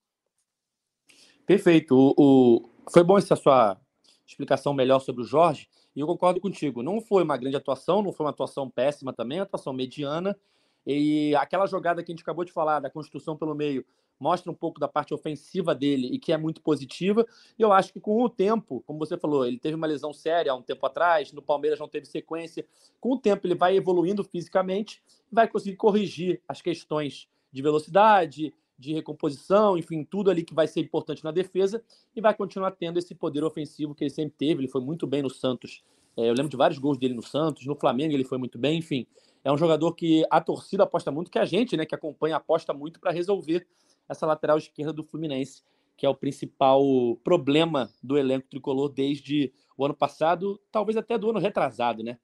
Perfeito. 1.44 1.96
O, 1.96 2.14
o, 2.16 2.70
Foi 2.90 3.02
bom 3.02 3.18
essa 3.18 3.36
sua 3.36 3.78
explicação 4.26 4.72
melhor 4.72 5.00
sobre 5.00 5.22
o 5.22 5.26
Jorge, 5.26 5.68
e 5.94 6.00
eu 6.00 6.06
concordo 6.06 6.40
contigo. 6.40 6.82
Não 6.82 7.00
foi 7.00 7.22
uma 7.22 7.36
grande 7.36 7.56
atuação, 7.56 8.02
não 8.02 8.12
foi 8.12 8.24
uma 8.24 8.30
atuação 8.30 8.70
péssima 8.70 9.12
também, 9.12 9.38
uma 9.38 9.44
atuação 9.44 9.72
mediana. 9.72 10.38
E 10.86 11.34
aquela 11.36 11.66
jogada 11.66 12.02
que 12.02 12.10
a 12.10 12.14
gente 12.14 12.22
acabou 12.22 12.44
de 12.44 12.52
falar, 12.52 12.80
da 12.80 12.90
construção 12.90 13.36
pelo 13.36 13.54
meio, 13.54 13.84
mostra 14.18 14.50
um 14.50 14.54
pouco 14.54 14.78
da 14.78 14.86
parte 14.86 15.12
ofensiva 15.12 15.74
dele 15.74 16.08
e 16.08 16.18
que 16.18 16.32
é 16.32 16.36
muito 16.36 16.60
positiva. 16.60 17.26
E 17.58 17.62
eu 17.62 17.72
acho 17.72 17.92
que 17.92 18.00
com 18.00 18.22
o 18.22 18.28
tempo, 18.28 18.82
como 18.86 18.98
você 18.98 19.18
falou, 19.18 19.44
ele 19.46 19.58
teve 19.58 19.74
uma 19.74 19.86
lesão 19.86 20.12
séria 20.12 20.52
há 20.52 20.54
um 20.54 20.62
tempo 20.62 20.84
atrás, 20.86 21.32
no 21.32 21.42
Palmeiras 21.42 21.78
não 21.78 21.88
teve 21.88 22.06
sequência. 22.06 22.64
Com 23.00 23.12
o 23.12 23.18
tempo, 23.18 23.46
ele 23.46 23.54
vai 23.54 23.76
evoluindo 23.76 24.22
fisicamente 24.22 25.02
vai 25.32 25.48
conseguir 25.48 25.76
corrigir 25.76 26.42
as 26.46 26.60
questões 26.60 27.26
de 27.50 27.62
velocidade, 27.62 28.54
de 28.78 28.92
recomposição, 28.92 29.78
enfim, 29.78 30.04
tudo 30.04 30.30
ali 30.30 30.42
que 30.42 30.52
vai 30.52 30.66
ser 30.66 30.80
importante 30.80 31.24
na 31.24 31.30
defesa 31.30 31.82
e 32.14 32.20
vai 32.20 32.34
continuar 32.34 32.72
tendo 32.72 32.98
esse 32.98 33.14
poder 33.14 33.42
ofensivo 33.42 33.94
que 33.94 34.04
ele 34.04 34.10
sempre 34.10 34.34
teve. 34.36 34.60
Ele 34.60 34.68
foi 34.68 34.82
muito 34.82 35.06
bem 35.06 35.22
no 35.22 35.30
Santos. 35.30 35.82
É, 36.16 36.28
eu 36.28 36.34
lembro 36.34 36.48
de 36.48 36.56
vários 36.56 36.78
gols 36.78 36.98
dele 36.98 37.14
no 37.14 37.22
Santos, 37.22 37.64
no 37.64 37.74
Flamengo 37.74 38.12
ele 38.12 38.24
foi 38.24 38.36
muito 38.36 38.58
bem, 38.58 38.78
enfim. 38.78 39.06
É 39.44 39.50
um 39.50 39.56
jogador 39.56 39.94
que 39.94 40.24
a 40.30 40.40
torcida 40.40 40.82
aposta 40.82 41.10
muito, 41.10 41.30
que 41.30 41.38
a 41.38 41.44
gente, 41.44 41.76
né, 41.76 41.86
que 41.86 41.94
acompanha, 41.94 42.36
aposta 42.36 42.74
muito 42.74 43.00
para 43.00 43.10
resolver 43.10 43.66
essa 44.08 44.26
lateral 44.26 44.58
esquerda 44.58 44.92
do 44.92 45.04
Fluminense, 45.04 45.62
que 45.96 46.06
é 46.06 46.08
o 46.08 46.14
principal 46.14 46.82
problema 47.22 47.90
do 48.02 48.18
elenco 48.18 48.48
tricolor 48.48 48.88
desde 48.88 49.52
o 49.76 49.84
ano 49.84 49.94
passado, 49.94 50.60
talvez 50.70 50.96
até 50.96 51.16
do 51.16 51.30
ano 51.30 51.38
retrasado, 51.38 52.02
né? 52.02 52.18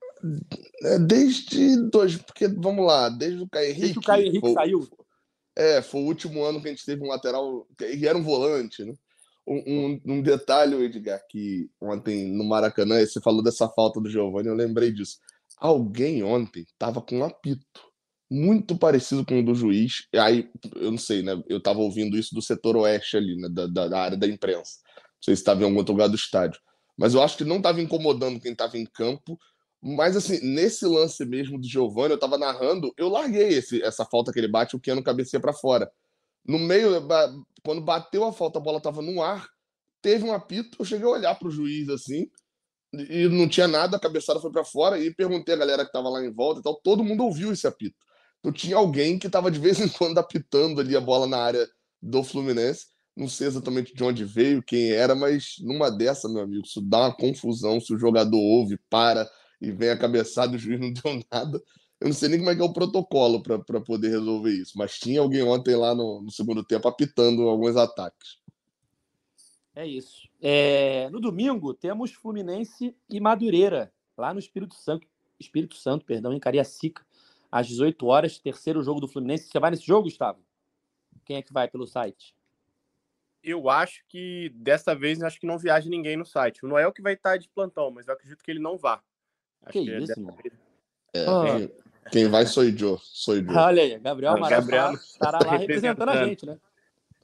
É, 0.83 0.99
desde 0.99 1.77
dois, 1.91 2.17
porque 2.17 2.49
vamos 2.49 2.85
lá, 2.85 3.09
desde 3.09 3.43
o 3.43 3.49
Caio 3.49 3.67
Henrique. 3.67 3.81
Desde 3.81 3.99
o 3.99 4.03
Caio 4.03 4.27
Henrique 4.27 4.41
foi, 4.41 4.53
saiu. 4.53 4.89
É, 5.57 5.83
foi 5.83 6.01
o 6.01 6.07
último 6.07 6.45
ano 6.45 6.61
que 6.61 6.69
a 6.69 6.71
gente 6.71 6.85
teve 6.85 7.03
um 7.03 7.09
lateral 7.09 7.67
que 7.77 8.07
era 8.07 8.17
um 8.17 8.23
volante, 8.23 8.85
né? 8.85 8.95
Um, 9.47 9.63
um, 9.67 10.01
um, 10.15 10.23
detalhe, 10.23 10.75
Edgar, 10.77 11.21
que 11.27 11.71
ontem 11.81 12.31
no 12.31 12.45
Maracanã, 12.45 13.01
você 13.01 13.19
falou 13.19 13.43
dessa 13.43 13.67
falta 13.69 13.99
do 13.99 14.11
Giovanni, 14.11 14.49
eu 14.49 14.55
lembrei 14.55 14.93
disso. 14.93 15.19
Alguém 15.57 16.23
ontem 16.23 16.67
tava 16.79 17.01
com 17.01 17.19
um 17.19 17.25
apito 17.25 17.88
muito 18.31 18.77
parecido 18.77 19.25
com 19.25 19.39
o 19.39 19.45
do 19.45 19.55
juiz. 19.55 20.07
Aí, 20.15 20.51
eu 20.77 20.91
não 20.91 20.99
sei, 20.99 21.23
né? 21.23 21.41
Eu 21.49 21.61
tava 21.61 21.81
ouvindo 21.81 22.17
isso 22.17 22.35
do 22.35 22.43
setor 22.43 22.77
oeste 22.77 23.17
ali, 23.17 23.37
né? 23.37 23.49
Da, 23.51 23.67
da, 23.67 23.89
da 23.89 24.01
área 24.01 24.17
da 24.17 24.27
imprensa. 24.27 24.79
Não 24.97 25.23
sei 25.23 25.35
se 25.35 25.43
estava 25.43 25.63
em 25.63 25.65
algum 25.65 25.79
outro 25.79 25.95
lugar 25.95 26.09
do 26.09 26.17
estádio. 26.17 26.61
Mas 26.97 27.15
eu 27.15 27.23
acho 27.23 27.37
que 27.37 27.45
não 27.45 27.57
estava 27.57 27.81
incomodando 27.81 28.41
quem 28.41 28.53
estava 28.53 28.77
em 28.77 28.85
campo. 28.85 29.39
Mas, 29.81 30.17
assim, 30.17 30.41
nesse 30.43 30.85
lance 30.85 31.25
mesmo 31.25 31.59
do 31.59 31.67
Giovanni, 31.67 32.11
eu 32.11 32.17
estava 32.17 32.37
narrando, 32.37 32.93
eu 32.97 33.09
larguei 33.09 33.49
esse, 33.49 33.81
essa 33.83 34.05
falta 34.05 34.33
que 34.33 34.39
ele 34.39 34.49
bate, 34.49 34.75
o 34.75 34.81
Keno 34.81 35.03
cabeceia 35.03 35.41
para 35.41 35.53
fora. 35.53 35.91
No 36.45 36.59
meio, 36.59 36.91
quando 37.65 37.81
bateu 37.81 38.25
a 38.25 38.33
falta, 38.33 38.59
a 38.59 38.63
bola 38.63 38.79
estava 38.79 39.01
no 39.01 39.23
ar, 39.23 39.47
teve 40.03 40.25
um 40.25 40.33
apito, 40.33 40.79
eu 40.81 40.85
cheguei 40.85 41.07
a 41.07 41.11
olhar 41.11 41.35
para 41.39 41.47
o 41.47 41.51
juiz 41.51 41.89
assim, 41.89 42.29
e 42.93 43.29
não 43.29 43.49
tinha 43.49 43.69
nada, 43.69 43.97
a 43.97 44.01
cabeçada 44.01 44.41
foi 44.41 44.51
para 44.51 44.65
fora, 44.65 44.99
e 44.99 45.15
perguntei 45.15 45.55
a 45.55 45.59
galera 45.59 45.83
que 45.85 45.91
estava 45.91 46.09
lá 46.09 46.25
em 46.25 46.33
volta 46.33 46.61
e 46.61 46.63
tal, 46.63 46.75
todo 46.83 47.05
mundo 47.05 47.25
ouviu 47.25 47.53
esse 47.53 47.67
apito. 47.67 47.97
Então 48.41 48.53
tinha 48.53 48.77
alguém 48.77 49.19
que 49.19 49.27
estava 49.27 49.51
de 49.51 49.59
vez 49.59 49.81
em 49.81 49.89
quando 49.89 50.19
apitando 50.19 50.81
ali 50.81 50.97
a 50.97 51.01
bola 51.01 51.27
na 51.27 51.39
área 51.39 51.69
do 52.01 52.23
Fluminense. 52.23 52.87
Não 53.17 53.29
sei 53.29 53.49
exatamente 53.49 53.93
de 53.93 54.05
onde 54.05 54.25
veio, 54.25 54.63
quem 54.63 54.93
era, 54.93 55.15
mas 55.15 55.57
numa 55.61 55.91
dessa, 55.91 56.29
meu 56.29 56.43
amigo, 56.43 56.65
isso 56.65 56.81
dá 56.81 57.01
uma 57.01 57.17
confusão 57.17 57.81
se 57.81 57.93
o 57.93 57.99
jogador 57.99 58.39
ouve, 58.39 58.79
para 58.89 59.29
e 59.61 59.73
vem 59.73 59.91
a 59.91 59.99
cabeçada, 59.99 60.55
o 60.55 60.59
juiz 60.59 60.79
não 60.79 60.93
deu 60.95 61.25
nada. 61.31 61.61
Eu 62.01 62.07
não 62.07 62.15
sei 62.15 62.29
nem 62.29 62.39
como 62.39 62.51
é 62.51 62.55
que 62.55 62.63
é 62.63 62.65
o 62.65 62.73
protocolo 62.73 63.43
para 63.43 63.81
poder 63.81 64.11
resolver 64.11 64.53
isso, 64.53 64.79
mas 64.79 64.99
tinha 64.99 65.21
alguém 65.21 65.43
ontem 65.43 65.75
lá 65.75 65.95
no, 65.95 66.23
no 66.23 66.31
segundo 66.31 66.65
tempo 66.65 66.87
apitando 66.87 67.43
alguns 67.49 67.77
ataques. 67.77 68.39
É 69.75 69.85
isso. 69.87 70.29
É, 70.41 71.11
no 71.11 71.21
domingo 71.21 71.75
temos 71.75 72.13
Fluminense 72.13 72.97
e 73.11 73.21
Madureira, 73.21 73.93
lá 74.17 74.33
no 74.33 74.39
Espírito 74.39 74.77
Santo, 74.77 75.09
Espírito 75.41 75.77
Santo, 75.77 76.05
perdão, 76.05 76.33
em 76.33 76.39
Cariacica, 76.41 77.05
às 77.51 77.67
18 77.67 78.07
horas, 78.07 78.39
terceiro 78.39 78.83
jogo 78.83 79.01
do 79.01 79.09
Fluminense. 79.09 79.49
Você 79.49 79.59
vai 79.59 79.71
nesse 79.71 79.87
jogo, 79.87 80.05
Gustavo? 80.05 80.41
Quem 81.25 81.37
é 81.37 81.43
que 81.43 81.53
vai 81.53 81.69
pelo 81.69 81.87
site? 81.87 82.35
Eu 83.43 83.71
acho 83.71 84.05
que 84.09 84.51
dessa 84.55 84.95
vez 84.95 85.23
acho 85.23 85.39
que 85.39 85.47
não 85.47 85.59
viaja 85.59 85.89
ninguém 85.89 86.17
no 86.17 86.25
site. 86.25 86.65
O 86.65 86.69
Noel 86.69 86.93
que 86.93 87.03
vai 87.03 87.15
estar 87.15 87.37
de 87.37 87.49
plantão, 87.49 87.91
mas 87.91 88.09
eu 88.09 88.15
acredito 88.15 88.43
que 88.43 88.51
ele 88.51 88.59
não 88.59 88.77
vá. 88.77 89.01
Acho 89.63 89.73
que, 89.73 89.85
que 89.85 89.91
é 89.91 89.99
isso, 89.99 90.21
mano? 90.21 90.39
É, 91.15 91.25
ah. 91.27 91.89
Quem 92.11 92.29
vai 92.29 92.47
sou 92.47 92.65
eu, 92.65 92.99
sou 92.99 93.37
eu. 93.37 93.45
Olha 93.51 93.83
aí, 93.83 93.99
Gabriel 93.99 94.33
Amaral 94.33 94.61
Gabriel 94.61 94.93
estará 94.93 95.39
lá 95.45 95.57
representando 95.57 96.09
a 96.09 96.25
gente, 96.25 96.47
né? 96.47 96.59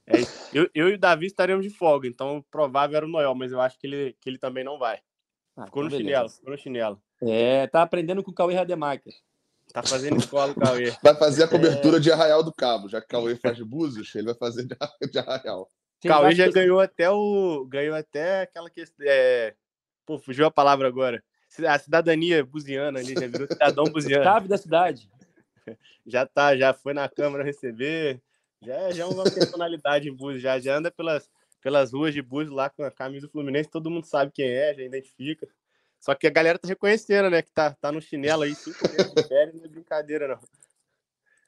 É, 0.07 0.19
eu, 0.53 0.69
eu 0.75 0.89
e 0.91 0.95
o 0.95 0.99
Davi 0.99 1.27
estaremos 1.27 1.65
de 1.65 1.71
folga, 1.71 2.07
então 2.07 2.39
o 2.39 2.43
provável 2.43 2.97
era 2.97 3.07
o 3.07 3.09
Noel, 3.09 3.35
mas 3.35 3.53
eu 3.53 3.61
acho 3.61 3.79
que 3.79 3.87
ele, 3.87 4.17
que 4.21 4.29
ele 4.29 4.39
também 4.39 4.63
não 4.63 4.79
vai. 4.79 5.01
Ah, 5.57 5.65
ficou 5.65 5.83
então 5.83 5.85
no 5.85 5.91
beleza. 5.91 6.05
chinelo, 6.05 6.29
ficou 6.29 6.51
no 6.51 6.59
chinelo. 6.59 7.03
É, 7.23 7.67
tá 7.69 7.83
aprendendo 7.83 8.23
com 8.23 8.31
o 8.31 8.35
Cauê 8.35 8.55
Rademacher. 8.55 9.15
Tá 9.75 9.83
fazendo 9.83 10.17
escola 10.19 10.53
o 10.53 10.55
Cauê. 10.55 10.95
Vai 11.03 11.17
fazer 11.17 11.43
a 11.43 11.49
cobertura 11.49 11.97
é... 11.97 12.01
de 12.01 12.13
Arraial 12.13 12.45
do 12.45 12.53
Cabo, 12.53 12.89
já 12.89 13.01
que 13.01 13.07
o 13.07 13.09
Cauê 13.09 13.35
faz 13.35 13.57
de 13.57 13.65
Búzios, 13.65 14.15
ele 14.15 14.27
vai 14.27 14.35
fazer 14.37 14.65
de, 14.65 15.19
Arraial. 15.19 15.69
O 16.05 16.09
Cauê 16.09 16.33
já 16.33 16.49
ganhou 16.49 16.79
até 16.79 17.11
o. 17.11 17.67
Ganhou 17.69 17.97
até 17.97 18.43
aquela 18.43 18.71
questão. 18.71 19.05
É... 19.05 19.53
Pô, 20.07 20.17
fugiu 20.17 20.47
a 20.47 20.51
palavra 20.51 20.87
agora. 20.87 21.21
A 21.67 21.77
cidadania 21.77 22.45
buziana 22.45 23.01
ali, 23.01 23.15
já 23.15 23.27
virou 23.27 23.49
cidadão 23.49 23.85
buziano. 23.91 24.23
Chave 24.23 24.47
da 24.47 24.57
cidade. 24.57 25.11
Já 26.07 26.27
tá, 26.27 26.55
já 26.55 26.75
foi 26.75 26.93
na 26.93 27.09
Câmara 27.09 27.43
receber. 27.43 28.21
Já, 28.63 28.91
já 28.91 29.05
é 29.05 29.07
uma 29.07 29.25
personalidade 29.25 30.07
em 30.07 30.15
Búzios, 30.15 30.43
já, 30.43 30.61
já 30.61 30.77
anda 30.77 30.91
pelas, 30.91 31.31
pelas 31.63 31.95
ruas 31.95 32.13
de 32.13 32.21
Búzios 32.21 32.55
lá 32.55 32.69
com 32.69 32.85
a 32.85 32.91
camisa 32.91 33.27
do 33.27 33.33
Fluminense, 33.33 33.71
todo 33.71 33.91
mundo 33.91 34.05
sabe 34.05 34.31
quem 34.31 34.47
é, 34.47 34.75
já 34.75 34.83
identifica. 34.83 35.49
Só 36.05 36.15
que 36.15 36.27
a 36.27 36.31
galera 36.31 36.59
tá 36.59 36.69
reconhecendo, 36.69 37.31
né? 37.31 37.41
Que 37.41 37.51
tá, 37.51 37.73
tá 37.73 37.91
no 37.91 37.99
chinelo 37.99 38.43
aí, 38.43 38.55
cinco 38.55 38.87
meses 38.91 39.15
de 39.15 39.23
férias, 39.27 39.55
não 39.55 39.65
é 39.65 39.69
brincadeira, 39.69 40.29
não. 40.29 40.39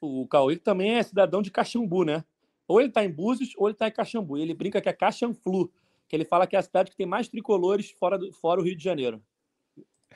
O 0.01 0.27
Cauê 0.27 0.57
também 0.57 0.95
é 0.95 1.03
cidadão 1.03 1.43
de 1.43 1.51
Caxambu, 1.51 2.03
né? 2.03 2.25
Ou 2.67 2.81
ele 2.81 2.89
tá 2.89 3.05
em 3.05 3.11
Búzios, 3.11 3.53
ou 3.55 3.67
ele 3.67 3.77
tá 3.77 3.87
em 3.87 3.91
Caxambu. 3.91 4.35
E 4.35 4.41
ele 4.41 4.55
brinca 4.55 4.81
que 4.81 4.89
é 4.89 4.93
Caxamflu, 4.93 5.71
que 6.07 6.15
ele 6.15 6.25
fala 6.25 6.47
que 6.47 6.55
é 6.55 6.59
a 6.59 6.63
cidade 6.63 6.89
que 6.89 6.97
tem 6.97 7.05
mais 7.05 7.27
tricolores 7.27 7.91
fora, 7.91 8.17
do, 8.17 8.33
fora 8.33 8.59
o 8.59 8.63
Rio 8.63 8.75
de 8.75 8.83
Janeiro. 8.83 9.21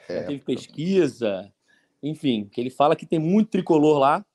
É. 0.10 0.22
Já 0.22 0.24
teve 0.26 0.44
pesquisa, 0.44 1.54
enfim, 2.02 2.50
que 2.52 2.60
ele 2.60 2.72
fala 2.72 2.96
que 2.96 3.06
tem 3.06 3.20
muito 3.20 3.52
tricolor 3.52 4.00
lá. 4.00 4.26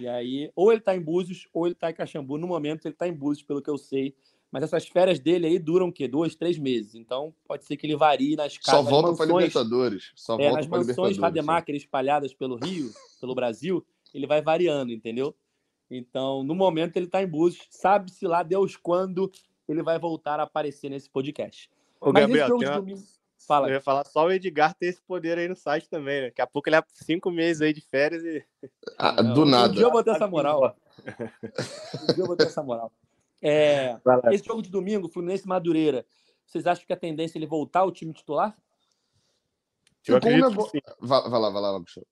E 0.00 0.08
aí, 0.08 0.50
ou 0.56 0.72
ele 0.72 0.80
tá 0.80 0.96
em 0.96 1.00
Búzios, 1.00 1.46
ou 1.52 1.66
ele 1.66 1.76
tá 1.76 1.88
em 1.88 1.94
Caxambu. 1.94 2.38
No 2.38 2.48
momento, 2.48 2.86
ele 2.86 2.94
tá 2.96 3.06
em 3.06 3.14
Búzios, 3.14 3.46
pelo 3.46 3.62
que 3.62 3.70
eu 3.70 3.78
sei. 3.78 4.16
Mas 4.50 4.62
essas 4.62 4.86
férias 4.88 5.18
dele 5.18 5.46
aí 5.46 5.58
duram 5.58 5.88
o 5.88 5.92
quê? 5.92 6.08
Dois, 6.08 6.34
três 6.34 6.58
meses. 6.58 6.94
Então 6.94 7.34
pode 7.46 7.64
ser 7.64 7.76
que 7.76 7.86
ele 7.86 7.96
varie 7.96 8.34
nas 8.34 8.56
casas. 8.56 8.84
Só 8.84 8.90
volta 8.90 9.16
para 9.16 9.26
Libertadores. 9.26 10.12
Só 10.14 10.34
é, 10.34 10.48
volta 10.48 10.56
nas 10.56 10.66
mansões 10.66 11.18
Rademacher 11.18 11.74
espalhadas 11.74 12.32
pelo 12.32 12.56
Rio, 12.56 12.90
pelo 13.20 13.34
Brasil, 13.34 13.84
ele 14.14 14.26
vai 14.26 14.40
variando, 14.40 14.92
entendeu? 14.92 15.34
Então, 15.90 16.42
no 16.42 16.54
momento 16.54 16.96
ele 16.96 17.06
está 17.06 17.22
em 17.22 17.26
Búzios, 17.26 17.66
sabe-se 17.70 18.26
lá 18.26 18.42
Deus 18.42 18.76
quando 18.76 19.30
ele 19.68 19.82
vai 19.82 19.98
voltar 19.98 20.40
a 20.40 20.44
aparecer 20.44 20.90
nesse 20.90 21.08
podcast. 21.08 21.70
Ô, 22.00 22.12
Mas 22.12 22.22
Gabriel, 22.22 22.46
esse 22.46 22.66
jogo 22.66 22.80
domingo... 22.80 23.02
Fala. 23.46 23.68
Eu 23.68 23.74
ia 23.74 23.80
falar 23.80 24.04
só 24.04 24.26
o 24.26 24.32
Edgar 24.32 24.74
ter 24.74 24.86
esse 24.86 25.00
poder 25.00 25.38
aí 25.38 25.48
no 25.48 25.54
site 25.54 25.88
também, 25.88 26.22
né? 26.22 26.26
Daqui 26.26 26.42
a 26.42 26.46
pouco 26.46 26.68
ele 26.68 26.76
é 26.76 26.82
cinco 26.92 27.30
meses 27.30 27.62
aí 27.62 27.72
de 27.72 27.80
férias 27.80 28.24
e. 28.24 28.44
Ah, 28.98 29.22
do 29.22 29.44
nada. 29.46 29.68
Um 29.70 29.76
dia 29.76 29.84
eu 29.84 29.92
vou 29.92 30.02
ter 30.02 30.10
essa 30.10 30.26
moral. 30.26 30.76
um 32.02 32.14
dia 32.14 32.24
eu 32.24 32.26
vou 32.26 32.36
ter 32.36 32.46
essa 32.46 32.62
moral. 32.62 32.92
É, 33.40 33.96
esse 34.32 34.44
jogo 34.44 34.62
de 34.62 34.70
domingo, 34.70 35.08
Fluminense 35.08 35.46
Madureira, 35.46 36.04
vocês 36.46 36.66
acham 36.66 36.86
que 36.86 36.92
a 36.92 36.96
tendência 36.96 37.36
é 37.36 37.38
ele 37.38 37.46
voltar 37.46 37.80
ao 37.80 37.92
time 37.92 38.12
titular? 38.12 38.56
Eu 40.06 40.16
acredito 40.16 40.56
que 40.56 40.70
sim. 40.70 40.80
Vai, 41.00 41.22
vai 41.28 41.40
lá, 41.40 41.50
vai 41.50 41.62
lá, 41.62 41.78
Gustavo. 41.78 42.06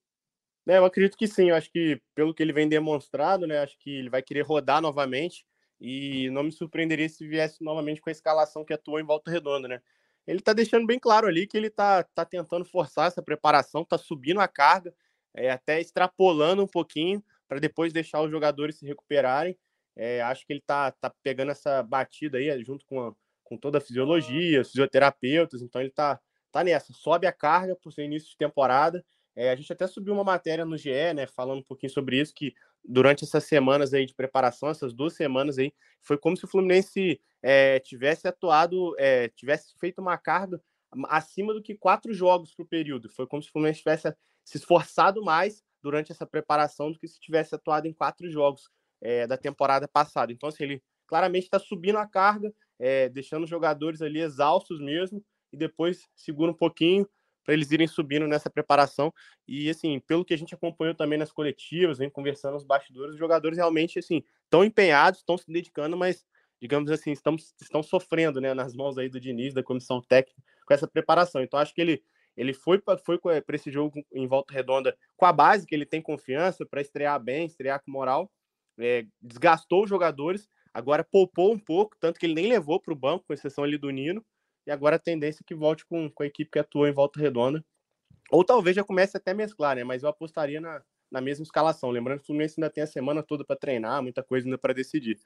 É, 0.69 0.79
eu 0.79 0.85
acredito 0.85 1.17
que 1.17 1.27
sim. 1.27 1.51
Eu 1.51 1.57
acho 1.57 1.71
que, 1.71 2.01
pelo 2.15 2.35
que 2.35 2.43
ele 2.43 2.53
vem 2.53 2.69
demonstrado, 2.69 3.47
né, 3.47 3.61
acho 3.61 3.79
que 3.79 3.91
ele 3.91 4.11
vai 4.11 4.23
querer 4.23 4.43
rodar 4.43 4.83
novamente. 4.83 5.47
E 5.81 6.31
não 6.31 6.43
me 6.43 6.53
surpreenderia 6.53 7.09
se 7.09 7.27
viesse 7.27 7.63
novamente 7.63 8.01
com 8.01 8.09
a 8.09 8.13
escalação 8.13 8.65
que 8.65 8.73
atuou 8.73 8.99
em 8.99 9.05
volta 9.05 9.31
redonda, 9.31 9.69
né? 9.69 9.83
Ele 10.27 10.41
tá 10.41 10.53
deixando 10.53 10.87
bem 10.87 10.99
claro 10.99 11.27
ali 11.27 11.47
que 11.47 11.57
ele 11.57 11.71
tá, 11.71 12.03
tá 12.03 12.25
tentando 12.25 12.65
forçar 12.65 13.07
essa 13.07 13.23
preparação, 13.23 13.85
tá 13.85 13.97
subindo 13.97 14.41
a 14.41 14.49
carga, 14.49 14.93
é, 15.35 15.51
até 15.51 15.81
extrapolando 15.81 16.63
um 16.63 16.67
pouquinho, 16.67 17.23
para 17.47 17.61
depois 17.61 17.93
deixar 17.93 18.23
os 18.23 18.31
jogadores 18.31 18.77
se 18.77 18.87
recuperarem. 18.87 19.57
É, 19.97 20.21
acho 20.23 20.47
que 20.47 20.53
ele 20.53 20.63
tá, 20.65 20.91
tá 20.93 21.11
pegando 21.23 21.51
essa 21.51 21.83
batida 21.83 22.39
aí 22.39 22.63
junto 22.63 22.85
com, 22.85 23.01
a, 23.01 23.15
com 23.43 23.57
toda 23.57 23.79
a 23.79 23.81
fisiologia, 23.81 24.61
os 24.61 24.69
fisioterapeutas, 24.69 25.63
então 25.63 25.81
ele 25.81 25.91
tá, 25.91 26.21
tá 26.53 26.63
nessa, 26.63 26.93
sobe 26.93 27.27
a 27.27 27.33
carga 27.33 27.75
por 27.77 27.93
ser 27.93 28.05
início 28.05 28.29
de 28.29 28.37
temporada. 28.37 29.05
É, 29.35 29.51
a 29.51 29.57
gente 29.57 29.73
até 29.73 29.87
subiu 29.87 30.15
uma 30.15 30.25
matéria 30.25 30.65
no 30.65 30.77
GE, 30.77 30.91
né, 31.15 31.27
falando 31.27 31.61
um 31.61 31.65
pouquinho 31.65 31.93
sobre 31.93 32.21
isso, 32.21 32.35
que 32.35 32.55
durante 32.85 33.25
essas 33.25 33.45
semanas 33.45 33.93
aí 33.93 34.07
de 34.07 34.15
preparação, 34.15 34.69
essas 34.69 34.93
duas 34.95 35.15
semanas 35.15 35.59
aí, 35.59 35.73
foi 36.03 36.17
como 36.17 36.37
se 36.37 36.45
o 36.45 36.49
Fluminense 36.49 37.21
é, 37.43 37.81
tivesse 37.81 38.29
atuado, 38.29 38.95
é, 38.99 39.29
tivesse 39.29 39.75
feito 39.79 40.01
uma 40.01 40.17
carga 40.17 40.61
acima 41.09 41.53
do 41.53 41.63
que 41.63 41.75
quatro 41.75 42.15
jogos 42.15 42.55
para 42.55 42.63
o 42.63 42.69
período. 42.69 43.11
Foi 43.11 43.27
como 43.27 43.43
se 43.43 43.49
o 43.49 43.53
Fluminense 43.53 43.81
tivesse 43.81 44.15
se 44.45 44.57
esforçado 44.57 45.23
mais 45.23 45.63
durante 45.83 46.13
essa 46.13 46.27
preparação 46.27 46.93
do 46.93 46.99
que 46.99 47.09
se 47.09 47.21
tivesse 47.21 47.55
atuado 47.55 47.87
em 47.87 47.93
quatro 47.93 48.31
jogos 48.31 48.71
é, 49.07 49.25
da 49.25 49.37
temporada 49.37 49.87
passada. 49.87 50.33
Então, 50.33 50.49
assim, 50.49 50.65
ele 50.65 50.83
claramente 51.07 51.45
está 51.45 51.61
subindo 51.61 51.97
a 51.97 52.07
carga, 52.07 52.53
é, 52.77 53.09
deixando 53.09 53.45
os 53.45 53.49
jogadores 53.49 54.03
ali 54.03 54.21
exaustos 54.21 54.81
mesmo, 54.81 55.25
e 55.53 55.57
depois 55.57 56.09
segura 56.17 56.51
um 56.51 56.55
pouquinho 56.55 57.09
para 57.45 57.55
eles 57.55 57.71
irem 57.71 57.87
subindo 57.87 58.27
nessa 58.27 58.51
preparação. 58.51 59.15
E, 59.47 59.71
assim, 59.71 60.01
pelo 60.01 60.25
que 60.25 60.35
a 60.35 60.37
gente 60.37 60.53
acompanhou 60.53 60.93
também 60.93 61.17
nas 61.17 61.31
coletivas, 61.31 61.99
vem 61.99 62.11
conversando 62.11 62.55
nos 62.55 62.65
bastidores, 62.65 63.13
os 63.13 63.19
jogadores 63.19 63.57
realmente, 63.57 64.01
assim, 64.01 64.25
estão 64.43 64.65
empenhados, 64.65 65.21
estão 65.21 65.39
se 65.39 65.47
dedicando, 65.47 65.97
mas, 65.97 66.27
digamos 66.61 66.91
assim, 66.91 67.13
estão, 67.13 67.37
estão 67.63 67.85
sofrendo, 67.85 68.41
né, 68.41 68.55
nas 68.55 68.75
mãos 68.75 68.99
aí 68.99 69.09
do 69.09 69.21
Diniz, 69.21 69.55
da 69.55 69.63
comissão 69.63 70.03
técnica, 70.03 70.43
com 70.67 70.75
essa 70.75 70.89
preparação. 70.89 71.41
Então, 71.41 71.61
acho 71.61 71.73
que 71.73 71.81
ele 71.81 72.03
ele 72.37 72.53
foi 72.53 72.79
para 72.79 72.99
foi 72.99 73.19
esse 73.55 73.71
jogo 73.71 74.05
em 74.13 74.27
volta 74.27 74.53
redonda 74.53 74.95
com 75.17 75.25
a 75.25 75.33
base 75.33 75.67
que 75.67 75.75
ele 75.75 75.87
tem 75.87 76.03
confiança 76.03 76.67
para 76.67 76.83
estrear 76.83 77.19
bem, 77.19 77.47
estrear 77.47 77.83
com 77.83 77.91
moral 77.91 78.31
é, 78.79 79.07
desgastou 79.21 79.85
os 79.85 79.89
jogadores, 79.89 80.49
agora 80.73 81.05
poupou 81.05 81.53
um 81.53 81.59
pouco, 81.59 81.97
tanto 82.01 82.19
que 82.19 82.27
ele 82.27 82.35
nem 82.35 82.49
levou 82.49 82.81
para 82.81 82.93
o 82.93 82.97
banco, 82.97 83.25
com 83.27 83.33
exceção 83.33 83.65
ali 83.65 83.79
do 83.79 83.91
Nino, 83.91 84.25
e 84.67 84.71
agora 84.71 84.97
a 84.97 84.99
tendência 84.99 85.43
é 85.43 85.47
que 85.47 85.55
volte 85.55 85.87
com, 85.87 86.11
com 86.11 86.23
a 86.23 86.27
equipe 86.27 86.51
que 86.51 86.59
atuou 86.59 86.87
em 86.87 86.93
volta 86.93 87.21
redonda. 87.21 87.65
Ou 88.31 88.45
talvez 88.45 88.75
já 88.75 88.83
comece 88.83 89.17
até 89.17 89.31
a 89.31 89.35
mesclar, 89.35 89.77
né? 89.77 89.85
Mas 89.85 90.03
eu 90.03 90.09
apostaria 90.09 90.61
na, 90.61 90.83
na 91.11 91.21
mesma 91.21 91.45
escalação. 91.45 91.91
Lembrando 91.91 92.19
que 92.19 92.25
o 92.25 92.27
Fluminense 92.27 92.55
ainda 92.59 92.71
tem 92.71 92.83
a 92.83 92.87
semana 92.87 93.23
toda 93.23 93.45
para 93.45 93.55
treinar, 93.55 94.03
muita 94.03 94.23
coisa 94.25 94.47
ainda 94.47 94.59
para 94.59 94.75
decidir. 94.75 95.19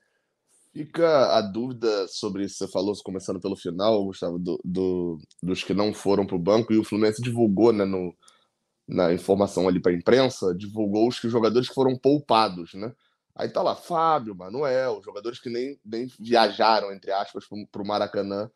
Fica 0.73 1.37
a 1.37 1.41
dúvida 1.41 2.07
sobre 2.09 2.45
isso. 2.45 2.57
Você 2.57 2.69
falou, 2.69 2.95
começando 3.03 3.41
pelo 3.41 3.57
final, 3.57 4.05
Gustavo, 4.05 4.39
do, 4.39 4.61
do 4.65 5.19
dos 5.43 5.65
que 5.65 5.75
não 5.75 5.93
foram 5.93 6.27
para 6.27 6.37
o 6.37 6.39
banco, 6.39 6.73
e 6.73 6.79
o 6.79 6.85
Fluminense 6.85 7.23
divulgou 7.23 7.73
né, 7.73 7.85
no, 7.85 8.15
na 8.87 9.13
informação 9.13 9.67
ali 9.67 9.81
para 9.81 9.91
a 9.91 9.95
imprensa, 9.95 10.55
divulgou 10.55 11.09
os 11.09 11.19
que 11.19 11.29
jogadores 11.29 11.69
que 11.69 11.75
foram 11.75 11.97
poupados, 11.99 12.75
né? 12.75 12.93
Aí 13.35 13.49
tá 13.49 13.63
lá 13.63 13.75
Fábio, 13.75 14.35
Manuel, 14.35 15.03
jogadores 15.03 15.39
que 15.39 15.49
nem, 15.49 15.79
nem 15.85 16.07
viajaram, 16.19 16.93
entre 16.93 17.13
aspas, 17.13 17.47
para 17.71 17.83
o 17.83 17.87
Maracanã 17.87 18.51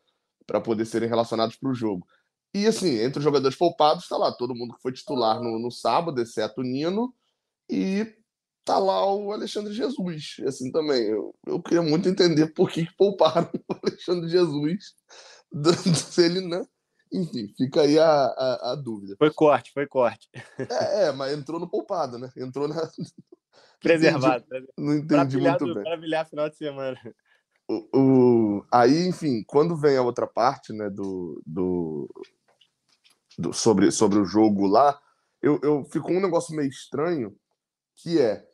para 0.45 0.61
poder 0.61 0.85
serem 0.85 1.09
relacionados 1.09 1.55
para 1.55 1.69
o 1.69 1.73
jogo. 1.73 2.05
E 2.53 2.67
assim, 2.67 2.99
entre 2.99 3.19
os 3.19 3.23
jogadores 3.23 3.57
poupados, 3.57 4.03
está 4.03 4.15
lá 4.15 4.31
todo 4.31 4.55
mundo 4.55 4.75
que 4.75 4.81
foi 4.81 4.93
titular 4.93 5.41
no, 5.41 5.59
no 5.59 5.71
sábado, 5.71 6.21
exceto 6.21 6.61
o 6.61 6.63
Nino, 6.63 7.13
e 7.69 8.05
tá 8.63 8.79
lá 8.79 9.05
o 9.13 9.31
Alexandre 9.33 9.73
Jesus, 9.73 10.37
assim 10.47 10.71
também. 10.71 11.03
Eu, 11.03 11.35
eu 11.45 11.61
queria 11.61 11.81
muito 11.81 12.07
entender 12.07 12.47
por 12.53 12.69
que, 12.69 12.85
que 12.85 12.95
pouparam 12.95 13.49
o 13.69 13.73
Alexandre 13.83 14.29
Jesus, 14.29 14.93
se 16.11 16.23
ele 16.23 16.41
não. 16.41 16.65
Enfim, 17.11 17.47
fica 17.55 17.81
aí 17.81 17.97
a, 17.99 18.05
a, 18.05 18.71
a, 18.71 18.75
dúvida. 18.75 19.15
Foi 19.17 19.31
corte, 19.31 19.71
foi 19.71 19.87
corte. 19.87 20.29
É, 20.57 21.05
é, 21.07 21.11
mas 21.11 21.33
entrou 21.33 21.59
no 21.59 21.69
poupado, 21.69 22.17
né? 22.17 22.29
Entrou 22.35 22.67
na. 22.67 22.75
Preservado. 23.79 24.43
Entendi, 24.45 24.67
não 24.77 24.93
entendi 24.95 25.37
muito 25.37 25.73
bem. 25.73 25.83
Para 25.83 25.97
bilhar 25.97 26.27
final 26.27 26.49
de 26.49 26.57
semana. 26.57 26.97
O, 27.67 27.87
o, 27.93 28.65
aí, 28.71 29.07
enfim, 29.07 29.43
quando 29.45 29.75
vem 29.75 29.97
a 29.97 30.01
outra 30.01 30.27
parte, 30.27 30.71
né, 30.71 30.89
do, 30.89 31.41
do, 31.45 32.09
do 33.37 33.53
sobre, 33.53 33.91
sobre 33.91 34.19
o 34.19 34.25
jogo 34.25 34.67
lá, 34.67 34.99
eu, 35.41 35.59
eu 35.63 35.83
fico 35.85 36.11
um 36.11 36.21
negócio 36.21 36.55
meio 36.55 36.69
estranho, 36.69 37.35
que 37.95 38.19
é 38.19 38.45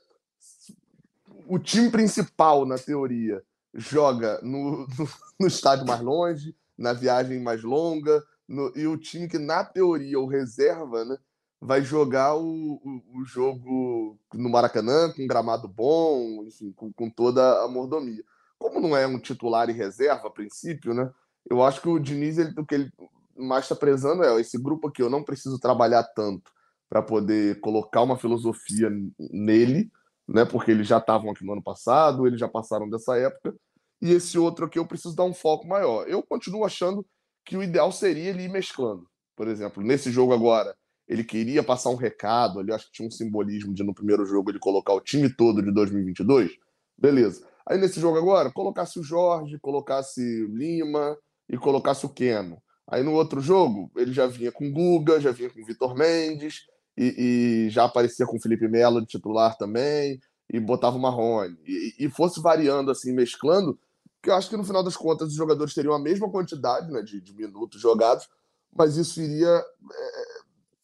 o 1.47 1.59
time 1.59 1.89
principal, 1.89 2.65
na 2.65 2.77
teoria, 2.77 3.43
joga 3.73 4.39
no, 4.41 4.87
no, 4.97 5.09
no 5.39 5.47
estádio 5.47 5.85
mais 5.85 6.01
longe, 6.01 6.55
na 6.77 6.93
viagem 6.93 7.39
mais 7.41 7.63
longa, 7.63 8.23
no, 8.51 8.71
e 8.75 8.85
o 8.85 8.97
time 8.97 9.29
que, 9.29 9.39
na 9.39 9.63
teoria, 9.63 10.19
o 10.19 10.27
reserva, 10.27 11.05
né, 11.05 11.17
vai 11.59 11.81
jogar 11.81 12.35
o, 12.35 12.73
o, 12.83 13.19
o, 13.19 13.25
jogo 13.25 14.19
no 14.33 14.49
Maracanã, 14.49 15.11
com 15.13 15.25
gramado 15.25 15.67
bom, 15.67 16.43
enfim, 16.43 16.73
com, 16.73 16.91
com 16.91 17.09
toda 17.09 17.63
a 17.63 17.67
mordomia. 17.67 18.23
Como 18.59 18.81
não 18.81 18.95
é 18.95 19.07
um 19.07 19.19
titular 19.19 19.69
e 19.69 19.73
reserva, 19.73 20.27
a 20.27 20.31
princípio, 20.31 20.93
né? 20.93 21.09
Eu 21.49 21.63
acho 21.63 21.81
que 21.81 21.87
o 21.87 21.97
Diniz, 21.97 22.37
ele, 22.37 22.53
o 22.59 22.65
que 22.65 22.75
ele 22.75 22.91
mais 23.37 23.65
está 23.65 23.75
prezando 23.75 24.23
é 24.23 24.39
esse 24.41 24.57
grupo 24.57 24.89
aqui, 24.89 25.01
eu 25.01 25.09
não 25.09 25.23
preciso 25.23 25.57
trabalhar 25.57 26.03
tanto 26.03 26.51
para 26.89 27.01
poder 27.01 27.59
colocar 27.61 28.01
uma 28.01 28.17
filosofia 28.17 28.89
nele, 29.17 29.89
né? 30.27 30.43
Porque 30.43 30.71
eles 30.71 30.87
já 30.87 30.97
estavam 30.97 31.31
aqui 31.31 31.45
no 31.45 31.53
ano 31.53 31.63
passado, 31.63 32.27
eles 32.27 32.39
já 32.39 32.49
passaram 32.49 32.89
dessa 32.89 33.17
época, 33.17 33.55
e 34.01 34.11
esse 34.11 34.37
outro 34.37 34.65
aqui 34.65 34.77
eu 34.77 34.85
preciso 34.85 35.15
dar 35.15 35.23
um 35.23 35.33
foco 35.33 35.65
maior. 35.67 36.07
Eu 36.07 36.21
continuo 36.21 36.65
achando 36.65 37.05
que 37.45 37.57
o 37.57 37.63
ideal 37.63 37.91
seria 37.91 38.29
ele 38.29 38.43
ir 38.43 38.49
mesclando. 38.49 39.07
Por 39.35 39.47
exemplo, 39.47 39.83
nesse 39.83 40.11
jogo 40.11 40.33
agora, 40.33 40.75
ele 41.07 41.23
queria 41.23 41.63
passar 41.63 41.89
um 41.89 41.95
recado, 41.95 42.59
ali 42.59 42.71
acho 42.71 42.85
que 42.85 42.93
tinha 42.93 43.07
um 43.07 43.11
simbolismo 43.11 43.73
de 43.73 43.83
no 43.83 43.93
primeiro 43.93 44.25
jogo 44.25 44.49
ele 44.49 44.59
colocar 44.59 44.93
o 44.93 45.01
time 45.01 45.29
todo 45.29 45.61
de 45.61 45.71
2022. 45.71 46.51
Beleza. 46.97 47.45
Aí 47.67 47.77
nesse 47.77 47.99
jogo 47.99 48.17
agora, 48.17 48.51
colocasse 48.51 48.99
o 48.99 49.03
Jorge, 49.03 49.59
colocasse 49.59 50.21
o 50.43 50.55
Lima 50.55 51.17
e 51.49 51.57
colocasse 51.57 52.05
o 52.05 52.09
Keno. 52.09 52.61
Aí 52.87 53.03
no 53.03 53.13
outro 53.13 53.41
jogo, 53.41 53.91
ele 53.95 54.11
já 54.13 54.27
vinha 54.27 54.51
com 54.51 54.71
Guga, 54.71 55.19
já 55.19 55.31
vinha 55.31 55.49
com 55.49 55.63
Vitor 55.63 55.95
Mendes 55.95 56.65
e, 56.97 57.65
e, 57.65 57.69
já 57.69 57.85
aparecia 57.85 58.25
com 58.25 58.39
Felipe 58.39 58.67
Melo 58.67 59.01
de 59.01 59.07
titular 59.07 59.57
também 59.57 60.19
e 60.49 60.59
botava 60.59 60.97
o 60.97 60.99
Marrone. 60.99 61.57
E, 61.65 62.05
e 62.05 62.09
fosse 62.09 62.41
variando 62.41 62.91
assim, 62.91 63.13
mesclando, 63.13 63.79
que 64.21 64.29
eu 64.29 64.35
acho 64.35 64.49
que 64.49 64.57
no 64.57 64.63
final 64.63 64.83
das 64.83 64.95
contas 64.95 65.29
os 65.29 65.35
jogadores 65.35 65.73
teriam 65.73 65.93
a 65.93 65.99
mesma 65.99 66.29
quantidade 66.29 66.91
né, 66.91 67.01
de, 67.01 67.19
de 67.19 67.33
minutos 67.33 67.81
jogados, 67.81 68.27
mas 68.75 68.95
isso 68.95 69.21
iria 69.21 69.49
é, 69.49 70.23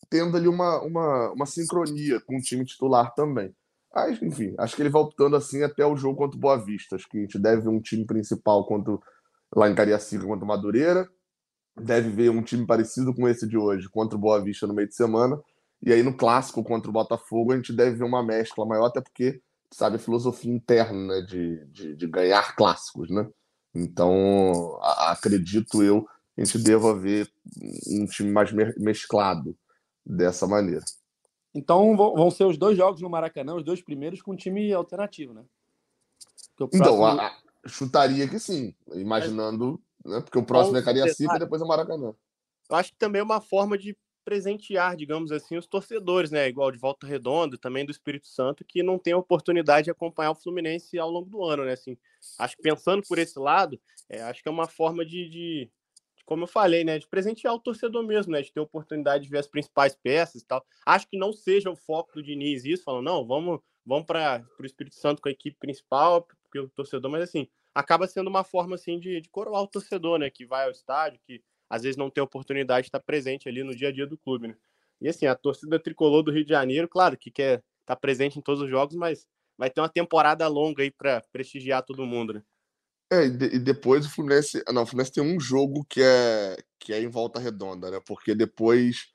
tendo 0.10 0.36
ali 0.36 0.48
uma, 0.48 0.82
uma, 0.82 1.32
uma 1.34 1.46
sincronia 1.46 2.20
com 2.22 2.38
o 2.38 2.42
time 2.42 2.66
titular 2.66 3.14
também. 3.14 3.54
Mas, 3.94 4.22
enfim, 4.22 4.54
acho 4.60 4.76
que 4.76 4.82
ele 4.82 4.90
vai 4.90 5.02
optando 5.02 5.36
assim 5.36 5.64
até 5.64 5.86
o 5.86 5.96
jogo 5.96 6.18
contra 6.18 6.38
o 6.38 6.40
Boa 6.40 6.58
Vista. 6.58 6.96
Acho 6.96 7.10
que 7.10 7.18
a 7.18 7.22
gente 7.22 7.40
deve 7.40 7.64
ver 7.64 7.70
um 7.70 7.82
time 7.82 8.06
principal 8.06 8.66
quanto 8.68 9.02
lá 9.56 9.70
em 9.70 9.76
Cariacica 9.76 10.26
contra 10.26 10.46
o 10.46 10.48
Madureira. 10.48 11.10
Deve 11.80 12.10
ver 12.10 12.30
um 12.30 12.42
time 12.42 12.66
parecido 12.66 13.14
com 13.14 13.28
esse 13.28 13.48
de 13.48 13.58
hoje 13.58 13.90
contra 13.90 14.18
o 14.18 14.22
Boa 14.22 14.42
Vista 14.42 14.68
no 14.68 14.74
meio 14.74 14.88
de 14.88 14.96
semana. 14.96 15.40
E 15.82 15.94
aí 15.94 16.04
no 16.04 16.16
clássico 16.16 16.64
contra 16.64 16.90
o 16.90 16.94
Botafogo 16.94 17.54
a 17.54 17.56
gente 17.56 17.74
deve 17.74 17.98
ver 17.98 18.04
uma 18.04 18.24
mescla 18.24 18.66
maior, 18.66 18.86
até 18.86 19.02
porque 19.02 19.42
sabe, 19.72 19.98
a 19.98 20.00
filosofia 20.00 20.52
interna 20.52 21.16
né, 21.16 21.22
de, 21.22 21.66
de, 21.68 21.96
de, 21.96 22.08
ganhar 22.08 22.56
clássicos, 22.56 23.10
né? 23.10 23.28
Então, 23.74 24.78
a, 24.82 25.12
acredito 25.12 25.84
eu, 25.84 26.08
a 26.38 26.44
gente 26.44 26.58
deva 26.60 26.98
ver 26.98 27.32
um 27.88 28.06
time 28.06 28.32
mais 28.32 28.52
mesclado 28.78 29.58
dessa 30.06 30.48
maneira. 30.48 30.84
Então, 31.54 31.96
vão 31.96 32.30
ser 32.30 32.46
os 32.46 32.58
dois 32.58 32.78
jogos 32.78 33.02
no 33.02 33.10
Maracanã, 33.10 33.56
os 33.56 33.64
dois 33.64 33.82
primeiros 33.82 34.22
com 34.22 34.36
time 34.36 34.72
alternativo, 34.74 35.34
né? 35.34 35.44
Então, 36.54 36.68
próximo... 36.68 36.96
Então, 36.96 37.06
a, 37.06 37.28
a, 37.28 37.38
chutaria 37.68 38.28
que 38.28 38.40
sim, 38.40 38.76
imaginando, 38.94 39.82
né? 40.06 40.22
Porque 40.22 40.38
o 40.38 40.46
próximo 40.46 40.78
é 40.78 40.82
Cariacica 40.82 41.36
e 41.36 41.40
depois 41.40 41.62
é 41.62 41.66
Maracanã. 41.66 42.14
Eu 42.70 42.76
acho 42.76 42.92
que 42.92 42.98
também 42.98 43.20
é 43.20 43.24
uma 43.24 43.42
forma 43.42 43.78
de 43.78 43.98
presentear, 44.28 44.98
digamos 44.98 45.32
assim, 45.32 45.56
os 45.56 45.66
torcedores, 45.66 46.32
né? 46.32 46.50
Igual 46.50 46.70
de 46.70 46.78
Volta 46.78 47.08
Redonda, 47.08 47.58
também 47.58 47.86
do 47.86 47.94
Espírito 47.94 48.28
Santo, 48.28 48.66
que 48.66 48.84
não 48.84 49.00
tem 49.00 49.14
a 49.14 49.18
oportunidade 49.18 49.86
de 49.86 49.92
acompanhar 49.92 50.32
o 50.32 50.36
Fluminense 50.36 51.00
ao 51.00 51.10
longo 51.10 51.30
do 51.30 51.46
ano, 51.46 51.64
né? 51.64 51.72
Assim, 51.72 51.98
acho 52.38 52.58
que 52.58 52.62
pensando 52.62 53.02
por 53.08 53.18
esse 53.18 53.40
lado, 53.40 53.80
é, 54.10 54.22
acho 54.24 54.44
que 54.44 54.50
é 54.50 54.52
uma 54.52 54.68
forma 54.68 55.06
de, 55.06 55.30
de, 55.30 55.72
como 56.26 56.44
eu 56.44 56.48
falei, 56.48 56.84
né? 56.84 57.00
De 57.00 57.08
presentear 57.08 57.54
o 57.54 57.60
torcedor 57.60 58.04
mesmo, 58.06 58.34
né? 58.34 58.42
De 58.42 58.52
ter 58.52 58.60
a 58.60 58.64
oportunidade 58.64 59.24
de 59.24 59.30
ver 59.30 59.38
as 59.38 59.48
principais 59.48 59.96
peças 59.96 60.42
e 60.42 60.46
tal. 60.46 60.62
Acho 60.86 61.08
que 61.08 61.18
não 61.18 61.32
seja 61.32 61.72
o 61.72 61.76
foco 61.78 62.16
do 62.16 62.22
Diniz 62.22 62.66
isso, 62.66 62.84
falando, 62.84 63.06
não, 63.06 63.26
vamos, 63.26 63.62
vamos 63.86 64.06
para 64.06 64.46
o 64.60 64.66
Espírito 64.66 64.98
Santo 64.98 65.22
com 65.22 65.30
a 65.30 65.32
equipe 65.32 65.56
principal, 65.58 66.28
porque 66.44 66.60
o 66.60 66.68
torcedor, 66.68 67.10
mas 67.10 67.24
assim, 67.24 67.48
acaba 67.74 68.06
sendo 68.06 68.28
uma 68.28 68.44
forma 68.44 68.76
assim 68.76 69.00
de, 69.00 69.22
de 69.22 69.30
coroar 69.30 69.62
o 69.62 69.68
torcedor, 69.68 70.20
né? 70.20 70.30
Que 70.30 70.46
vai 70.46 70.66
ao 70.66 70.72
estádio, 70.72 71.18
que 71.26 71.42
às 71.70 71.84
vezes 71.84 71.98
não 71.98 72.10
tem 72.10 72.24
oportunidade 72.24 72.84
de 72.84 72.88
estar 72.88 73.00
presente 73.00 73.48
ali 73.48 73.64
no 73.64 73.76
dia 73.76 73.90
a 73.90 73.92
dia 73.92 74.08
do 74.08 74.18
clube, 74.18 74.48
né? 74.48 74.56
E 75.02 75.08
assim, 75.08 75.26
a 75.26 75.36
torcida 75.36 75.80
tricolor 75.80 76.24
do 76.24 76.32
Rio 76.32 76.44
de 76.44 76.50
Janeiro, 76.50 76.88
claro, 76.88 77.18
que 77.18 77.30
quer 77.30 77.64
estar 77.82 77.96
presente 77.96 78.40
em 78.40 78.42
todos 78.42 78.62
os 78.62 78.70
jogos, 78.70 78.96
mas 78.96 79.28
vai 79.58 79.70
ter 79.70 79.82
uma 79.82 79.90
temporada 79.90 80.48
longa 80.48 80.84
aí 80.84 80.92
para 80.92 81.22
prestigiar 81.32 81.84
todo 81.84 82.06
mundo, 82.06 82.34
né? 82.34 82.44
É, 83.12 83.26
e, 83.26 83.30
de, 83.30 83.46
e, 83.56 83.60
depois 83.60 84.06
o 84.06 84.10
Fluminense. 84.10 84.62
Não, 84.72 84.84
o 84.84 84.86
Fluminense 84.86 85.14
tem 85.14 85.24
um 85.24 85.40
jogo 85.40 85.86
que 85.90 86.02
é, 86.02 86.58
que 86.80 86.94
é 86.94 87.02
em 87.02 87.08
volta 87.08 87.40
redonda, 87.40 87.90
né? 87.90 88.00
Porque 88.06 88.36
depois 88.36 89.08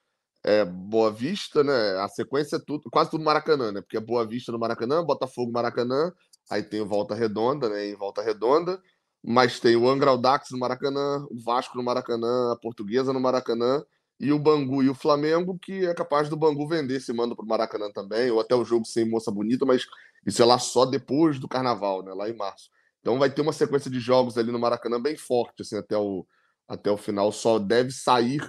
é 0.45 0.65
Boa 0.65 1.11
Vista, 1.11 1.63
né? 1.63 1.97
A 1.99 2.09
sequência 2.09 2.57
é 2.57 2.61
tudo, 2.67 2.91
quase 2.91 3.11
tudo 3.11 3.25
Maracanã, 3.25 3.71
né? 3.71 3.81
Porque 3.83 3.97
é 3.97 4.01
Boa 4.01 4.27
Vista 4.27 4.51
no 4.51 4.59
Maracanã, 4.59 5.05
Botafogo 5.05 5.53
Maracanã, 5.53 6.11
aí 6.51 6.63
tem 6.63 6.81
o 6.81 6.87
Volta 6.87 7.15
Redonda, 7.15 7.69
né? 7.69 7.87
Em 7.87 7.95
Volta 7.95 8.23
Redonda 8.23 8.81
mas 9.23 9.61
tem 9.61 9.77
o 9.77 9.89
Angra 9.89 10.17
Dax 10.19 10.51
no 10.51 10.59
Maracanã, 10.59 11.25
o 11.31 11.39
Vasco 11.41 11.77
no 11.77 11.83
Maracanã, 11.83 12.53
a 12.53 12.57
Portuguesa 12.57 13.13
no 13.13 13.21
Maracanã 13.21 13.85
e 14.19 14.33
o 14.33 14.39
Bangu 14.39 14.83
e 14.83 14.89
o 14.89 14.95
Flamengo, 14.95 15.59
que 15.59 15.87
é 15.87 15.95
capaz 15.95 16.29
do 16.29 16.37
Bangu 16.37 16.67
vender 16.67 16.97
esse 16.97 17.13
mando 17.13 17.37
para 17.37 17.45
o 17.45 17.49
Maracanã 17.49 17.91
também, 17.93 18.31
ou 18.31 18.41
até 18.41 18.55
o 18.55 18.65
jogo 18.65 18.85
sem 18.85 19.09
moça 19.09 19.31
bonita, 19.31 19.65
mas 19.65 19.85
isso 20.27 20.43
é 20.43 20.45
lá 20.45 20.59
só 20.59 20.85
depois 20.85 21.39
do 21.39 21.49
Carnaval, 21.49 22.03
né, 22.03 22.13
lá 22.13 22.29
em 22.29 22.37
março. 22.37 22.71
Então 23.01 23.19
vai 23.19 23.31
ter 23.31 23.43
uma 23.43 23.53
sequência 23.53 23.91
de 23.91 23.99
jogos 23.99 24.39
ali 24.39 24.53
no 24.53 24.59
Maracanã 24.59 25.01
bem 25.01 25.17
forte, 25.17 25.63
assim, 25.63 25.77
até 25.77 25.97
o, 25.97 26.25
até 26.69 26.91
o 26.91 26.97
final. 26.97 27.33
Só 27.33 27.59
deve 27.59 27.91
sair 27.91 28.41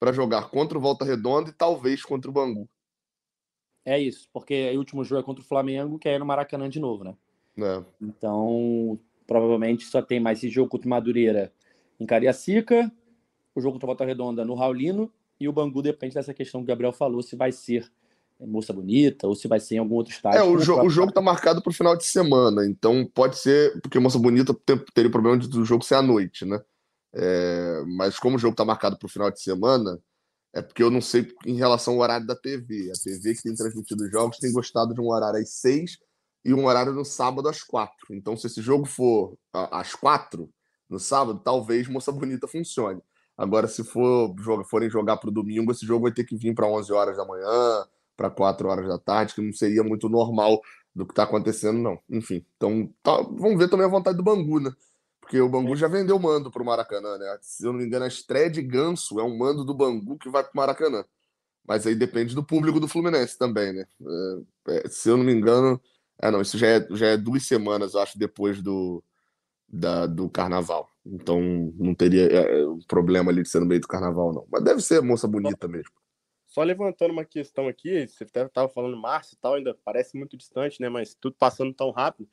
para 0.00 0.12
jogar 0.12 0.48
contra 0.48 0.78
o 0.78 0.80
Volta 0.80 1.04
Redonda 1.04 1.50
e 1.50 1.52
talvez 1.52 2.02
contra 2.02 2.30
o 2.30 2.32
Bangu. 2.32 2.68
É 3.84 3.98
isso, 3.98 4.28
porque 4.32 4.70
o 4.74 4.78
último 4.78 5.04
jogo 5.04 5.20
é 5.20 5.24
contra 5.24 5.42
o 5.42 5.46
Flamengo, 5.46 5.98
que 5.98 6.08
é 6.08 6.18
no 6.18 6.24
Maracanã 6.24 6.68
de 6.68 6.80
novo, 6.80 7.04
né? 7.04 7.16
É. 7.58 7.84
Então 8.00 8.98
provavelmente 9.28 9.84
só 9.84 10.00
tem 10.00 10.18
mais 10.18 10.38
esse 10.38 10.48
jogo 10.48 10.70
contra 10.70 10.86
o 10.86 10.90
Madureira 10.90 11.52
em 12.00 12.06
Cariacica, 12.06 12.90
o 13.54 13.60
jogo 13.60 13.74
contra 13.74 13.86
o 13.86 13.88
Volta 13.88 14.04
Redonda 14.06 14.44
no 14.44 14.54
Raulino, 14.54 15.12
e 15.38 15.46
o 15.46 15.52
Bangu 15.52 15.82
depende 15.82 16.14
dessa 16.14 16.32
questão 16.32 16.60
que 16.60 16.64
o 16.64 16.68
Gabriel 16.68 16.92
falou, 16.92 17.22
se 17.22 17.36
vai 17.36 17.52
ser 17.52 17.92
Moça 18.40 18.72
Bonita 18.72 19.26
ou 19.26 19.34
se 19.34 19.46
vai 19.46 19.60
ser 19.60 19.76
em 19.76 19.78
algum 19.78 19.96
outro 19.96 20.12
estádio. 20.12 20.38
É, 20.38 20.42
o, 20.42 20.58
jo 20.58 20.80
o 20.80 20.88
jogo 20.88 21.10
está 21.10 21.20
marcado 21.20 21.60
para 21.60 21.70
o 21.70 21.74
final 21.74 21.96
de 21.96 22.06
semana, 22.06 22.66
então 22.66 23.04
pode 23.14 23.36
ser, 23.36 23.78
porque 23.82 23.98
Moça 23.98 24.18
Bonita 24.18 24.56
teria 24.94 25.08
o 25.08 25.12
problema 25.12 25.36
do 25.36 25.64
jogo 25.64 25.84
ser 25.84 25.96
à 25.96 26.02
noite, 26.02 26.46
né? 26.46 26.60
É, 27.14 27.84
mas 27.86 28.18
como 28.18 28.36
o 28.36 28.38
jogo 28.38 28.52
está 28.52 28.64
marcado 28.64 28.98
para 28.98 29.06
o 29.06 29.10
final 29.10 29.30
de 29.30 29.42
semana, 29.42 30.00
é 30.54 30.62
porque 30.62 30.82
eu 30.82 30.90
não 30.90 31.02
sei 31.02 31.28
em 31.44 31.56
relação 31.56 31.94
ao 31.94 32.00
horário 32.00 32.26
da 32.26 32.34
TV. 32.34 32.90
A 32.90 33.02
TV 33.02 33.34
que 33.34 33.42
tem 33.42 33.54
transmitido 33.54 34.04
os 34.04 34.10
jogos 34.10 34.38
tem 34.38 34.52
gostado 34.52 34.94
de 34.94 35.00
um 35.00 35.10
horário 35.10 35.40
às 35.40 35.50
seis 35.50 35.98
e 36.48 36.54
um 36.54 36.64
horário 36.64 36.94
no 36.94 37.04
sábado 37.04 37.46
às 37.46 37.62
quatro. 37.62 38.14
Então, 38.14 38.34
se 38.34 38.46
esse 38.46 38.62
jogo 38.62 38.86
for 38.86 39.36
às 39.52 39.94
quatro 39.94 40.48
no 40.88 40.98
sábado, 40.98 41.42
talvez 41.44 41.86
Moça 41.86 42.10
Bonita 42.10 42.48
funcione. 42.48 43.02
Agora, 43.36 43.68
se 43.68 43.84
for 43.84 44.34
forem 44.64 44.88
jogar 44.88 45.18
para 45.18 45.28
o 45.28 45.32
domingo, 45.32 45.70
esse 45.70 45.84
jogo 45.84 46.04
vai 46.04 46.12
ter 46.12 46.24
que 46.24 46.34
vir 46.34 46.54
para 46.54 46.66
11 46.66 46.90
horas 46.90 47.18
da 47.18 47.24
manhã, 47.26 47.86
para 48.16 48.30
4 48.30 48.66
horas 48.66 48.88
da 48.88 48.98
tarde, 48.98 49.34
que 49.34 49.42
não 49.42 49.52
seria 49.52 49.84
muito 49.84 50.08
normal 50.08 50.58
do 50.94 51.04
que 51.04 51.12
está 51.12 51.24
acontecendo, 51.24 51.78
não. 51.78 51.98
Enfim, 52.08 52.42
então 52.56 52.90
tá, 53.02 53.14
vamos 53.16 53.58
ver 53.58 53.68
também 53.68 53.84
a 53.84 53.90
vontade 53.90 54.16
do 54.16 54.24
Bangu, 54.24 54.58
né? 54.58 54.72
Porque 55.20 55.38
o 55.38 55.50
Bangu 55.50 55.76
já 55.76 55.86
vendeu 55.86 56.18
mando 56.18 56.50
para 56.50 56.62
o 56.62 56.66
Maracanã, 56.66 57.18
né? 57.18 57.38
Se 57.42 57.66
eu 57.66 57.72
não 57.72 57.80
me 57.80 57.84
engano, 57.84 58.06
a 58.06 58.08
estreia 58.08 58.48
de 58.50 58.62
Ganso 58.62 59.20
é 59.20 59.22
um 59.22 59.36
mando 59.36 59.66
do 59.66 59.74
Bangu 59.74 60.16
que 60.16 60.30
vai 60.30 60.42
para 60.42 60.52
o 60.54 60.56
Maracanã. 60.56 61.04
Mas 61.66 61.86
aí 61.86 61.94
depende 61.94 62.34
do 62.34 62.42
público 62.42 62.80
do 62.80 62.88
Fluminense 62.88 63.36
também, 63.36 63.74
né? 63.74 63.84
É, 64.68 64.86
é, 64.86 64.88
se 64.88 65.10
eu 65.10 65.18
não 65.18 65.24
me 65.24 65.34
engano, 65.34 65.78
é, 66.20 66.30
não, 66.30 66.40
isso 66.40 66.58
já 66.58 66.66
é, 66.66 66.86
já 66.90 67.06
é 67.08 67.16
duas 67.16 67.46
semanas, 67.46 67.94
acho, 67.94 68.18
depois 68.18 68.60
do, 68.60 69.02
da, 69.68 70.06
do 70.06 70.28
carnaval. 70.28 70.90
Então 71.04 71.40
não 71.76 71.94
teria 71.94 72.26
é, 72.26 72.60
é, 72.60 72.66
um 72.66 72.80
problema 72.80 73.30
ali 73.30 73.42
de 73.42 73.48
ser 73.48 73.60
no 73.60 73.66
meio 73.66 73.80
do 73.80 73.88
carnaval, 73.88 74.32
não. 74.32 74.46
Mas 74.50 74.64
deve 74.64 74.80
ser 74.80 75.00
moça 75.00 75.28
bonita 75.28 75.68
mesmo. 75.68 75.92
só 76.46 76.62
levantando 76.62 77.12
uma 77.12 77.24
questão 77.24 77.68
aqui, 77.68 78.06
você 78.06 78.24
até 78.24 78.44
estava 78.44 78.68
falando 78.68 78.96
março 78.96 79.34
e 79.34 79.38
tal, 79.38 79.54
ainda 79.54 79.74
parece 79.84 80.16
muito 80.16 80.36
distante, 80.36 80.80
né? 80.80 80.88
Mas 80.88 81.14
tudo 81.14 81.36
passando 81.38 81.72
tão 81.72 81.90
rápido. 81.90 82.28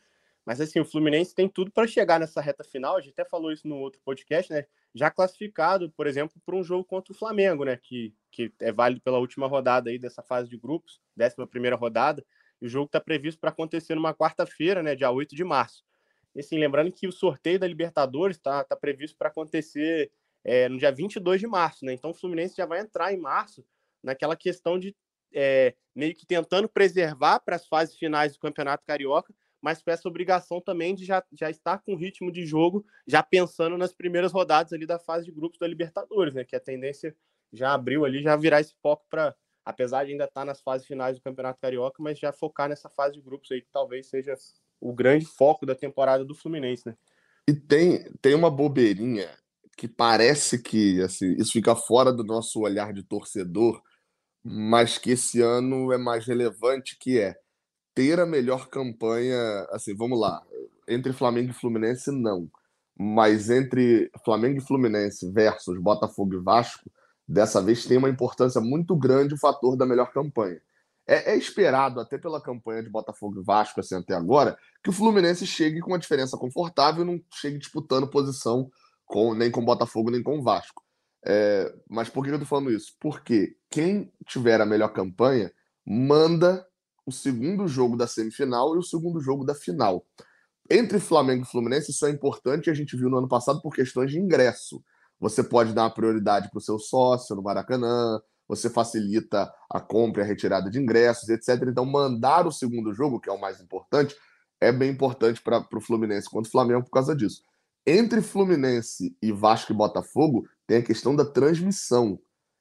Mas 0.45 0.61
assim, 0.61 0.79
o 0.79 0.85
Fluminense 0.85 1.33
tem 1.33 1.49
tudo 1.49 1.71
para 1.71 1.87
chegar 1.87 2.19
nessa 2.19 2.39
reta 2.39 2.63
final. 2.63 2.97
A 2.97 3.01
gente 3.01 3.13
até 3.13 3.27
falou 3.27 3.51
isso 3.51 3.67
no 3.67 3.77
outro 3.77 3.99
podcast, 4.05 4.51
né? 4.53 4.65
Já 4.93 5.09
classificado, 5.09 5.91
por 5.91 6.05
exemplo, 6.05 6.39
para 6.45 6.55
um 6.55 6.63
jogo 6.63 6.83
contra 6.83 7.11
o 7.11 7.15
Flamengo, 7.15 7.65
né? 7.65 7.77
Que, 7.77 8.13
que 8.31 8.53
é 8.61 8.71
válido 8.71 9.01
pela 9.01 9.17
última 9.17 9.47
rodada 9.47 9.89
aí 9.89 9.97
dessa 9.97 10.21
fase 10.21 10.47
de 10.49 10.57
grupos, 10.57 11.01
décima 11.15 11.47
primeira 11.47 11.75
rodada. 11.75 12.23
O 12.65 12.69
jogo 12.69 12.85
está 12.85 12.99
previsto 12.99 13.39
para 13.39 13.49
acontecer 13.49 13.95
numa 13.95 14.13
quarta-feira, 14.13 14.81
né? 14.81 14.95
Dia 14.95 15.11
8 15.11 15.35
de 15.35 15.43
março. 15.43 15.83
E 16.35 16.39
assim, 16.39 16.57
lembrando 16.57 16.91
que 16.91 17.07
o 17.07 17.11
sorteio 17.11 17.59
da 17.59 17.67
Libertadores 17.67 18.37
está 18.37 18.63
tá 18.63 18.75
previsto 18.75 19.17
para 19.17 19.29
acontecer 19.29 20.11
é, 20.43 20.67
no 20.67 20.77
dia 20.77 20.91
22 20.91 21.39
de 21.39 21.47
março, 21.47 21.85
né? 21.85 21.93
Então 21.93 22.11
o 22.11 22.13
Fluminense 22.13 22.55
já 22.57 22.65
vai 22.65 22.79
entrar 22.79 23.13
em 23.13 23.17
março 23.17 23.65
naquela 24.03 24.35
questão 24.35 24.77
de 24.77 24.95
é, 25.33 25.73
meio 25.95 26.13
que 26.13 26.25
tentando 26.25 26.67
preservar 26.67 27.39
para 27.39 27.55
as 27.55 27.67
fases 27.67 27.95
finais 27.95 28.33
do 28.33 28.39
Campeonato 28.39 28.83
Carioca 28.85 29.33
mas 29.65 29.81
com 29.81 29.89
essa 29.89 30.07
obrigação 30.07 30.61
também 30.61 30.93
de 30.93 31.03
já, 31.05 31.23
já 31.33 31.49
estar 31.49 31.79
com 31.79 31.95
ritmo 31.95 32.31
de 32.31 32.45
jogo, 32.45 32.85
já 33.07 33.23
pensando 33.23 33.75
nas 33.79 33.95
primeiras 33.95 34.31
rodadas 34.31 34.71
ali 34.71 34.85
da 34.85 34.99
fase 34.99 35.25
de 35.25 35.31
grupos 35.31 35.57
da 35.57 35.67
Libertadores, 35.67 36.35
né? 36.35 36.43
Que 36.43 36.55
a 36.55 36.59
tendência 36.59 37.15
já 37.51 37.73
abriu 37.73 38.05
ali, 38.05 38.21
já 38.21 38.35
virar 38.35 38.61
esse 38.61 38.75
foco 38.79 39.03
para, 39.09 39.35
apesar 39.65 40.05
de 40.05 40.11
ainda 40.11 40.25
estar 40.25 40.45
nas 40.45 40.61
fases 40.61 40.85
finais 40.85 41.17
do 41.17 41.23
Campeonato 41.23 41.59
Carioca, 41.59 42.01
mas 42.01 42.19
já 42.19 42.31
focar 42.31 42.69
nessa 42.69 42.89
fase 42.89 43.15
de 43.15 43.21
grupos 43.21 43.51
aí, 43.51 43.61
que 43.61 43.71
talvez 43.71 44.07
seja 44.07 44.35
o 44.79 44.93
grande 44.93 45.25
foco 45.25 45.65
da 45.65 45.73
temporada 45.73 46.23
do 46.23 46.35
Fluminense, 46.35 46.87
né? 46.87 46.95
E 47.49 47.53
tem, 47.53 48.11
tem 48.21 48.35
uma 48.35 48.51
bobeirinha 48.51 49.29
que 49.75 49.87
parece 49.87 50.61
que 50.61 51.01
assim, 51.01 51.33
isso 51.33 51.51
fica 51.51 51.75
fora 51.75 52.13
do 52.13 52.23
nosso 52.23 52.61
olhar 52.61 52.93
de 52.93 53.03
torcedor, 53.03 53.81
mas 54.43 54.97
que 54.97 55.11
esse 55.11 55.41
ano 55.41 55.91
é 55.91 55.97
mais 55.97 56.25
relevante, 56.25 56.97
que 56.99 57.19
é 57.19 57.35
ter 57.95 58.19
a 58.19 58.25
melhor 58.25 58.67
campanha, 58.67 59.65
assim, 59.71 59.95
vamos 59.95 60.19
lá, 60.19 60.43
entre 60.87 61.13
Flamengo 61.13 61.51
e 61.51 61.53
Fluminense, 61.53 62.11
não. 62.11 62.49
Mas 62.97 63.49
entre 63.49 64.09
Flamengo 64.23 64.59
e 64.59 64.65
Fluminense 64.65 65.31
versus 65.31 65.79
Botafogo 65.79 66.35
e 66.35 66.39
Vasco, 66.39 66.89
dessa 67.27 67.61
vez 67.61 67.85
tem 67.85 67.97
uma 67.97 68.09
importância 68.09 68.61
muito 68.61 68.95
grande 68.95 69.33
o 69.33 69.39
fator 69.39 69.75
da 69.75 69.85
melhor 69.85 70.11
campanha. 70.11 70.61
É, 71.07 71.33
é, 71.33 71.37
esperado, 71.37 71.99
até 71.99 72.17
pela 72.17 72.41
campanha 72.41 72.81
de 72.81 72.89
Botafogo 72.89 73.39
e 73.39 73.43
Vasco, 73.43 73.79
assim, 73.79 73.95
até 73.95 74.15
agora, 74.15 74.57
que 74.83 74.89
o 74.89 74.93
Fluminense 74.93 75.45
chegue 75.45 75.79
com 75.79 75.91
uma 75.91 75.99
diferença 75.99 76.35
confortável 76.35 77.05
não 77.05 77.21
chegue 77.31 77.59
disputando 77.59 78.07
posição 78.07 78.71
com, 79.05 79.35
nem 79.35 79.51
com 79.51 79.63
Botafogo 79.63 80.09
nem 80.09 80.23
com 80.23 80.41
Vasco. 80.41 80.83
É, 81.23 81.73
mas 81.89 82.09
por 82.09 82.23
que 82.23 82.31
eu 82.31 82.39
tô 82.39 82.45
falando 82.45 82.71
isso? 82.71 82.95
Porque 82.99 83.55
quem 83.69 84.11
tiver 84.27 84.61
a 84.61 84.65
melhor 84.65 84.89
campanha 84.89 85.51
manda 85.85 86.65
o 87.05 87.11
segundo 87.11 87.67
jogo 87.67 87.95
da 87.95 88.07
semifinal 88.07 88.75
e 88.75 88.79
o 88.79 88.83
segundo 88.83 89.19
jogo 89.19 89.45
da 89.45 89.53
final. 89.53 90.05
Entre 90.69 90.99
Flamengo 90.99 91.43
e 91.43 91.47
Fluminense, 91.47 91.91
isso 91.91 92.05
é 92.07 92.09
importante, 92.09 92.71
a 92.71 92.73
gente 92.73 92.97
viu 92.97 93.09
no 93.09 93.17
ano 93.17 93.27
passado 93.27 93.61
por 93.61 93.75
questões 93.75 94.09
de 94.09 94.19
ingresso. 94.19 94.83
Você 95.19 95.43
pode 95.43 95.73
dar 95.73 95.83
uma 95.83 95.93
prioridade 95.93 96.49
para 96.49 96.57
o 96.57 96.61
seu 96.61 96.77
sócio 96.77 97.35
no 97.35 97.41
Maracanã, 97.41 98.19
você 98.47 98.69
facilita 98.69 99.51
a 99.69 99.79
compra 99.79 100.21
e 100.21 100.25
a 100.25 100.27
retirada 100.27 100.69
de 100.69 100.79
ingressos, 100.79 101.29
etc. 101.29 101.63
Então, 101.67 101.85
mandar 101.85 102.45
o 102.45 102.51
segundo 102.51 102.93
jogo, 102.93 103.19
que 103.19 103.29
é 103.29 103.33
o 103.33 103.39
mais 103.39 103.59
importante, 103.59 104.15
é 104.61 104.71
bem 104.71 104.91
importante 104.91 105.41
para 105.41 105.65
o 105.73 105.81
Fluminense 105.81 106.29
contra 106.29 106.47
o 106.47 106.51
Flamengo 106.51 106.83
por 106.83 106.91
causa 106.91 107.15
disso. 107.15 107.41
Entre 107.85 108.21
Fluminense 108.21 109.15
e 109.21 109.31
Vasco 109.31 109.71
e 109.71 109.75
Botafogo, 109.75 110.47
tem 110.65 110.77
a 110.77 110.83
questão 110.83 111.15
da 111.15 111.25
transmissão. 111.25 112.19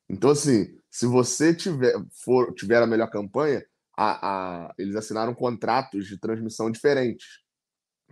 Então, 0.09 0.31
assim, 0.31 0.77
se 0.91 1.07
você 1.07 1.55
tiver, 1.55 1.95
for, 2.11 2.53
tiver 2.55 2.83
a 2.83 2.87
melhor 2.87 3.09
campanha, 3.09 3.65
a, 3.97 4.67
a, 4.67 4.75
eles 4.79 4.97
assinaram 4.97 5.35
contratos 5.35 6.07
de 6.07 6.19
transmissão 6.19 6.71
diferentes. 6.71 7.43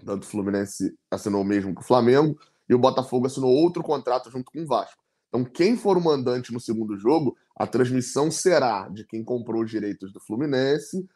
Tanto 0.05 0.23
o 0.23 0.27
Fluminense 0.27 0.97
assinou 1.11 1.43
o 1.43 1.45
mesmo 1.45 1.75
que 1.75 1.81
o 1.81 1.85
Flamengo 1.85 2.39
e 2.73 2.75
o 2.75 2.79
Botafogo 2.79 3.27
assinou 3.27 3.51
outro 3.51 3.83
contrato 3.83 4.31
junto 4.31 4.51
com 4.51 4.63
o 4.63 4.67
Vasco. 4.67 5.03
Então, 5.29 5.45
quem 5.45 5.77
for 5.77 5.99
o 5.99 6.01
mandante 6.03 6.53
no 6.53 6.59
segundo 6.61 6.97
jogo, 6.97 7.37
a 7.55 7.67
transmissão 7.67 8.31
será 8.31 8.89
de 8.89 9.05
quem 9.07 9.23
comprou 9.23 9.63
os 9.63 9.71
direitos 9.71 10.11
do 10.11 10.21
Fluminense, 10.21 11.07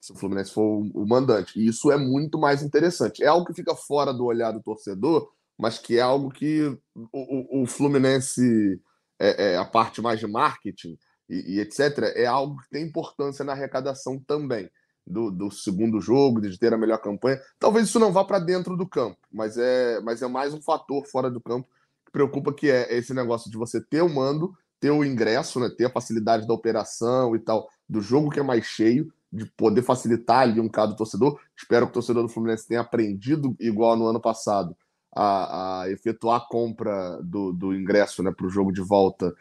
se 0.00 0.12
o 0.12 0.16
Fluminense 0.16 0.52
for 0.52 0.62
o 0.62 1.06
mandante. 1.06 1.58
E 1.58 1.66
isso 1.66 1.90
é 1.90 1.96
muito 1.96 2.38
mais 2.38 2.62
interessante. 2.62 3.24
É 3.24 3.26
algo 3.26 3.46
que 3.46 3.54
fica 3.54 3.74
fora 3.74 4.12
do 4.12 4.26
olhar 4.26 4.52
do 4.52 4.62
torcedor, 4.62 5.30
mas 5.58 5.78
que 5.78 5.96
é 5.96 6.02
algo 6.02 6.30
que 6.30 6.62
o, 6.94 7.08
o, 7.12 7.62
o 7.62 7.66
Fluminense, 7.66 8.78
é, 9.18 9.52
é, 9.52 9.56
a 9.56 9.64
parte 9.64 10.02
mais 10.02 10.20
de 10.20 10.26
marketing, 10.26 10.98
e, 11.28 11.56
e, 11.56 11.60
etc., 11.60 12.12
é 12.14 12.26
algo 12.26 12.58
que 12.58 12.68
tem 12.68 12.84
importância 12.84 13.44
na 13.44 13.52
arrecadação 13.52 14.18
também 14.18 14.70
do, 15.08 15.30
do, 15.30 15.50
segundo 15.50 16.00
jogo, 16.00 16.40
de 16.40 16.58
ter 16.58 16.72
a 16.72 16.78
melhor 16.78 16.98
campanha. 16.98 17.40
Talvez 17.58 17.88
isso 17.88 17.98
não 17.98 18.12
vá 18.12 18.24
para 18.24 18.38
dentro 18.38 18.76
do 18.76 18.86
campo, 18.86 19.18
mas 19.32 19.56
é, 19.56 20.00
mas 20.00 20.22
é 20.22 20.28
mais 20.28 20.52
um 20.52 20.60
fator 20.60 21.06
fora 21.06 21.30
do 21.30 21.40
campo 21.40 21.68
que 22.04 22.12
preocupa, 22.12 22.52
que 22.52 22.70
é 22.70 22.96
esse 22.96 23.14
negócio 23.14 23.50
de 23.50 23.56
você 23.56 23.80
ter 23.80 24.02
o 24.02 24.08
mando, 24.08 24.54
ter 24.80 24.90
o 24.90 25.04
ingresso, 25.04 25.58
né, 25.58 25.68
ter 25.68 25.86
a 25.86 25.90
facilidade 25.90 26.46
da 26.46 26.54
operação 26.54 27.34
e 27.34 27.38
tal, 27.38 27.68
do 27.88 28.00
jogo 28.00 28.30
que 28.30 28.40
é 28.40 28.42
mais 28.42 28.64
cheio, 28.64 29.12
de 29.32 29.44
poder 29.44 29.82
facilitar 29.82 30.40
ali 30.40 30.60
um 30.60 30.68
caso 30.68 30.92
do 30.92 30.96
torcedor. 30.96 31.38
Espero 31.56 31.86
que 31.86 31.90
o 31.90 31.94
torcedor 31.94 32.22
do 32.22 32.28
Fluminense 32.28 32.66
tenha 32.66 32.80
aprendido, 32.80 33.54
igual 33.60 33.96
no 33.96 34.06
ano 34.06 34.20
passado, 34.20 34.76
a, 35.14 35.82
a 35.82 35.90
efetuar 35.90 36.36
a 36.36 36.48
compra 36.48 37.18
do, 37.22 37.52
do 37.52 37.74
ingresso 37.74 38.22
né, 38.22 38.32
para 38.32 38.46
o 38.46 38.50
jogo 38.50 38.72
de 38.72 38.80
volta 38.80 39.34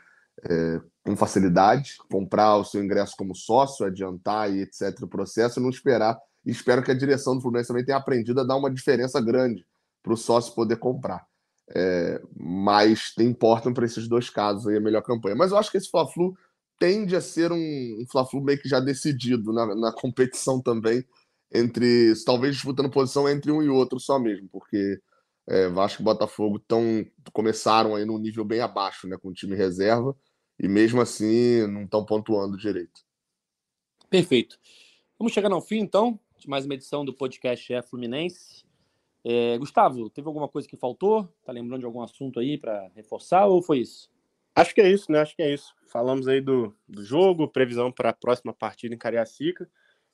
é, 0.43 0.81
facilidade, 1.17 1.97
comprar 2.09 2.57
o 2.57 2.63
seu 2.63 2.83
ingresso 2.83 3.15
como 3.17 3.35
sócio, 3.35 3.85
adiantar 3.85 4.51
e 4.51 4.61
etc. 4.61 5.01
o 5.01 5.07
processo, 5.07 5.59
não 5.59 5.69
esperar. 5.69 6.17
Espero 6.45 6.81
que 6.81 6.91
a 6.91 6.97
direção 6.97 7.35
do 7.35 7.41
Fluminense 7.41 7.67
também 7.67 7.83
tenha 7.83 7.97
aprendido 7.97 8.39
a 8.39 8.43
dar 8.43 8.55
uma 8.55 8.71
diferença 8.71 9.19
grande 9.19 9.65
para 10.01 10.13
o 10.13 10.17
sócio 10.17 10.53
poder 10.53 10.77
comprar. 10.77 11.25
É, 11.69 12.21
mas 12.33 13.13
importam 13.19 13.73
para 13.73 13.85
esses 13.85 14.07
dois 14.07 14.29
casos 14.29 14.67
aí 14.67 14.77
a 14.77 14.81
melhor 14.81 15.01
campanha. 15.01 15.35
Mas 15.35 15.51
eu 15.51 15.57
acho 15.57 15.69
que 15.69 15.77
esse 15.77 15.89
Fla-Flu 15.89 16.33
tende 16.79 17.15
a 17.15 17.21
ser 17.21 17.51
um, 17.51 17.57
um 17.57 18.05
Fla-Flu 18.09 18.41
meio 18.41 18.61
que 18.61 18.69
já 18.69 18.79
decidido 18.79 19.51
na, 19.51 19.75
na 19.75 19.91
competição 19.91 20.61
também, 20.61 21.03
entre 21.53 22.13
talvez 22.25 22.55
disputando 22.55 22.89
posição 22.89 23.27
entre 23.27 23.51
um 23.51 23.61
e 23.61 23.69
outro 23.69 23.99
só 23.99 24.19
mesmo, 24.19 24.47
porque 24.49 24.99
é, 25.47 25.67
Vasco 25.69 26.01
e 26.01 26.05
Botafogo 26.05 26.59
tão, 26.59 27.05
começaram 27.33 27.95
aí 27.95 28.05
num 28.05 28.17
nível 28.17 28.43
bem 28.43 28.59
abaixo, 28.59 29.07
né, 29.07 29.17
com 29.17 29.29
o 29.29 29.33
time 29.33 29.55
reserva, 29.55 30.15
e 30.59 30.67
mesmo 30.67 31.01
assim 31.01 31.65
não 31.67 31.83
estão 31.83 32.05
pontuando 32.05 32.57
direito. 32.57 33.05
Perfeito. 34.09 34.59
Vamos 35.19 35.33
chegar 35.33 35.51
ao 35.51 35.61
fim, 35.61 35.79
então, 35.79 36.19
de 36.37 36.49
mais 36.49 36.65
uma 36.65 36.73
edição 36.73 37.03
do 37.03 37.13
podcast 37.13 37.73
É 37.73 37.81
Fluminense. 37.81 38.65
É, 39.23 39.57
Gustavo, 39.57 40.09
teve 40.09 40.27
alguma 40.27 40.47
coisa 40.47 40.67
que 40.67 40.77
faltou? 40.77 41.27
Tá 41.43 41.51
lembrando 41.51 41.81
de 41.81 41.85
algum 41.85 42.01
assunto 42.01 42.39
aí 42.39 42.57
para 42.57 42.89
reforçar 42.95 43.45
ou 43.47 43.61
foi 43.61 43.79
isso? 43.79 44.09
Acho 44.55 44.73
que 44.73 44.81
é 44.81 44.89
isso, 44.89 45.11
né? 45.11 45.19
Acho 45.19 45.35
que 45.35 45.41
é 45.41 45.53
isso. 45.53 45.75
Falamos 45.91 46.27
aí 46.27 46.41
do, 46.41 46.75
do 46.87 47.03
jogo, 47.03 47.47
previsão 47.47 47.91
para 47.91 48.09
a 48.09 48.13
próxima 48.13 48.53
partida 48.53 48.95
em 48.95 48.97
Cariacica. 48.97 49.69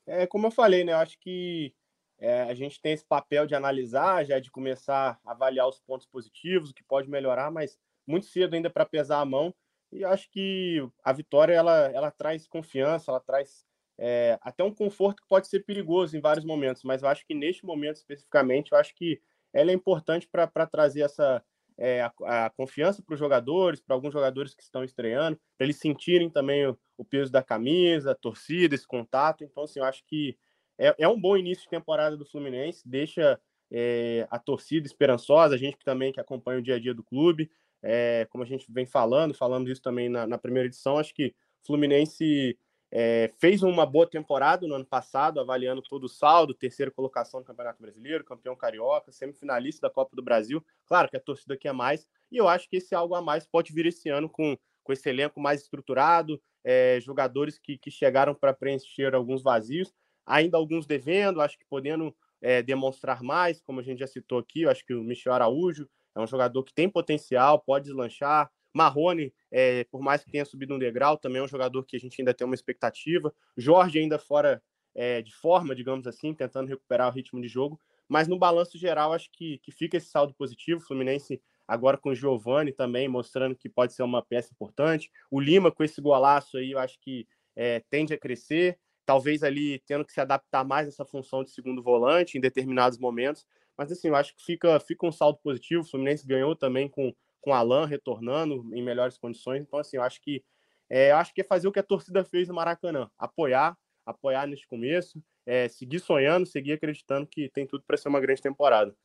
É, 0.06 0.26
como 0.26 0.48
eu 0.48 0.52
falei, 0.52 0.84
né? 0.84 0.94
Eu 0.94 0.98
acho 0.98 1.18
que 1.20 1.74
é, 2.18 2.41
a 2.44 2.54
gente 2.54 2.82
tem 2.82 2.94
esse 2.94 3.06
papel 3.06 3.46
de 3.46 3.56
analisar, 3.56 4.26
já 4.26 4.39
de 4.39 4.52
começar 4.52 5.20
a 5.26 5.32
avaliar 5.32 5.68
os 5.68 5.80
pontos 5.80 6.08
positivos, 6.08 6.72
o 6.72 6.74
que 6.74 6.84
pode 6.84 7.10
melhorar, 7.10 7.52
mas 7.52 7.78
muito 8.08 8.26
cedo 8.26 8.54
ainda 8.54 8.70
para 8.70 8.86
pesar 8.86 9.20
a 9.20 9.26
mão. 9.26 9.54
E 9.94 10.04
acho 10.04 10.30
que 10.32 10.86
a 11.04 11.14
vitória 11.14 11.54
ela, 11.54 11.91
ela 11.91 12.12
traz 12.12 12.48
confiança, 12.48 13.12
ela 13.12 13.20
traz 13.20 13.66
é, 13.98 14.39
até 14.41 14.64
um 14.64 14.74
conforto 14.74 15.22
que 15.22 15.28
pode 15.28 15.48
ser 15.48 15.62
perigoso 15.62 16.18
em 16.18 16.22
vários 16.22 16.46
momentos, 16.46 16.84
mas 16.84 17.04
eu 17.04 17.10
acho 17.10 17.26
que 17.26 17.36
neste 17.36 17.66
momento 17.66 17.98
especificamente, 17.98 18.72
eu 18.72 18.78
acho 18.78 18.96
que 18.96 19.22
ela 19.54 19.70
é 19.70 19.74
importante 19.74 20.28
para 20.28 20.66
trazer 20.66 21.02
essa 21.02 21.44
é, 21.78 22.02
a, 22.02 22.46
a, 22.46 22.50
confiança 22.50 23.02
para 23.02 23.14
os 23.14 23.20
jogadores, 23.20 23.82
para 23.82 23.96
alguns 23.96 24.14
jogadores 24.14 24.54
que 24.54 24.64
estão 24.64 24.84
estreando, 24.84 25.39
para 25.58 25.66
eles 25.66 25.78
sentirem 25.78 26.30
também 26.30 26.68
o, 26.68 26.78
o, 26.98 27.06
peso 27.06 27.32
da 27.32 27.44
camisa, 27.44 28.12
a 28.12 28.16
torcida, 28.16 28.76
esse 28.76 28.88
contato. 28.88 29.44
Então, 29.44 29.64
assim, 29.64 29.80
eu 29.80 29.86
acho 29.86 30.04
que 30.06 30.38
é, 30.78 30.96
é 30.98 31.08
um 31.08 31.20
bom 31.20 31.38
início 31.38 31.64
de 31.64 31.70
temporada 31.70 32.18
do 32.18 32.26
Fluminense, 32.26 32.88
deixa 32.88 33.39
é, 33.72 34.28
a 34.30 34.39
torcida 34.39 34.86
esperançosa, 34.86 35.56
a 35.56 35.58
gente 35.58 35.78
que 35.78 35.86
também 35.86 36.12
que 36.12 36.20
acompanha 36.20 36.60
o 36.60 36.64
dia 36.64 36.76
a 36.76 36.80
dia 36.80 36.94
do 36.94 37.04
clube, 37.04 37.50
é, 37.84 38.25
como 38.31 38.43
a 38.43 38.47
gente 38.47 38.65
vem 38.69 38.86
falando, 38.86 39.34
falando 39.34 39.69
isso 39.69 39.81
também 39.81 40.07
na, 40.07 40.25
na 40.25 40.38
primeira 40.38 40.67
edição, 40.67 40.97
acho 40.97 41.13
que 41.13 41.36
Fluminense 41.61 42.57
é, 42.91 43.31
fez 43.39 43.63
uma 43.63 43.86
boa 43.86 44.07
temporada 44.07 44.67
no 44.67 44.75
ano 44.75 44.86
passado, 44.86 45.39
avaliando 45.39 45.81
todo 45.81 46.03
o 46.03 46.09
saldo, 46.09 46.53
terceira 46.53 46.91
colocação 46.91 47.39
no 47.39 47.45
Campeonato 47.45 47.81
Brasileiro, 47.81 48.23
campeão 48.23 48.55
carioca, 48.55 49.11
semifinalista 49.11 49.88
da 49.88 49.93
Copa 49.93 50.15
do 50.15 50.21
Brasil. 50.21 50.63
Claro 50.86 51.09
que 51.09 51.17
a 51.17 51.19
torcida 51.19 51.57
quer 51.57 51.73
mais, 51.73 52.07
e 52.31 52.38
eu 52.38 52.47
acho 52.47 52.69
que 52.69 52.77
esse 52.77 52.93
algo 52.93 53.15
a 53.15 53.21
mais 53.21 53.45
pode 53.45 53.73
vir 53.73 53.88
esse 53.88 54.09
ano 54.09 54.29
com, 54.29 54.57
com 54.84 54.93
esse 54.93 55.09
elenco 55.09 55.39
mais 55.39 55.61
estruturado, 55.61 56.41
é, 56.63 56.99
jogadores 57.01 57.57
que, 57.57 57.77
que 57.77 57.91
chegaram 57.91 58.34
para 58.34 58.53
preencher 58.53 59.13
alguns 59.15 59.41
vazios, 59.41 59.91
ainda 60.25 60.57
alguns 60.57 60.86
devendo, 60.86 61.41
acho 61.41 61.57
que 61.57 61.65
podendo 61.65 62.15
é, 62.41 62.61
demonstrar 62.61 63.23
mais, 63.23 63.61
como 63.61 63.79
a 63.79 63.84
gente 63.84 63.99
já 63.99 64.07
citou 64.07 64.38
aqui, 64.38 64.61
eu 64.61 64.69
acho 64.69 64.86
que 64.86 64.93
o 64.93 65.03
Michel 65.03 65.34
Araújo 65.34 65.89
é 66.16 66.20
um 66.20 66.28
jogador 66.28 66.64
que 66.64 66.74
tem 66.74 66.89
potencial, 66.89 67.59
pode 67.59 67.86
deslanchar. 67.86 68.51
Marrone, 68.74 69.32
é, 69.51 69.84
por 69.86 70.01
mais 70.01 70.24
que 70.24 70.32
tenha 70.32 70.45
subido 70.45 70.74
um 70.74 70.80
degrau, 70.80 71.18
também 71.18 71.39
é 71.39 71.43
um 71.43 71.47
jogador 71.47 71.84
que 71.84 71.95
a 71.95 71.99
gente 71.99 72.20
ainda 72.20 72.34
tem 72.34 72.45
uma 72.45 72.55
expectativa. 72.55 73.34
Jorge 73.55 73.99
ainda 73.99 74.18
fora 74.18 74.61
é, 74.95 75.22
de 75.22 75.34
forma, 75.36 75.76
digamos 75.76 76.07
assim, 76.07 76.34
tentando 76.34 76.68
recuperar 76.68 77.09
o 77.09 77.11
ritmo 77.11 77.41
de 77.41 77.47
jogo. 77.47 77.80
Mas 78.07 78.28
no 78.28 78.38
balanço 78.38 78.78
geral, 78.78 79.14
acho 79.14 79.30
que, 79.32 79.59
que 79.59 79.72
fica 79.72 79.97
esse 79.97 80.07
saldo 80.07 80.34
positivo. 80.34 80.80
O 80.82 80.84
Fluminense 80.84 81.41
agora 81.68 81.97
com 81.97 82.09
o 82.09 82.16
Giovani 82.16 82.72
também, 82.72 83.07
mostrando 83.07 83.55
que 83.55 83.70
pode 83.70 83.93
ser 83.93 84.03
uma 84.03 84.24
peça 84.24 84.51
importante. 84.51 85.11
O 85.32 85.39
Lima 85.39 85.72
com 85.72 85.84
esse 85.84 86.01
golaço 86.01 86.57
aí, 86.57 86.72
eu 86.72 86.80
acho 86.80 86.99
que 86.99 87.28
é, 87.55 87.82
tende 87.89 88.14
a 88.14 88.18
crescer. 88.18 88.78
Talvez 89.05 89.43
ali 89.43 89.80
tendo 89.86 90.05
que 90.05 90.14
se 90.14 90.22
adaptar 90.22 90.64
mais 90.64 90.88
a 90.88 90.89
essa 90.89 91.05
função 91.05 91.43
de 91.43 91.51
segundo 91.51 91.82
volante 91.84 92.38
em 92.38 92.41
determinados 92.41 92.97
momentos. 92.97 93.45
Mas 93.78 93.91
assim, 93.91 94.09
eu 94.09 94.15
acho 94.15 94.36
que 94.36 94.43
fica, 94.43 94.80
fica 94.80 95.05
um 95.05 95.11
saldo 95.11 95.39
positivo. 95.43 95.82
O 95.82 95.86
Fluminense 95.86 96.26
ganhou 96.26 96.55
também 96.55 96.88
com, 96.88 97.13
com 97.41 97.51
o 97.51 97.53
Alan 97.53 97.86
retornando 97.86 98.69
em 98.74 98.84
melhores 98.84 99.17
condições. 99.17 99.61
Então, 99.61 99.80
assim, 99.80 99.97
eu 99.97 100.03
acho 100.03 100.21
que 100.21 100.43
é, 100.89 101.11
eu 101.11 101.17
acho 101.17 101.34
que 101.34 101.41
é 101.41 101.43
fazer 101.43 101.67
o 101.67 101.71
que 101.71 101.80
a 101.80 101.84
torcida 101.84 102.24
fez 102.24 102.47
no 102.47 102.53
Maracanã, 102.53 103.09
apoiar, 103.17 103.76
apoiar 104.05 104.45
neste 104.45 104.67
começo, 104.67 105.24
é, 105.45 105.67
seguir 105.67 105.99
sonhando, 105.99 106.45
seguir 106.45 106.74
acreditando 106.74 107.26
que 107.26 107.49
tem 107.49 107.65
tudo 107.65 107.84
para 107.86 107.97
ser 107.97 108.09
uma 108.09 108.19
grande 108.19 108.41
temporada. 108.41 108.95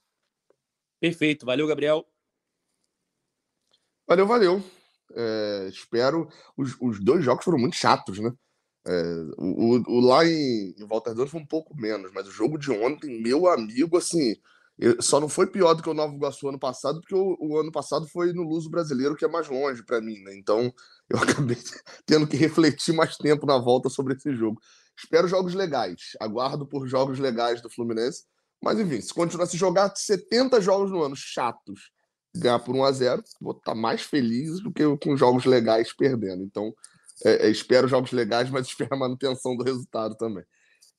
Perfeito, 1.00 1.46
valeu, 1.46 1.66
Gabriel. 1.66 2.06
Valeu, 4.06 4.26
valeu. 4.26 4.62
É, 5.14 5.68
espero. 5.70 6.28
Os, 6.56 6.76
os 6.80 7.02
dois 7.02 7.24
jogos 7.24 7.44
foram 7.44 7.58
muito 7.58 7.76
chatos, 7.76 8.18
né? 8.18 8.32
É, 8.86 8.92
o, 9.36 9.82
o, 9.86 10.00
lá 10.00 10.24
em, 10.24 10.74
em 10.78 10.86
Volta 10.86 11.10
Redonda 11.10 11.30
foi 11.30 11.40
um 11.40 11.46
pouco 11.46 11.76
menos, 11.76 12.10
mas 12.12 12.26
o 12.26 12.30
jogo 12.30 12.58
de 12.58 12.70
ontem, 12.70 13.20
meu 13.20 13.46
amigo, 13.46 13.96
assim, 13.96 14.34
só 15.00 15.18
não 15.18 15.28
foi 15.28 15.46
pior 15.46 15.74
do 15.74 15.82
que 15.82 15.90
o 15.90 15.94
Novo 15.94 16.14
Iguaçu 16.16 16.48
ano 16.48 16.58
passado, 16.58 17.00
porque 17.00 17.14
o, 17.14 17.36
o 17.40 17.58
ano 17.58 17.72
passado 17.72 18.06
foi 18.06 18.32
no 18.32 18.42
Luso 18.42 18.70
Brasileiro, 18.70 19.16
que 19.16 19.24
é 19.24 19.28
mais 19.28 19.48
longe 19.48 19.84
para 19.84 20.00
mim, 20.00 20.20
né? 20.20 20.36
Então 20.36 20.72
eu 21.10 21.18
acabei 21.18 21.58
tendo 22.06 22.26
que 22.26 22.36
refletir 22.36 22.94
mais 22.94 23.16
tempo 23.16 23.46
na 23.46 23.58
volta 23.58 23.88
sobre 23.88 24.14
esse 24.14 24.34
jogo. 24.34 24.60
Espero 24.96 25.28
jogos 25.28 25.54
legais, 25.54 26.16
aguardo 26.20 26.66
por 26.66 26.86
jogos 26.86 27.18
legais 27.18 27.60
do 27.60 27.70
Fluminense, 27.70 28.24
mas 28.62 28.78
enfim, 28.78 29.00
se 29.00 29.14
continuar 29.14 29.46
se 29.46 29.56
jogar 29.56 29.94
70 29.94 30.60
jogos 30.60 30.90
no 30.90 31.02
ano 31.02 31.14
chatos, 31.16 31.90
ganhar 32.34 32.58
por 32.58 32.74
1 32.74 32.84
a 32.84 32.92
0 32.92 33.22
vou 33.40 33.52
estar 33.52 33.72
tá 33.72 33.74
mais 33.74 34.02
feliz 34.02 34.60
do 34.60 34.72
que 34.72 34.84
com 34.98 35.16
jogos 35.16 35.44
legais 35.44 35.92
perdendo. 35.92 36.42
Então 36.42 36.72
é, 37.24 37.46
é, 37.46 37.50
espero 37.50 37.88
jogos 37.88 38.12
legais, 38.12 38.50
mas 38.50 38.66
espero 38.68 38.94
a 38.94 38.98
manutenção 38.98 39.56
do 39.56 39.64
resultado 39.64 40.16
também. 40.16 40.44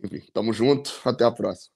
Enfim, 0.04 0.26
tamo 0.34 0.54
junto, 0.54 0.92
até 1.06 1.24
a 1.24 1.32
próxima. 1.32 1.74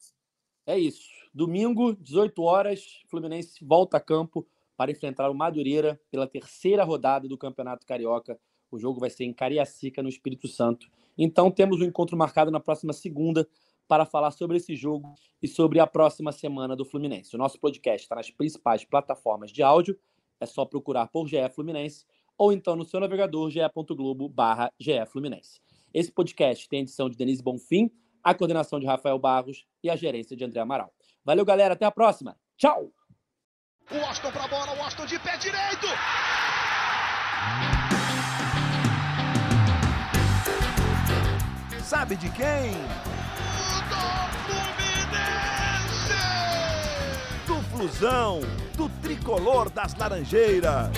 É 0.66 0.78
isso. 0.78 1.13
Domingo, 1.34 1.96
18 1.96 2.44
horas, 2.44 3.02
Fluminense 3.08 3.66
volta 3.66 3.98
a 3.98 4.00
campo 4.00 4.46
para 4.78 4.92
enfrentar 4.92 5.32
o 5.32 5.34
Madureira 5.34 6.00
pela 6.12 6.28
terceira 6.28 6.84
rodada 6.84 7.28
do 7.28 7.38
Campeonato 7.38 7.88
Carioca. 7.88 8.40
O 8.70 8.78
jogo 8.78 9.00
vai 9.00 9.10
ser 9.10 9.24
em 9.24 9.34
Cariacica, 9.34 10.04
no 10.04 10.10
Espírito 10.10 10.48
Santo. 10.48 10.88
Então 11.18 11.50
temos 11.50 11.82
um 11.82 11.86
encontro 11.86 12.16
marcado 12.16 12.52
na 12.52 12.60
próxima 12.60 12.94
segunda 12.94 13.48
para 13.88 14.06
falar 14.06 14.30
sobre 14.32 14.58
esse 14.58 14.76
jogo 14.76 15.14
e 15.42 15.48
sobre 15.48 15.80
a 15.80 15.88
próxima 15.88 16.32
semana 16.32 16.76
do 16.76 16.86
Fluminense. 16.86 17.36
O 17.36 17.40
nosso 17.40 17.60
podcast 17.60 18.04
está 18.04 18.16
nas 18.16 18.30
principais 18.30 18.86
plataformas 18.86 19.52
de 19.52 19.64
áudio. 19.64 19.98
É 20.40 20.46
só 20.46 20.66
procurar 20.66 21.08
por 21.08 21.28
GE 21.28 21.50
Fluminense 21.54 22.06
ou 22.38 22.52
então 22.52 22.76
no 22.76 22.86
seu 22.86 23.00
navegador 23.00 23.50
ge.globo 23.50 24.30
barra 24.30 24.72
Fluminense. 25.08 25.60
Esse 25.94 26.12
podcast 26.12 26.68
tem 26.70 26.82
edição 26.82 27.10
de 27.10 27.18
Denise 27.18 27.42
Bonfim, 27.42 27.92
a 28.24 28.34
coordenação 28.34 28.80
de 28.80 28.86
Rafael 28.86 29.20
Barros 29.20 29.66
e 29.84 29.90
a 29.90 29.96
gerência 29.96 30.36
de 30.36 30.44
André 30.44 30.60
Amaral. 30.60 30.94
Valeu, 31.24 31.46
galera. 31.46 31.74
Até 31.74 31.86
a 31.86 31.92
próxima. 31.92 32.36
Tchau! 32.58 32.92
O 33.92 34.06
Austin 34.06 34.32
pra 34.32 34.48
bola, 34.48 34.74
o 34.74 34.82
Austin 34.82 35.06
de 35.06 35.20
pé 35.20 35.38
direito! 35.38 35.88
Sabe 41.84 42.16
de 42.16 42.30
quem? 42.32 42.72
Do 43.90 44.04
Fluminense! 44.46 46.14
Do 47.46 47.62
Flusão! 47.70 48.42
do 48.76 48.90
tricolor 49.02 49.70
das 49.70 49.96
Laranjeiras. 49.96 50.90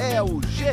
É 0.00 0.22
o 0.22 0.40
GE 0.42 0.66